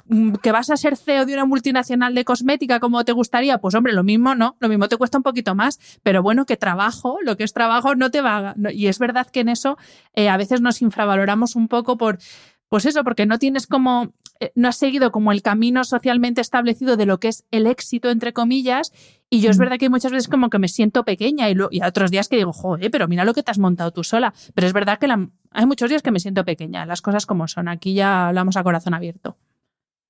Mm, 0.09 0.33
¿Que 0.41 0.51
vas 0.51 0.71
a 0.71 0.77
ser 0.77 0.97
CEO 0.97 1.25
de 1.25 1.35
una 1.35 1.45
multinacional 1.45 2.15
de 2.15 2.25
cosmética 2.25 2.79
como 2.79 3.05
te 3.05 3.11
gustaría? 3.11 3.59
Pues 3.59 3.75
hombre, 3.75 3.93
lo 3.93 4.03
mismo 4.03 4.33
no, 4.35 4.57
lo 4.59 4.67
mismo 4.67 4.89
te 4.89 4.97
cuesta 4.97 5.17
un 5.17 5.23
poquito 5.23 5.55
más, 5.55 5.79
pero 6.03 6.23
bueno, 6.23 6.45
que 6.45 6.57
trabajo, 6.57 7.19
lo 7.23 7.37
que 7.37 7.43
es 7.43 7.53
trabajo 7.53 7.95
no 7.95 8.09
te 8.09 8.21
va 8.21 8.49
a... 8.49 8.55
y 8.73 8.87
es 8.87 8.99
verdad 8.99 9.27
que 9.27 9.41
en 9.41 9.49
eso 9.49 9.77
eh, 10.15 10.27
a 10.27 10.35
veces 10.35 10.61
nos 10.61 10.81
infravaloramos 10.81 11.55
un 11.55 11.67
poco 11.67 11.97
por, 11.97 12.17
pues 12.69 12.85
eso, 12.85 13.03
porque 13.03 13.25
no 13.25 13.37
tienes 13.37 13.67
como 13.67 14.13
no 14.55 14.67
has 14.67 14.77
seguido 14.77 15.11
como 15.11 15.31
el 15.31 15.41
camino 15.41 15.83
socialmente 15.83 16.41
establecido 16.41 16.97
de 16.97 17.05
lo 17.05 17.19
que 17.19 17.29
es 17.29 17.45
el 17.51 17.67
éxito, 17.67 18.09
entre 18.09 18.33
comillas, 18.33 18.91
y 19.29 19.41
yo 19.41 19.51
es 19.51 19.57
verdad 19.57 19.77
que 19.77 19.89
muchas 19.89 20.11
veces 20.11 20.27
como 20.27 20.49
que 20.49 20.59
me 20.59 20.67
siento 20.67 21.03
pequeña 21.03 21.49
y, 21.49 21.55
y 21.71 21.83
otros 21.83 22.09
días 22.09 22.29
que 22.29 22.37
digo, 22.37 22.51
joder, 22.51 22.89
pero 22.89 23.07
mira 23.07 23.25
lo 23.25 23.33
que 23.33 23.43
te 23.43 23.51
has 23.51 23.59
montado 23.59 23.91
tú 23.91 24.03
sola. 24.03 24.33
Pero 24.55 24.65
es 24.67 24.73
verdad 24.73 24.97
que 24.97 25.07
hay 25.51 25.65
muchos 25.65 25.89
días 25.89 26.01
que 26.01 26.11
me 26.11 26.19
siento 26.19 26.43
pequeña, 26.45 26.85
las 26.85 27.01
cosas 27.01 27.25
como 27.25 27.47
son. 27.47 27.67
Aquí 27.67 27.93
ya 27.93 28.29
hablamos 28.29 28.57
a 28.57 28.63
corazón 28.63 28.93
abierto. 28.93 29.37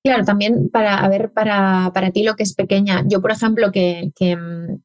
Claro, 0.02 0.24
también 0.24 0.70
para 0.70 1.06
ver 1.08 1.30
para, 1.30 1.90
para 1.92 2.10
ti 2.10 2.22
lo 2.22 2.34
que 2.34 2.44
es 2.44 2.54
pequeña. 2.54 3.04
Yo, 3.06 3.20
por 3.20 3.32
ejemplo, 3.32 3.70
que, 3.70 4.12
que 4.16 4.38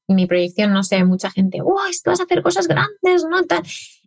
mi 0.09 0.25
proyección, 0.25 0.73
no 0.73 0.83
sé, 0.83 1.05
mucha 1.05 1.31
gente, 1.31 1.61
¡wow! 1.61 1.85
Es 1.89 2.01
que 2.01 2.09
vas 2.09 2.19
a 2.19 2.23
hacer 2.23 2.41
cosas 2.41 2.67
grandes, 2.67 3.25
¿no? 3.29 3.37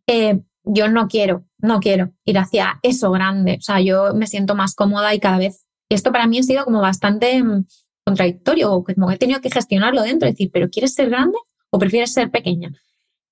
Eh, 0.07 0.41
yo 0.65 0.89
no 0.89 1.09
quiero, 1.09 1.45
no 1.59 1.81
quiero 1.81 2.13
ir 2.25 2.39
hacia 2.39 2.79
eso 2.83 3.11
grande. 3.11 3.57
O 3.59 3.63
sea, 3.63 3.81
yo 3.81 4.15
me 4.15 4.27
siento 4.27 4.55
más 4.55 4.75
cómoda 4.75 5.15
y 5.15 5.21
cada 5.21 5.39
vez. 5.39 5.67
Y 5.89 5.95
esto 5.95 6.13
para 6.13 6.27
mí 6.27 6.39
ha 6.39 6.43
sido 6.43 6.65
como 6.65 6.81
bastante 6.81 7.43
mm, 7.43 7.67
contradictorio, 8.05 8.85
como 8.85 9.11
he 9.11 9.19
tenido 9.19 9.41
que 9.41 9.51
gestionarlo 9.51 10.03
dentro, 10.03 10.29
decir, 10.29 10.51
¿pero 10.53 10.69
quieres 10.69 10.95
ser 10.95 11.11
grande 11.11 11.39
o 11.71 11.79
prefieres 11.79 12.13
ser 12.13 12.31
pequeña? 12.31 12.73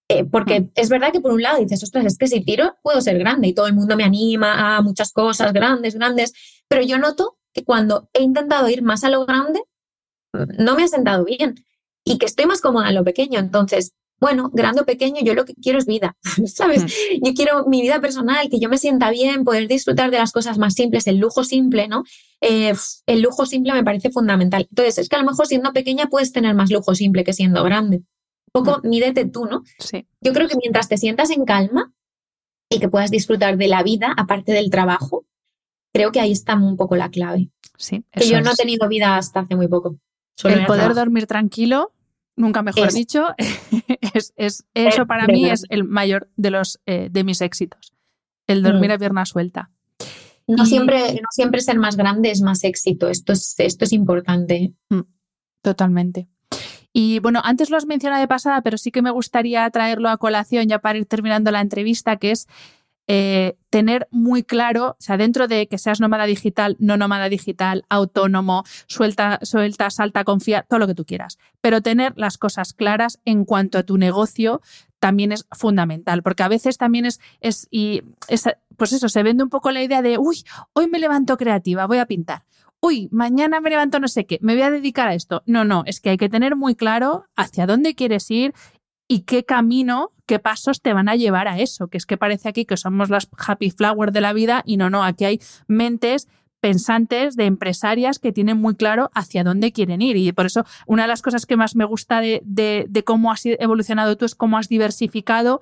Eh, 0.08 0.24
porque 0.24 0.60
mm. 0.60 0.70
es 0.74 0.88
verdad 0.88 1.12
que 1.12 1.20
por 1.20 1.32
un 1.32 1.42
lado 1.42 1.58
dices, 1.60 1.82
ostras, 1.82 2.04
es 2.06 2.18
que 2.18 2.28
si 2.28 2.44
tiro 2.44 2.76
puedo 2.82 3.00
ser 3.00 3.18
grande 3.18 3.48
y 3.48 3.54
todo 3.54 3.66
el 3.66 3.74
mundo 3.74 3.96
me 3.96 4.04
anima 4.04 4.76
a 4.76 4.82
muchas 4.82 5.12
cosas 5.12 5.52
grandes, 5.52 5.94
grandes, 5.94 6.32
pero 6.68 6.82
yo 6.82 6.98
noto 6.98 7.38
que 7.52 7.64
cuando 7.64 8.08
he 8.12 8.22
intentado 8.22 8.68
ir 8.68 8.82
más 8.82 9.04
a 9.04 9.10
lo 9.10 9.24
grande, 9.24 9.62
no 10.58 10.76
me 10.76 10.84
ha 10.84 10.88
sentado 10.88 11.24
bien 11.24 11.54
y 12.04 12.18
que 12.18 12.26
estoy 12.26 12.46
más 12.46 12.60
cómoda 12.60 12.88
en 12.88 12.94
lo 12.94 13.04
pequeño. 13.04 13.38
Entonces, 13.38 13.94
bueno, 14.18 14.50
grande 14.52 14.80
o 14.80 14.86
pequeño, 14.86 15.20
yo 15.22 15.34
lo 15.34 15.44
que 15.44 15.54
quiero 15.54 15.78
es 15.78 15.86
vida, 15.86 16.16
¿sabes? 16.46 16.84
Mm. 16.84 17.26
Yo 17.26 17.34
quiero 17.34 17.66
mi 17.66 17.82
vida 17.82 18.00
personal, 18.00 18.48
que 18.48 18.58
yo 18.58 18.68
me 18.68 18.78
sienta 18.78 19.10
bien, 19.10 19.44
poder 19.44 19.68
disfrutar 19.68 20.10
de 20.10 20.18
las 20.18 20.32
cosas 20.32 20.58
más 20.58 20.74
simples, 20.74 21.06
el 21.06 21.18
lujo 21.18 21.44
simple, 21.44 21.88
¿no? 21.88 22.04
Eh, 22.40 22.74
el 23.06 23.22
lujo 23.22 23.46
simple 23.46 23.72
me 23.72 23.84
parece 23.84 24.10
fundamental. 24.10 24.66
Entonces, 24.68 24.98
es 24.98 25.08
que 25.08 25.16
a 25.16 25.20
lo 25.20 25.26
mejor 25.26 25.46
siendo 25.46 25.72
pequeña 25.72 26.06
puedes 26.06 26.32
tener 26.32 26.54
más 26.54 26.70
lujo 26.70 26.94
simple 26.94 27.24
que 27.24 27.32
siendo 27.32 27.62
grande. 27.64 28.02
Un 28.52 28.64
poco 28.64 28.80
mm. 28.82 28.88
mídete 28.88 29.26
tú, 29.26 29.46
¿no? 29.46 29.62
Sí. 29.78 30.06
Yo 30.20 30.32
creo 30.32 30.48
que 30.48 30.56
mientras 30.56 30.88
te 30.88 30.96
sientas 30.96 31.30
en 31.30 31.44
calma 31.44 31.92
y 32.70 32.80
que 32.80 32.88
puedas 32.88 33.10
disfrutar 33.10 33.56
de 33.58 33.68
la 33.68 33.82
vida, 33.82 34.14
aparte 34.16 34.52
del 34.52 34.70
trabajo, 34.70 35.26
creo 35.92 36.12
que 36.12 36.20
ahí 36.20 36.32
está 36.32 36.54
un 36.54 36.76
poco 36.76 36.96
la 36.96 37.10
clave. 37.10 37.50
Sí, 37.78 38.04
que 38.10 38.28
yo 38.28 38.40
no 38.40 38.52
he 38.52 38.54
tenido 38.54 38.88
vida 38.88 39.16
hasta 39.16 39.40
hace 39.40 39.56
muy 39.56 39.68
poco. 39.68 39.98
el 40.44 40.64
poder 40.64 40.94
dormir 40.94 41.26
tranquilo, 41.26 41.92
nunca 42.36 42.62
mejor 42.62 42.92
dicho, 42.92 43.26
es, 44.36 44.64
eso 44.74 45.06
para 45.06 45.26
mí 45.26 45.50
es 45.50 45.64
el 45.68 45.84
mayor 45.84 46.30
de 46.36 46.50
los 46.50 46.80
eh, 46.86 47.08
de 47.10 47.24
mis 47.24 47.40
éxitos. 47.40 47.92
El 48.46 48.62
dormir 48.62 48.90
mm. 48.90 48.92
a 48.92 48.98
pierna 48.98 49.26
suelta. 49.26 49.70
No, 50.46 50.64
siempre, 50.64 51.14
no 51.14 51.28
siempre 51.30 51.60
ser 51.60 51.78
más 51.78 51.96
grande 51.96 52.30
es 52.30 52.40
más 52.40 52.62
éxito. 52.62 53.08
Esto 53.08 53.32
es, 53.32 53.56
esto 53.58 53.84
es 53.84 53.92
importante. 53.92 54.74
Mm, 54.90 55.00
totalmente. 55.62 56.28
Y 56.92 57.18
bueno, 57.18 57.40
antes 57.44 57.68
lo 57.68 57.76
has 57.76 57.86
mencionado 57.86 58.20
de 58.20 58.28
pasada, 58.28 58.62
pero 58.62 58.78
sí 58.78 58.90
que 58.90 59.02
me 59.02 59.10
gustaría 59.10 59.68
traerlo 59.70 60.08
a 60.08 60.16
colación 60.16 60.68
ya 60.68 60.78
para 60.78 60.98
ir 60.98 61.06
terminando 61.06 61.50
la 61.50 61.60
entrevista, 61.60 62.16
que 62.16 62.30
es 62.30 62.46
eh, 63.08 63.56
tener 63.70 64.08
muy 64.10 64.42
claro, 64.42 64.90
o 64.90 64.96
sea, 64.98 65.16
dentro 65.16 65.48
de 65.48 65.68
que 65.68 65.78
seas 65.78 66.00
nómada 66.00 66.24
digital, 66.24 66.76
no 66.80 66.96
nómada 66.96 67.28
digital, 67.28 67.84
autónomo, 67.88 68.64
suelta, 68.86 69.38
suelta, 69.42 69.90
salta, 69.90 70.24
confía, 70.24 70.62
todo 70.68 70.80
lo 70.80 70.86
que 70.86 70.94
tú 70.94 71.04
quieras. 71.04 71.38
Pero 71.60 71.82
tener 71.82 72.14
las 72.16 72.38
cosas 72.38 72.72
claras 72.72 73.20
en 73.24 73.44
cuanto 73.44 73.78
a 73.78 73.84
tu 73.84 73.96
negocio 73.96 74.60
también 74.98 75.30
es 75.30 75.46
fundamental, 75.52 76.22
porque 76.22 76.42
a 76.42 76.48
veces 76.48 76.78
también 76.78 77.06
es, 77.06 77.20
es, 77.40 77.68
y 77.70 78.02
pues 78.76 78.92
eso, 78.92 79.08
se 79.08 79.22
vende 79.22 79.44
un 79.44 79.50
poco 79.50 79.70
la 79.70 79.82
idea 79.82 80.02
de, 80.02 80.18
uy, 80.18 80.44
hoy 80.72 80.88
me 80.88 80.98
levanto 80.98 81.36
creativa, 81.36 81.86
voy 81.86 81.98
a 81.98 82.06
pintar. 82.06 82.44
Uy, 82.80 83.08
mañana 83.10 83.60
me 83.60 83.70
levanto 83.70 84.00
no 84.00 84.08
sé 84.08 84.26
qué, 84.26 84.38
me 84.42 84.54
voy 84.54 84.62
a 84.62 84.70
dedicar 84.70 85.08
a 85.08 85.14
esto. 85.14 85.42
No, 85.46 85.64
no, 85.64 85.82
es 85.86 86.00
que 86.00 86.10
hay 86.10 86.16
que 86.16 86.28
tener 86.28 86.56
muy 86.56 86.74
claro 86.74 87.26
hacia 87.36 87.66
dónde 87.66 87.94
quieres 87.94 88.30
ir 88.30 88.52
y 89.08 89.20
qué 89.20 89.44
camino, 89.44 90.12
qué 90.26 90.38
pasos 90.38 90.82
te 90.82 90.92
van 90.92 91.08
a 91.08 91.16
llevar 91.16 91.48
a 91.48 91.58
eso, 91.58 91.88
que 91.88 91.98
es 91.98 92.06
que 92.06 92.16
parece 92.16 92.48
aquí 92.48 92.64
que 92.64 92.76
somos 92.76 93.10
las 93.10 93.28
happy 93.36 93.70
flowers 93.70 94.12
de 94.12 94.20
la 94.20 94.32
vida 94.32 94.62
y 94.66 94.76
no, 94.76 94.90
no, 94.90 95.04
aquí 95.04 95.24
hay 95.24 95.40
mentes 95.68 96.28
pensantes 96.60 97.36
de 97.36 97.44
empresarias 97.44 98.18
que 98.18 98.32
tienen 98.32 98.56
muy 98.56 98.74
claro 98.74 99.10
hacia 99.14 99.44
dónde 99.44 99.72
quieren 99.72 100.02
ir. 100.02 100.16
Y 100.16 100.32
por 100.32 100.46
eso 100.46 100.64
una 100.86 101.02
de 101.02 101.08
las 101.08 101.22
cosas 101.22 101.46
que 101.46 101.56
más 101.56 101.76
me 101.76 101.84
gusta 101.84 102.20
de, 102.20 102.42
de 102.44 103.04
cómo 103.04 103.30
has 103.30 103.42
evolucionado 103.44 104.16
tú 104.16 104.24
es 104.24 104.34
cómo 104.34 104.58
has 104.58 104.68
diversificado 104.68 105.60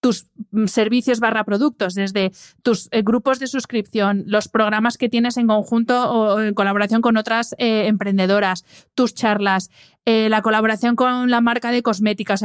tus 0.00 0.26
mm, 0.52 0.66
servicios 0.66 1.20
barra 1.20 1.44
productos, 1.44 1.94
desde 1.94 2.30
tus 2.62 2.88
eh, 2.92 3.02
grupos 3.02 3.38
de 3.38 3.46
suscripción, 3.46 4.24
los 4.26 4.48
programas 4.48 4.98
que 4.98 5.08
tienes 5.08 5.36
en 5.36 5.48
conjunto 5.48 6.10
o 6.10 6.40
en 6.40 6.54
colaboración 6.54 7.02
con 7.02 7.16
otras 7.16 7.54
eh, 7.58 7.86
emprendedoras, 7.86 8.64
tus 8.94 9.14
charlas, 9.14 9.70
eh, 10.04 10.28
la 10.28 10.42
colaboración 10.42 10.96
con 10.96 11.30
la 11.30 11.40
marca 11.40 11.70
de 11.70 11.82
cosméticas. 11.82 12.44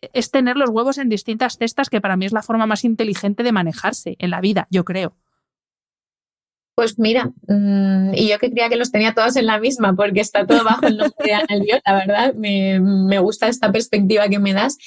Es 0.00 0.30
tener 0.30 0.56
los 0.56 0.70
huevos 0.70 0.98
en 0.98 1.08
distintas 1.08 1.56
cestas, 1.58 1.90
que 1.90 2.00
para 2.00 2.16
mí 2.16 2.26
es 2.26 2.32
la 2.32 2.42
forma 2.42 2.66
más 2.66 2.84
inteligente 2.84 3.42
de 3.42 3.52
manejarse 3.52 4.16
en 4.18 4.30
la 4.30 4.40
vida, 4.40 4.68
yo 4.70 4.84
creo. 4.84 5.16
Pues 6.74 6.96
mira, 6.98 7.32
mm, 7.48 8.14
y 8.14 8.28
yo 8.28 8.38
que 8.38 8.50
creía 8.50 8.68
que 8.68 8.76
los 8.76 8.92
tenía 8.92 9.12
todos 9.12 9.34
en 9.34 9.46
la 9.46 9.58
misma, 9.58 9.96
porque 9.96 10.20
está 10.20 10.46
todo 10.46 10.62
bajo 10.62 10.86
el 10.86 10.96
nombre 10.96 11.16
de 11.24 11.34
Ana 11.34 11.46
la 11.84 11.92
verdad, 11.94 12.34
me, 12.34 13.18
gusta 13.18 13.48
esta 13.48 13.72
perspectiva 13.72 14.28
que 14.28 14.38
me 14.38 14.52
das. 14.52 14.78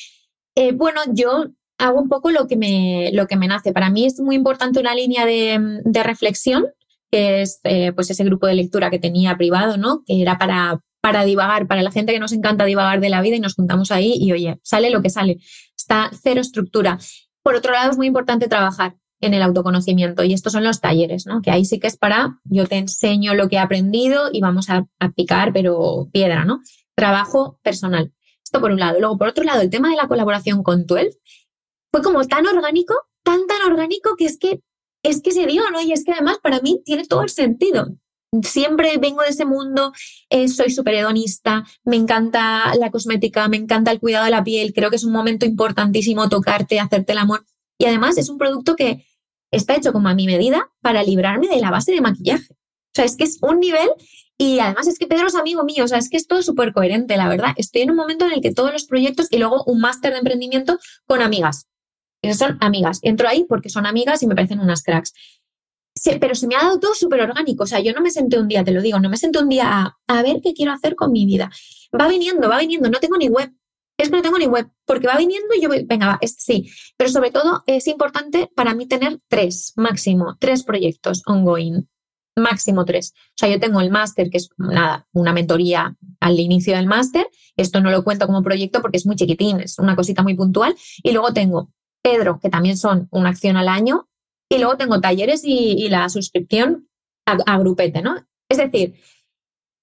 bueno, 0.76 1.02
yo 1.12 1.48
hago 1.78 2.00
un 2.00 2.10
poco 2.10 2.32
lo 2.32 2.48
que 2.48 2.56
me, 2.56 3.12
lo 3.14 3.28
que 3.28 3.36
me 3.36 3.48
nace. 3.48 3.74
Para 3.74 3.90
mí 3.90 4.06
es 4.06 4.20
muy 4.20 4.36
importante 4.36 4.80
una 4.80 4.96
línea 4.96 5.26
de, 5.26 5.82
reflexión, 6.04 6.68
que 7.12 7.42
es 7.42 7.60
eh, 7.64 7.92
pues 7.92 8.10
ese 8.10 8.24
grupo 8.24 8.48
de 8.48 8.56
lectura 8.56 8.90
que 8.90 9.00
tenía 9.00 9.36
privado, 9.36 9.78
¿no? 9.78 10.04
Que 10.06 10.22
era 10.22 10.38
para, 10.38 10.80
para 11.02 11.26
divagar, 11.26 11.68
para 11.68 11.82
la 11.82 11.92
gente 11.92 12.14
que 12.14 12.20
nos 12.20 12.32
encanta 12.32 12.66
divagar 12.66 13.02
de 13.02 13.10
la 13.10 13.22
vida 13.22 13.36
y 13.36 13.40
nos 13.40 13.56
juntamos 13.56 13.92
ahí 13.92 14.16
y 14.20 14.32
oye, 14.32 14.60
sale 14.64 14.92
lo 14.92 15.02
que 15.02 15.10
sale. 15.10 15.40
Está 15.76 16.12
cero 16.22 16.42
estructura. 16.42 17.00
Por 17.44 17.56
otro 17.56 17.74
lado, 17.74 17.92
es 17.92 17.98
muy 17.98 18.08
importante 18.08 18.48
trabajar 18.48 18.96
en 19.20 19.34
el 19.34 19.42
autoconocimiento 19.44 20.24
y 20.24 20.34
estos 20.34 20.54
son 20.54 20.64
los 20.64 20.80
talleres, 20.80 21.26
¿no? 21.26 21.42
Que 21.42 21.52
ahí 21.52 21.66
sí 21.66 21.80
que 21.80 21.88
es 21.88 21.98
para, 21.98 22.40
yo 22.46 22.66
te 22.68 22.78
enseño 22.78 23.34
lo 23.36 23.50
que 23.50 23.56
he 23.56 23.60
aprendido 23.60 24.30
y 24.32 24.42
vamos 24.42 24.70
a, 24.70 24.88
picar, 25.16 25.54
pero 25.54 26.10
piedra, 26.12 26.46
¿no? 26.46 26.62
Trabajo 26.96 27.60
personal. 27.64 28.12
Esto 28.44 28.60
por 28.60 28.72
un 28.72 28.80
lado. 28.80 29.00
Luego, 29.00 29.18
por 29.18 29.28
otro 29.28 29.44
lado, 29.44 29.62
el 29.62 29.70
tema 29.70 29.90
de 29.90 29.96
la 29.96 30.08
colaboración 30.08 30.64
con 30.64 30.86
12 30.86 31.12
fue 31.92 32.02
como 32.02 32.24
tan 32.26 32.46
orgánico, 32.48 32.96
tan, 33.24 33.46
tan 33.48 33.72
orgánico 33.72 34.16
que 34.18 34.26
es 34.26 34.38
que, 34.38 34.62
es 35.04 35.22
que 35.22 35.32
se 35.32 35.46
dio, 35.46 35.70
¿no? 35.72 35.82
Y 35.82 35.94
es 35.94 36.04
que 36.04 36.12
además 36.12 36.40
para 36.42 36.60
mí 36.62 36.82
tiene 36.84 37.06
todo 37.06 37.24
el 37.24 37.30
sentido. 37.30 37.88
Siempre 38.44 38.98
vengo 38.98 39.22
de 39.22 39.30
ese 39.30 39.44
mundo, 39.44 39.92
eh, 40.30 40.48
soy 40.48 40.72
súper 40.72 40.94
hedonista, 40.94 41.66
me 41.84 41.98
encanta 41.98 42.74
la 42.76 42.90
cosmética, 42.90 43.50
me 43.50 43.58
encanta 43.58 43.92
el 43.92 44.00
cuidado 44.00 44.24
de 44.24 44.32
la 44.32 44.44
piel, 44.44 44.72
creo 44.74 44.90
que 44.90 44.96
es 44.96 45.04
un 45.04 45.12
momento 45.12 45.46
importantísimo 45.46 46.30
tocarte, 46.30 46.80
hacerte 46.80 47.12
el 47.12 47.18
amor. 47.18 47.46
Y 47.78 47.86
además 47.86 48.18
es 48.18 48.30
un 48.30 48.38
producto 48.38 48.78
que 48.78 49.06
está 49.52 49.76
hecho 49.76 49.92
como 49.92 50.08
a 50.08 50.16
mi 50.16 50.28
medida 50.28 50.72
para 50.82 51.04
librarme 51.04 51.50
de 51.50 51.60
la 51.60 51.72
base 51.72 51.92
de 51.92 52.00
maquillaje. 52.00 52.54
O 52.54 52.94
sea, 52.94 53.04
es 53.04 53.18
que 53.18 53.26
es 53.26 53.38
un 53.42 53.60
nivel 53.60 53.90
y 54.38 54.60
además 54.60 54.88
es 54.88 54.98
que 54.98 55.08
Pedro 55.08 55.28
es 55.28 55.36
amigo 55.36 55.66
mío, 55.66 55.84
o 55.84 55.88
sea, 55.88 55.98
es 55.98 56.10
que 56.10 56.16
es 56.16 56.26
todo 56.26 56.42
súper 56.42 56.72
coherente, 56.72 57.18
la 57.18 57.28
verdad. 57.28 57.54
Estoy 57.58 57.82
en 57.82 57.92
un 57.92 57.98
momento 57.98 58.26
en 58.26 58.32
el 58.32 58.42
que 58.42 58.54
todos 58.54 58.72
los 58.72 58.86
proyectos 58.86 59.28
y 59.30 59.40
luego 59.40 59.64
un 59.66 59.82
máster 59.82 60.14
de 60.14 60.20
emprendimiento 60.20 60.80
con 61.06 61.22
amigas 61.22 61.68
son 62.34 62.58
amigas. 62.62 63.00
Entro 63.02 63.28
ahí 63.28 63.46
porque 63.48 63.70
son 63.70 63.86
amigas 63.86 64.22
y 64.24 64.28
me 64.28 64.36
parecen 64.36 64.60
unas 64.60 64.84
cracks. 64.84 65.14
Pero 66.20 66.36
se 66.36 66.48
me 66.48 66.56
ha 66.56 66.64
dado 66.64 66.80
todo 66.80 66.94
súper 66.94 67.22
orgánico. 67.22 67.64
O 67.64 67.68
sea, 67.68 67.80
yo 67.80 67.94
no 67.94 68.02
me 68.02 68.12
senté 68.12 68.40
un 68.40 68.48
día, 68.48 68.64
te 68.64 68.72
lo 68.72 68.82
digo, 68.82 69.00
no 69.00 69.10
me 69.10 69.18
senté 69.18 69.40
un 69.40 69.50
día 69.50 69.96
a, 70.08 70.24
ver 70.24 70.42
qué 70.42 70.54
quiero 70.54 70.72
hacer 70.72 70.96
con 70.96 71.12
mi 71.12 71.26
vida. 71.26 71.52
Va 72.00 72.08
viniendo, 72.08 72.50
va 72.50 72.60
viniendo. 72.60 72.90
No 72.90 73.00
tengo 73.00 73.18
ni 73.18 73.28
web. 73.28 73.52
Es 73.98 74.10
que 74.10 74.16
no 74.16 74.22
tengo 74.24 74.40
ni 74.40 74.48
web, 74.48 74.68
porque 74.86 75.06
va 75.06 75.16
viniendo 75.16 75.54
y 75.54 75.62
yo, 75.62 75.70
venga, 75.86 76.08
va, 76.08 76.20
sí. 76.26 76.72
Pero 76.98 77.12
sobre 77.12 77.30
todo 77.30 77.64
es 77.68 77.88
importante 77.88 78.50
para 78.56 78.74
mí 78.74 78.88
tener 78.88 79.20
tres, 79.28 79.74
máximo, 79.76 80.38
tres 80.40 80.64
proyectos 80.64 81.22
ongoing. 81.28 81.88
Máximo 82.36 82.86
tres. 82.86 83.14
O 83.14 83.34
sea, 83.36 83.50
yo 83.50 83.60
tengo 83.60 83.82
el 83.82 83.92
máster, 83.92 84.30
que 84.30 84.38
es 84.38 84.50
nada, 84.58 85.08
una 85.12 85.34
mentoría 85.34 85.96
al 86.20 86.40
inicio 86.40 86.76
del 86.78 86.88
máster. 86.88 87.28
Esto 87.58 87.82
no 87.82 87.92
lo 87.92 88.04
cuento 88.04 88.26
como 88.26 88.42
proyecto 88.42 88.82
porque 88.82 88.98
es 88.98 89.06
muy 89.06 89.18
chiquitín, 89.18 89.60
es 89.60 89.78
una 89.78 89.96
cosita 89.96 90.24
muy 90.24 90.36
puntual. 90.36 90.76
Y 91.04 91.12
luego 91.12 91.34
tengo 91.34 91.72
Pedro, 92.02 92.40
que 92.42 92.50
también 92.50 92.78
son 92.78 93.08
una 93.12 93.30
acción 93.30 93.58
al 93.58 93.68
año, 93.68 94.08
y 94.52 94.58
luego 94.58 94.76
tengo 94.76 95.00
talleres 95.00 95.44
y, 95.46 95.88
la 95.88 96.10
suscripción 96.10 96.90
a, 97.26 97.58
grupete, 97.58 98.02
¿no? 98.02 98.18
Es 98.50 98.58
decir, 98.58 98.96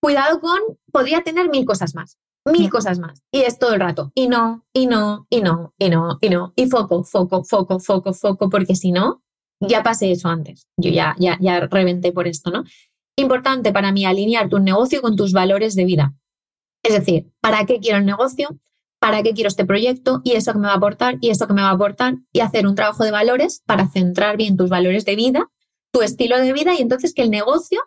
cuidado 0.03 0.41
con, 0.41 0.59
podría 0.93 1.23
tener 1.23 1.49
mil 1.49 1.65
cosas 1.65 1.95
más, 1.95 2.19
mil 2.45 2.69
cosas 2.69 2.99
más, 2.99 3.23
y 3.33 3.41
es 3.41 3.59
todo 3.59 3.73
el 3.73 3.81
rato, 3.81 4.13
y 4.15 4.29
no, 4.29 4.67
y 4.75 4.87
no, 4.87 5.27
y 5.31 5.41
no, 5.41 5.73
y 5.79 5.89
no, 5.89 6.19
y 6.21 6.29
no, 6.29 6.53
y 6.55 6.67
foco, 6.67 7.03
foco, 7.03 7.45
foco, 7.45 7.81
foco, 7.81 8.13
foco, 8.13 8.51
porque 8.51 8.77
si 8.77 8.93
no, 8.93 9.23
ya 9.61 9.83
pasé 9.83 10.11
eso 10.13 10.29
antes, 10.29 10.67
yo 10.77 10.91
ya, 10.91 11.17
ya, 11.19 11.39
ya 11.41 11.61
reventé 11.61 12.13
por 12.13 12.29
esto, 12.29 12.51
¿no? 12.51 12.65
Importante 13.17 13.73
para 13.73 13.91
mí 13.91 14.05
alinear 14.05 14.51
tu 14.51 14.59
negocio 14.59 15.01
con 15.01 15.17
tus 15.17 15.33
valores 15.33 15.75
de 15.77 15.87
vida. 15.87 16.15
Es 16.85 16.93
decir, 16.93 17.33
¿para 17.41 17.65
qué 17.65 17.81
quiero 17.81 17.99
el 17.99 18.07
negocio? 18.07 18.49
Para 18.99 19.23
qué 19.23 19.33
quiero 19.33 19.49
este 19.49 19.65
proyecto 19.65 20.21
y 20.25 20.33
eso 20.33 20.53
que 20.53 20.59
me 20.59 20.67
va 20.67 20.75
a 20.75 20.77
aportar 20.77 21.17
y 21.21 21.31
eso 21.31 21.47
que 21.47 21.55
me 21.55 21.63
va 21.63 21.71
a 21.71 21.75
aportar 21.75 22.17
y 22.33 22.41
hacer 22.41 22.67
un 22.67 22.75
trabajo 22.75 23.05
de 23.05 23.11
valores 23.11 23.63
para 23.67 23.89
centrar 23.89 24.37
bien 24.37 24.57
tus 24.57 24.69
valores 24.69 25.05
de 25.05 25.17
vida, 25.17 25.51
tu 25.93 26.03
estilo 26.03 26.39
de 26.39 26.53
vida 26.53 26.75
y 26.75 26.83
entonces 26.83 27.15
que 27.15 27.23
el 27.23 27.31
negocio 27.31 27.81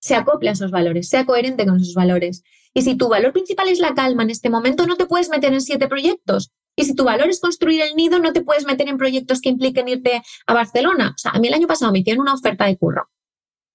se 0.00 0.14
acople 0.14 0.48
a 0.48 0.52
esos 0.52 0.70
valores, 0.70 1.08
sea 1.08 1.26
coherente 1.26 1.64
con 1.66 1.76
esos 1.76 1.94
valores. 1.94 2.42
Y 2.74 2.82
si 2.82 2.96
tu 2.96 3.08
valor 3.08 3.32
principal 3.32 3.68
es 3.68 3.78
la 3.78 3.94
calma 3.94 4.22
en 4.22 4.30
este 4.30 4.50
momento, 4.50 4.86
no 4.86 4.96
te 4.96 5.06
puedes 5.06 5.28
meter 5.28 5.52
en 5.52 5.60
siete 5.60 5.88
proyectos. 5.88 6.50
Y 6.74 6.84
si 6.84 6.94
tu 6.94 7.04
valor 7.04 7.28
es 7.28 7.40
construir 7.40 7.82
el 7.82 7.94
nido, 7.94 8.18
no 8.18 8.32
te 8.32 8.42
puedes 8.42 8.64
meter 8.64 8.88
en 8.88 8.96
proyectos 8.96 9.40
que 9.40 9.50
impliquen 9.50 9.88
irte 9.88 10.22
a 10.46 10.54
Barcelona. 10.54 11.12
O 11.14 11.18
sea, 11.18 11.32
a 11.32 11.38
mí 11.38 11.48
el 11.48 11.54
año 11.54 11.66
pasado 11.66 11.92
me 11.92 11.98
hicieron 11.98 12.22
una 12.22 12.34
oferta 12.34 12.66
de 12.66 12.76
curro 12.76 13.08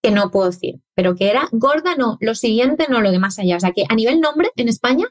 que 0.02 0.12
no 0.12 0.32
puedo 0.32 0.50
decir, 0.50 0.76
pero 0.96 1.16
que 1.16 1.30
era 1.30 1.48
gorda, 1.52 1.96
no, 1.96 2.18
lo 2.22 2.36
siguiente, 2.36 2.88
no, 2.90 3.02
lo 3.02 3.12
de 3.12 3.20
más 3.20 3.40
allá. 3.40 3.58
O 3.58 3.60
sea 3.60 3.72
que 3.72 3.86
a 3.88 3.96
nivel 3.96 4.20
nombre 4.20 4.52
en 4.56 4.68
España 4.68 5.08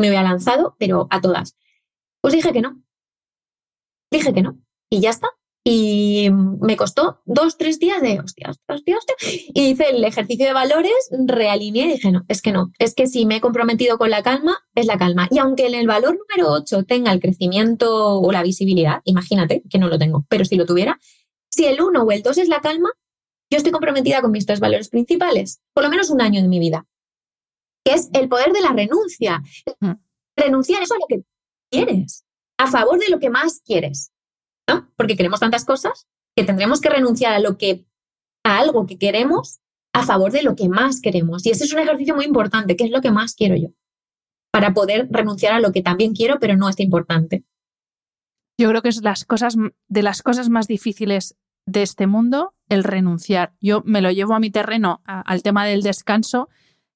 me 0.00 0.08
había 0.08 0.22
lanzado, 0.22 0.76
pero 0.78 1.06
a 1.10 1.20
todas. 1.20 1.56
Pues 2.20 2.34
dije 2.34 2.52
que 2.52 2.60
no. 2.60 2.82
Dije 4.10 4.32
que 4.32 4.42
no. 4.42 4.58
Y 4.90 5.00
ya 5.00 5.10
está. 5.10 5.28
Y 5.62 6.30
me 6.32 6.76
costó 6.76 7.20
dos, 7.26 7.58
tres 7.58 7.78
días 7.78 8.00
de 8.00 8.18
hostia, 8.18 8.48
hostia, 8.48 8.96
hostia, 8.96 9.14
Y 9.52 9.68
hice 9.68 9.90
el 9.90 10.02
ejercicio 10.02 10.46
de 10.46 10.54
valores, 10.54 11.10
realineé 11.10 11.84
y 11.84 11.92
dije, 11.92 12.10
no, 12.10 12.24
es 12.28 12.40
que 12.40 12.50
no, 12.50 12.72
es 12.78 12.94
que 12.94 13.06
si 13.06 13.26
me 13.26 13.36
he 13.36 13.40
comprometido 13.42 13.98
con 13.98 14.08
la 14.08 14.22
calma, 14.22 14.56
es 14.74 14.86
la 14.86 14.96
calma. 14.96 15.28
Y 15.30 15.38
aunque 15.38 15.66
en 15.66 15.74
el 15.74 15.86
valor 15.86 16.16
número 16.16 16.50
8 16.50 16.84
tenga 16.84 17.12
el 17.12 17.20
crecimiento 17.20 18.20
o 18.20 18.32
la 18.32 18.42
visibilidad, 18.42 19.02
imagínate 19.04 19.62
que 19.68 19.78
no 19.78 19.88
lo 19.88 19.98
tengo, 19.98 20.24
pero 20.30 20.46
si 20.46 20.56
lo 20.56 20.64
tuviera, 20.64 20.98
si 21.50 21.66
el 21.66 21.82
1 21.82 22.02
o 22.02 22.10
el 22.10 22.22
2 22.22 22.38
es 22.38 22.48
la 22.48 22.62
calma, 22.62 22.90
yo 23.50 23.58
estoy 23.58 23.72
comprometida 23.72 24.22
con 24.22 24.30
mis 24.30 24.46
tres 24.46 24.60
valores 24.60 24.88
principales, 24.88 25.60
por 25.74 25.84
lo 25.84 25.90
menos 25.90 26.08
un 26.08 26.22
año 26.22 26.40
de 26.40 26.48
mi 26.48 26.58
vida, 26.58 26.86
que 27.84 27.94
es 27.94 28.10
el 28.12 28.28
poder 28.28 28.52
de 28.52 28.60
la 28.60 28.72
renuncia. 28.72 29.42
Mm. 29.80 29.92
Renunciar 30.36 30.82
eso 30.82 30.94
a 30.94 30.98
lo 30.98 31.06
que 31.06 31.24
quieres, 31.70 32.24
a 32.58 32.66
favor 32.66 32.98
de 32.98 33.08
lo 33.08 33.18
que 33.18 33.30
más 33.30 33.60
quieres. 33.60 34.12
Porque 34.96 35.16
queremos 35.16 35.40
tantas 35.40 35.64
cosas 35.64 36.06
que 36.36 36.44
tendremos 36.44 36.80
que 36.80 36.90
renunciar 36.90 37.32
a 37.32 37.40
lo 37.40 37.58
que, 37.58 37.86
a 38.44 38.58
algo 38.58 38.86
que 38.86 38.98
queremos 38.98 39.60
a 39.92 40.04
favor 40.04 40.32
de 40.32 40.42
lo 40.42 40.54
que 40.54 40.68
más 40.68 41.00
queremos. 41.00 41.44
Y 41.44 41.50
ese 41.50 41.64
es 41.64 41.72
un 41.72 41.80
ejercicio 41.80 42.14
muy 42.14 42.24
importante, 42.24 42.76
que 42.76 42.84
es 42.84 42.90
lo 42.90 43.00
que 43.00 43.10
más 43.10 43.34
quiero 43.34 43.56
yo, 43.56 43.68
para 44.52 44.72
poder 44.72 45.08
renunciar 45.10 45.54
a 45.54 45.60
lo 45.60 45.72
que 45.72 45.82
también 45.82 46.14
quiero, 46.14 46.38
pero 46.38 46.56
no 46.56 46.68
es 46.68 46.78
importante. 46.80 47.44
Yo 48.58 48.68
creo 48.68 48.82
que 48.82 48.90
es 48.90 49.02
las 49.02 49.24
cosas, 49.24 49.56
de 49.88 50.02
las 50.02 50.22
cosas 50.22 50.48
más 50.48 50.68
difíciles 50.68 51.36
de 51.66 51.82
este 51.82 52.06
mundo, 52.06 52.54
el 52.68 52.84
renunciar. 52.84 53.54
Yo 53.60 53.82
me 53.84 54.02
lo 54.02 54.10
llevo 54.10 54.34
a 54.34 54.40
mi 54.40 54.50
terreno, 54.50 55.00
al 55.04 55.42
tema 55.42 55.66
del 55.66 55.82
descanso, 55.82 56.48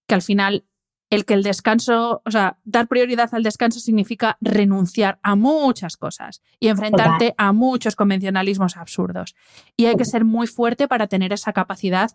que 0.07 0.15
al 0.15 0.23
final 0.23 0.67
el 1.15 1.25
que 1.25 1.35
el 1.35 1.43
descanso, 1.43 2.23
o 2.25 2.31
sea, 2.31 2.59
dar 2.65 2.89
prioridad 2.89 3.31
al 3.33 3.43
descanso 3.43 3.81
significa 3.81 4.37
renunciar 4.41 5.19
a 5.23 5.37
muchas 5.37 5.97
cosas 5.97 6.43
y 6.61 6.69
enfrentarte 6.69 7.35
a 7.39 7.53
muchos 7.53 7.97
convencionalismos 7.97 8.77
absurdos. 8.77 9.35
Y 9.77 9.87
hay 9.87 9.97
que 9.97 10.05
ser 10.05 10.25
muy 10.25 10.47
fuerte 10.47 10.89
para 10.89 11.07
tener 11.07 11.33
esa 11.33 11.53
capacidad 11.53 12.11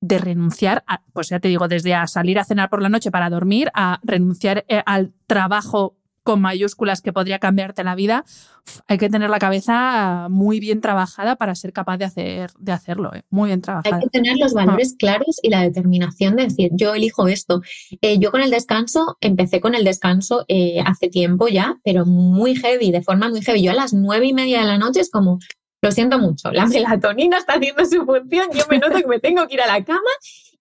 de 0.00 0.18
renunciar, 0.18 0.84
a, 0.86 1.02
pues 1.12 1.28
ya 1.28 1.40
te 1.40 1.48
digo, 1.48 1.68
desde 1.68 1.94
a 1.94 2.06
salir 2.06 2.38
a 2.38 2.44
cenar 2.44 2.68
por 2.68 2.82
la 2.82 2.88
noche 2.88 3.10
para 3.10 3.30
dormir, 3.30 3.70
a 3.74 4.00
renunciar 4.02 4.64
eh, 4.68 4.82
al 4.84 5.12
trabajo 5.26 5.96
con 6.24 6.40
mayúsculas 6.40 7.02
que 7.02 7.12
podría 7.12 7.38
cambiarte 7.38 7.84
la 7.84 7.94
vida, 7.94 8.24
hay 8.88 8.96
que 8.96 9.10
tener 9.10 9.28
la 9.28 9.38
cabeza 9.38 10.28
muy 10.30 10.58
bien 10.58 10.80
trabajada 10.80 11.36
para 11.36 11.54
ser 11.54 11.72
capaz 11.72 11.98
de, 11.98 12.06
hacer, 12.06 12.50
de 12.58 12.72
hacerlo, 12.72 13.14
¿eh? 13.14 13.22
muy 13.28 13.48
bien 13.48 13.60
trabajada. 13.60 13.96
Hay 13.96 14.02
que 14.02 14.08
tener 14.08 14.38
los 14.38 14.54
valores 14.54 14.92
ah. 14.94 14.96
claros 14.98 15.38
y 15.42 15.50
la 15.50 15.60
determinación 15.60 16.34
de 16.36 16.44
decir, 16.44 16.70
yo 16.72 16.94
elijo 16.94 17.28
esto. 17.28 17.60
Eh, 18.00 18.18
yo 18.18 18.30
con 18.30 18.40
el 18.40 18.50
descanso, 18.50 19.18
empecé 19.20 19.60
con 19.60 19.74
el 19.74 19.84
descanso 19.84 20.46
eh, 20.48 20.80
hace 20.84 21.08
tiempo 21.08 21.46
ya, 21.48 21.78
pero 21.84 22.06
muy 22.06 22.56
heavy, 22.56 22.90
de 22.90 23.02
forma 23.02 23.28
muy 23.28 23.42
heavy. 23.42 23.62
Yo 23.62 23.72
a 23.72 23.74
las 23.74 23.92
nueve 23.92 24.26
y 24.26 24.32
media 24.32 24.60
de 24.60 24.66
la 24.66 24.78
noche 24.78 25.00
es 25.00 25.10
como, 25.10 25.38
lo 25.82 25.92
siento 25.92 26.18
mucho, 26.18 26.50
la 26.50 26.66
melatonina 26.66 27.36
está 27.36 27.54
haciendo 27.54 27.84
su 27.84 28.02
función, 28.06 28.48
yo 28.54 28.64
me 28.70 28.78
noto 28.78 28.96
que 28.96 29.06
me 29.06 29.20
tengo 29.20 29.46
que 29.46 29.54
ir 29.54 29.60
a 29.60 29.66
la 29.66 29.84
cama 29.84 30.00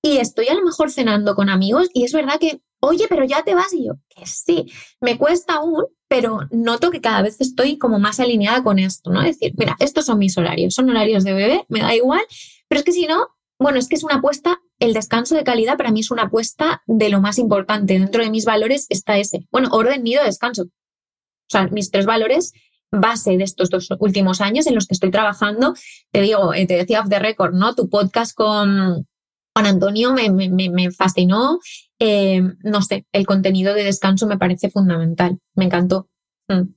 y 0.02 0.18
estoy 0.18 0.50
a 0.50 0.56
lo 0.56 0.64
mejor 0.64 0.92
cenando 0.92 1.34
con 1.34 1.50
amigos 1.50 1.90
y 1.94 2.04
es 2.04 2.12
verdad 2.12 2.38
que 2.38 2.60
oye, 2.84 3.06
pero 3.10 3.24
ya 3.26 3.44
te 3.44 3.56
vas. 3.56 3.74
Y 3.74 3.86
yo, 3.86 3.94
que 4.10 4.26
sí, 4.26 4.72
me 5.00 5.18
cuesta 5.18 5.56
aún, 5.56 5.86
pero 6.08 6.42
noto 6.52 6.92
que 6.92 7.02
cada 7.02 7.22
vez 7.22 7.40
estoy 7.40 7.78
como 7.78 7.98
más 7.98 8.20
alineada 8.20 8.64
con 8.64 8.78
esto, 8.78 9.10
¿no? 9.10 9.22
Es 9.22 9.40
decir, 9.40 9.54
mira, 9.58 9.76
estos 9.80 10.06
son 10.06 10.20
mis 10.20 10.38
horarios, 10.38 10.74
son 10.74 10.90
horarios 10.90 11.24
de 11.24 11.34
bebé, 11.34 11.66
me 11.70 11.80
da 11.80 11.96
igual, 11.96 12.22
pero 12.68 12.80
es 12.80 12.86
que 12.86 12.92
si 12.92 13.08
no, 13.08 13.28
bueno, 13.58 13.80
es 13.80 13.88
que 13.88 13.96
es 13.96 14.04
una 14.04 14.16
apuesta, 14.16 14.60
el 14.80 14.94
descanso 14.94 15.36
de 15.36 15.44
calidad 15.44 15.78
para 15.78 15.92
mí 15.92 16.02
es 16.02 16.12
una 16.12 16.24
apuesta 16.24 16.84
de 16.86 17.10
lo 17.10 17.22
más 17.22 17.38
importante. 17.38 17.98
Dentro 17.98 18.22
de 18.22 18.30
mis 18.30 18.44
valores 18.44 18.88
está 18.90 19.18
ese. 19.18 19.48
Bueno, 19.52 19.70
orden, 19.72 20.04
nido, 20.04 20.24
descanso. 20.24 20.64
O 20.64 21.50
sea, 21.50 21.68
mis 21.68 21.90
tres 21.90 22.06
valores 22.06 22.52
base 22.92 23.38
de 23.38 23.44
estos 23.44 23.70
dos 23.70 23.90
últimos 24.00 24.42
años 24.42 24.68
en 24.68 24.76
los 24.76 24.88
que 24.88 24.94
estoy 24.94 25.12
trabajando. 25.12 25.74
Te 26.12 26.22
digo, 26.22 26.54
eh, 26.54 26.66
te 26.68 26.76
decía 26.76 27.02
off 27.02 27.10
the 27.10 27.20
record, 27.20 27.54
¿no? 27.54 27.74
Tu 27.74 27.90
podcast 27.90 28.36
con, 28.36 29.08
Juan 29.56 29.68
Antonio 29.68 30.14
me, 30.14 30.92
fascinó. 30.92 31.60
Eh, 32.00 32.42
no 32.64 32.82
sé, 32.82 33.06
el 33.12 33.26
contenido 33.26 33.74
de 33.74 33.84
descanso 33.84 34.28
me 34.28 34.38
parece 34.38 34.70
fundamental. 34.70 35.40
Me 35.56 35.66
encantó. 35.66 36.10
Mm. 36.48 36.74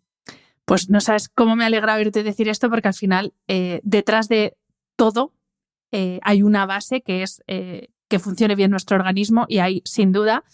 Pues 0.65 0.91
no 0.91 1.01
sabes 1.01 1.29
cómo 1.29 1.57
me 1.57 1.65
alegra 1.65 1.95
oírte 1.95 2.23
decir 2.23 2.49
esto, 2.49 2.69
porque 2.69 2.89
al 2.89 2.95
final, 2.95 3.35
eh, 3.49 3.81
detrás 3.83 4.29
de 4.29 4.57
todo, 4.97 5.33
eh, 5.93 6.21
hay 6.23 6.43
una 6.43 6.67
base 6.67 7.03
que 7.03 7.23
es 7.23 7.43
que 7.47 8.19
funcione 8.19 8.55
bien 8.55 8.71
nuestro 8.71 8.97
organismo 8.97 9.47
y 9.49 9.59
hay, 9.59 9.83
sin 9.85 10.13
duda, 10.13 10.45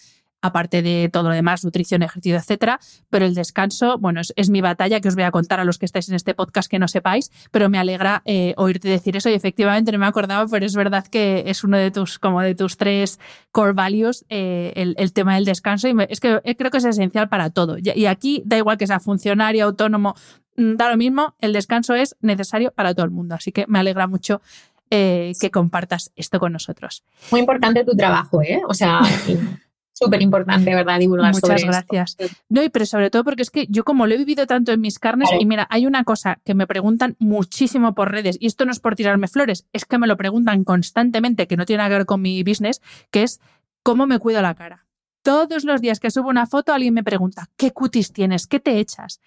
aparte 0.43 0.83
de 0.83 1.09
todo 1.11 1.25
lo 1.25 1.35
demás, 1.35 1.65
nutrición, 1.65 2.03
ejercicio, 2.03 2.37
etcétera. 2.37 2.81
Pero 3.09 3.25
el 3.25 3.35
descanso, 3.35 3.97
bueno, 3.99 4.21
es, 4.21 4.51
mi 4.51 4.61
batalla 4.61 5.01
que 5.01 5.09
os 5.09 5.15
voy 5.15 5.25
a 5.25 5.31
contar 5.31 5.61
a 5.61 5.65
los 5.65 5.79
que 5.79 5.87
estáis 5.87 6.09
en 6.09 6.17
este 6.17 6.35
podcast 6.35 6.71
que 6.71 6.79
no 6.79 6.89
sepáis, 6.89 7.31
pero 7.51 7.71
me 7.71 7.79
alegra 7.79 8.23
eh, 8.27 8.53
oírte 8.57 8.89
decir 8.89 9.17
eso 9.17 9.31
y 9.31 9.35
efectivamente 9.35 9.93
no 9.93 9.99
me 9.99 10.07
acordaba, 10.07 10.47
pero 10.49 10.67
es 10.67 10.75
verdad 10.75 11.07
que 11.07 11.45
es 11.47 11.65
uno 11.65 11.79
de 11.79 11.91
tus, 11.91 12.19
como 12.19 12.43
de 12.43 12.55
tus 12.55 12.77
tres 12.77 13.19
core 13.53 13.73
values, 13.73 14.27
eh, 14.29 14.73
el, 14.75 15.13
tema 15.13 15.37
del 15.37 15.45
descanso 15.45 15.89
y 15.89 15.95
es 16.09 16.21
que 16.21 16.41
eh, 16.43 16.57
creo 16.57 16.71
que 16.71 16.79
es 16.79 16.85
esencial 16.85 17.29
para 17.29 17.51
todo. 17.51 17.77
Y, 17.79 18.07
aquí 18.07 18.43
da 18.45 18.59
igual 18.59 18.77
que 18.77 18.87
sea 18.87 18.99
funcionario, 18.99 19.65
autónomo, 19.65 20.15
mm, 20.57 20.75
da 20.75 20.91
lo 20.91 20.97
mismo, 20.97 21.35
el 21.41 21.53
descanso 21.53 21.95
es 21.95 22.17
necesario 22.21 22.73
para 22.73 22.95
todo 22.95 23.07
el 23.07 23.13
mundo. 23.13 23.37
Así 23.37 23.53
que 23.53 23.65
me 23.69 23.79
alegra 23.79 24.07
mucho 24.07 24.43
que 24.91 25.51
compartas 25.51 26.13
esto 26.17 26.39
con 26.39 26.53
nosotros. 26.53 27.03
Muy 27.31 27.41
importante 27.41 27.83
tu 27.83 27.97
trabajo, 27.97 28.43
¿eh? 28.43 28.61
O 28.69 28.75
sea, 28.75 29.01
súper 30.05 30.23
importante, 30.23 30.75
¿verdad? 30.75 30.99
Divulgar 30.99 31.33
Muchas 31.33 31.65
gracias. 31.65 32.17
No, 32.49 32.63
y 32.63 32.69
pero 32.69 32.87
sobre 32.87 33.11
todo 33.11 33.25
porque 33.25 33.43
es 33.43 33.51
que 33.51 33.67
yo 33.69 33.85
como 33.85 34.07
lo 34.07 34.15
he 34.15 34.19
vivido 34.19 34.47
tanto 34.47 34.73
en 34.73 34.81
mis 34.81 34.99
carnes, 34.99 35.31
y 35.39 35.47
mira, 35.47 35.67
hay 35.71 35.87
una 35.87 36.05
cosa 36.05 36.41
que 36.45 36.55
me 36.55 36.67
preguntan 36.67 37.17
muchísimo 37.19 37.95
por 37.95 38.11
redes, 38.11 38.37
y 38.41 38.47
esto 38.47 38.65
no 38.65 38.73
es 38.73 38.81
por 38.81 38.97
tirarme 38.97 39.29
flores, 39.29 39.67
es 39.73 39.85
que 39.85 39.99
me 39.99 40.07
lo 40.07 40.17
preguntan 40.17 40.65
constantemente, 40.65 41.47
que 41.47 41.57
no 41.57 41.67
tiene 41.67 41.79
nada 41.79 41.91
que 41.91 41.97
ver 41.99 42.07
con 42.07 42.23
mi 42.23 42.43
business, 42.43 42.81
que 43.11 43.23
es 43.23 43.41
cómo 43.83 44.07
me 44.07 44.19
cuido 44.19 44.43
la 44.43 44.55
cara. 44.55 44.87
Todos 45.23 45.65
los 45.65 45.81
días 45.81 46.01
que 46.01 46.11
subo 46.11 46.29
una 46.29 46.47
foto, 46.47 46.73
alguien 46.73 46.95
me 46.95 47.05
pregunta, 47.05 47.49
¿qué 47.57 47.71
cutis 47.71 48.13
tienes? 48.13 48.47
¿Qué 48.47 48.59
te 48.59 48.79
echas? 48.79 49.21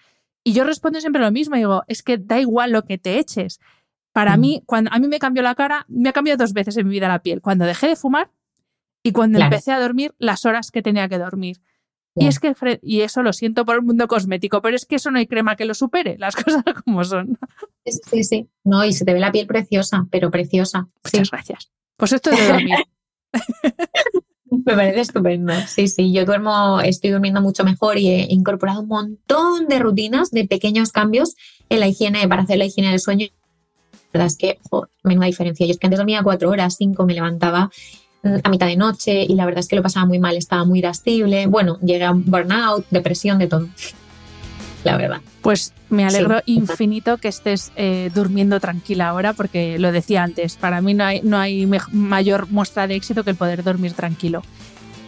Y 0.44 0.52
yo 0.52 0.64
respondo 0.64 1.00
siempre 1.00 1.22
lo 1.22 1.32
mismo, 1.32 1.56
digo, 1.56 1.82
es 1.88 2.02
que 2.02 2.18
da 2.18 2.38
igual 2.38 2.70
lo 2.70 2.84
que 2.84 2.98
te 2.98 3.18
eches. 3.18 3.58
Para 4.12 4.36
mm. 4.36 4.40
mí, 4.40 4.62
cuando 4.64 4.90
a 4.92 4.98
mí 4.98 5.08
me 5.08 5.18
cambió 5.18 5.42
la 5.42 5.54
cara, 5.54 5.86
me 5.88 6.10
ha 6.10 6.12
cambiado 6.12 6.38
dos 6.38 6.52
veces 6.52 6.76
en 6.76 6.86
mi 6.86 6.92
vida 6.92 7.08
la 7.08 7.18
piel. 7.18 7.40
Cuando 7.40 7.64
dejé 7.64 7.88
de 7.88 7.96
fumar 7.96 8.30
y 9.06 9.12
cuando 9.12 9.38
empecé 9.38 9.72
a 9.72 9.80
dormir, 9.80 10.14
las 10.18 10.44
horas 10.44 10.70
que 10.70 10.82
tenía 10.82 11.08
que 11.08 11.18
dormir. 11.18 11.60
Y 12.18 12.26
es 12.26 12.40
que, 12.40 12.54
y 12.82 13.02
eso 13.02 13.22
lo 13.22 13.34
siento 13.34 13.66
por 13.66 13.76
el 13.76 13.82
mundo 13.82 14.08
cosmético, 14.08 14.62
pero 14.62 14.74
es 14.74 14.86
que 14.86 14.96
eso 14.96 15.10
no 15.10 15.18
hay 15.18 15.26
crema 15.26 15.54
que 15.54 15.66
lo 15.66 15.74
supere, 15.74 16.16
las 16.18 16.34
cosas 16.44 16.64
como 16.84 17.04
son. 17.04 17.38
Sí, 17.84 18.24
sí, 18.24 18.48
No, 18.64 18.84
y 18.84 18.92
se 18.92 19.04
te 19.04 19.12
ve 19.12 19.20
la 19.20 19.32
piel 19.32 19.46
preciosa, 19.46 20.06
pero 20.10 20.30
preciosa. 20.30 20.88
Muchas 21.04 21.30
gracias. 21.30 21.70
Pues 21.96 22.12
esto 22.12 22.30
es 22.30 22.38
de 22.38 22.46
dormir. 22.48 22.76
Me 24.50 24.74
parece 24.74 25.00
estupendo. 25.00 25.52
Sí, 25.66 25.88
sí, 25.88 26.12
yo 26.12 26.24
duermo, 26.24 26.80
estoy 26.80 27.10
durmiendo 27.10 27.40
mucho 27.40 27.64
mejor 27.64 27.98
y 27.98 28.08
he 28.08 28.32
incorporado 28.32 28.80
un 28.80 28.88
montón 28.88 29.66
de 29.68 29.78
rutinas, 29.78 30.30
de 30.30 30.46
pequeños 30.46 30.92
cambios 30.92 31.36
en 31.68 31.80
la 31.80 31.88
higiene, 31.88 32.26
para 32.28 32.42
hacer 32.42 32.58
la 32.58 32.64
higiene 32.64 32.90
del 32.90 33.00
sueño. 33.00 33.26
La 34.12 34.20
verdad 34.20 34.26
es 34.28 34.38
que, 34.38 34.58
oh, 34.70 34.86
menuda 35.02 35.26
diferencia. 35.26 35.66
Yo 35.66 35.72
es 35.72 35.78
que 35.78 35.86
antes 35.86 35.98
dormía 35.98 36.22
cuatro 36.22 36.48
horas, 36.48 36.76
cinco, 36.78 37.04
me 37.04 37.14
levantaba 37.14 37.70
a 38.42 38.48
mitad 38.48 38.66
de 38.66 38.76
noche 38.76 39.22
y 39.22 39.34
la 39.34 39.44
verdad 39.44 39.60
es 39.60 39.68
que 39.68 39.76
lo 39.76 39.82
pasaba 39.82 40.06
muy 40.06 40.18
mal, 40.18 40.36
estaba 40.36 40.64
muy 40.64 40.80
irascible. 40.80 41.46
Bueno, 41.46 41.78
llegué 41.80 42.04
a 42.04 42.12
burnout, 42.12 42.86
depresión, 42.90 43.38
de 43.38 43.46
todo. 43.46 43.68
La 44.84 44.96
verdad. 44.96 45.20
Pues 45.42 45.72
me 45.90 46.04
alegro 46.04 46.42
infinito 46.46 47.18
que 47.18 47.28
estés 47.28 47.72
eh, 47.76 48.10
durmiendo 48.14 48.60
tranquila 48.60 49.08
ahora, 49.08 49.32
porque 49.32 49.78
lo 49.78 49.92
decía 49.92 50.22
antes, 50.22 50.56
para 50.56 50.80
mí 50.80 50.94
no 50.94 51.04
hay, 51.04 51.20
no 51.22 51.38
hay 51.38 51.66
mayor 51.92 52.48
muestra 52.50 52.86
de 52.86 52.94
éxito 52.94 53.24
que 53.24 53.30
el 53.30 53.36
poder 53.36 53.62
dormir 53.62 53.94
tranquilo. 53.94 54.42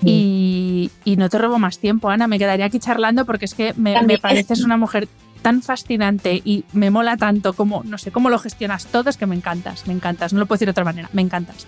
Y, 0.04 0.90
no 1.04 1.28
te 1.28 1.38
robo 1.38 1.58
más 1.58 1.78
tiempo, 1.78 2.08
Ana, 2.08 2.28
me 2.28 2.38
quedaría 2.38 2.66
aquí 2.66 2.78
charlando 2.78 3.24
porque 3.24 3.46
es 3.46 3.54
que 3.54 3.74
me, 3.74 4.00
me 4.02 4.18
pareces 4.18 4.62
una 4.62 4.76
mujer 4.76 5.08
tan 5.42 5.62
fascinante 5.62 6.40
y 6.44 6.64
me 6.72 6.90
mola 6.90 7.16
tanto 7.16 7.52
como, 7.52 7.82
no 7.84 7.98
sé, 7.98 8.10
cómo 8.10 8.30
lo 8.30 8.38
gestionas 8.38 8.86
todo, 8.86 9.10
es 9.10 9.16
que 9.16 9.26
me 9.26 9.34
encantas, 9.34 9.86
me 9.86 9.92
encantas, 9.92 10.32
no 10.32 10.40
lo 10.40 10.46
puedo 10.46 10.56
decir 10.56 10.66
de 10.66 10.72
otra 10.72 10.84
manera, 10.84 11.08
me 11.12 11.22
encantas. 11.22 11.66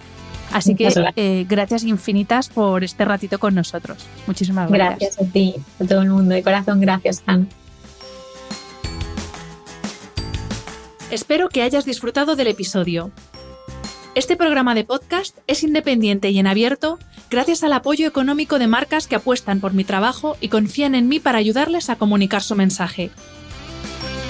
Así 0.53 0.74
que 0.74 0.88
eh, 1.16 1.46
gracias 1.48 1.84
infinitas 1.84 2.48
por 2.48 2.84
este 2.84 3.05
ratito 3.05 3.38
con 3.38 3.55
nosotros. 3.55 4.07
Muchísimas 4.26 4.70
gracias. 4.70 5.16
Gracias 5.16 5.28
a 5.28 5.32
ti, 5.32 5.55
a 5.78 5.84
todo 5.84 6.03
el 6.03 6.11
mundo. 6.11 6.34
De 6.34 6.42
corazón, 6.42 6.80
gracias, 6.80 7.22
Han. 7.26 7.48
Espero 11.11 11.48
que 11.48 11.62
hayas 11.62 11.84
disfrutado 11.84 12.36
del 12.36 12.48
episodio. 12.48 13.11
Este 14.14 14.36
programa 14.36 14.74
de 14.74 14.84
podcast 14.84 15.38
es 15.46 15.62
independiente 15.62 16.30
y 16.30 16.38
en 16.38 16.46
abierto 16.46 16.98
gracias 17.30 17.62
al 17.62 17.72
apoyo 17.72 18.07
económico 18.07 18.59
de 18.59 18.66
marcas 18.66 19.07
que 19.07 19.16
apuestan 19.16 19.61
por 19.61 19.72
mi 19.72 19.84
trabajo 19.84 20.36
y 20.40 20.48
confían 20.48 20.94
en 20.94 21.09
mí 21.09 21.20
para 21.20 21.38
ayudarles 21.38 21.90
a 21.90 21.96
comunicar 21.96 22.42
su 22.42 22.57
mensaje. 22.57 23.11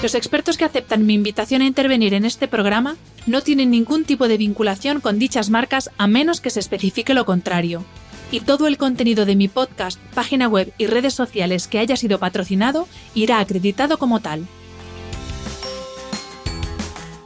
Los 0.01 0.15
expertos 0.15 0.57
que 0.57 0.65
aceptan 0.65 1.05
mi 1.05 1.13
invitación 1.13 1.61
a 1.61 1.67
intervenir 1.67 2.15
en 2.15 2.25
este 2.25 2.47
programa 2.47 2.95
no 3.27 3.41
tienen 3.41 3.69
ningún 3.69 4.03
tipo 4.03 4.27
de 4.27 4.37
vinculación 4.37 4.99
con 4.99 5.19
dichas 5.19 5.51
marcas 5.51 5.91
a 5.99 6.07
menos 6.07 6.41
que 6.41 6.49
se 6.49 6.59
especifique 6.59 7.13
lo 7.13 7.23
contrario. 7.23 7.85
Y 8.31 8.39
todo 8.39 8.65
el 8.65 8.79
contenido 8.79 9.25
de 9.25 9.35
mi 9.35 9.47
podcast, 9.47 9.99
página 10.15 10.47
web 10.47 10.73
y 10.79 10.87
redes 10.87 11.13
sociales 11.13 11.67
que 11.67 11.77
haya 11.77 11.97
sido 11.97 12.17
patrocinado 12.17 12.87
irá 13.13 13.39
acreditado 13.39 13.99
como 13.99 14.21
tal. 14.21 14.47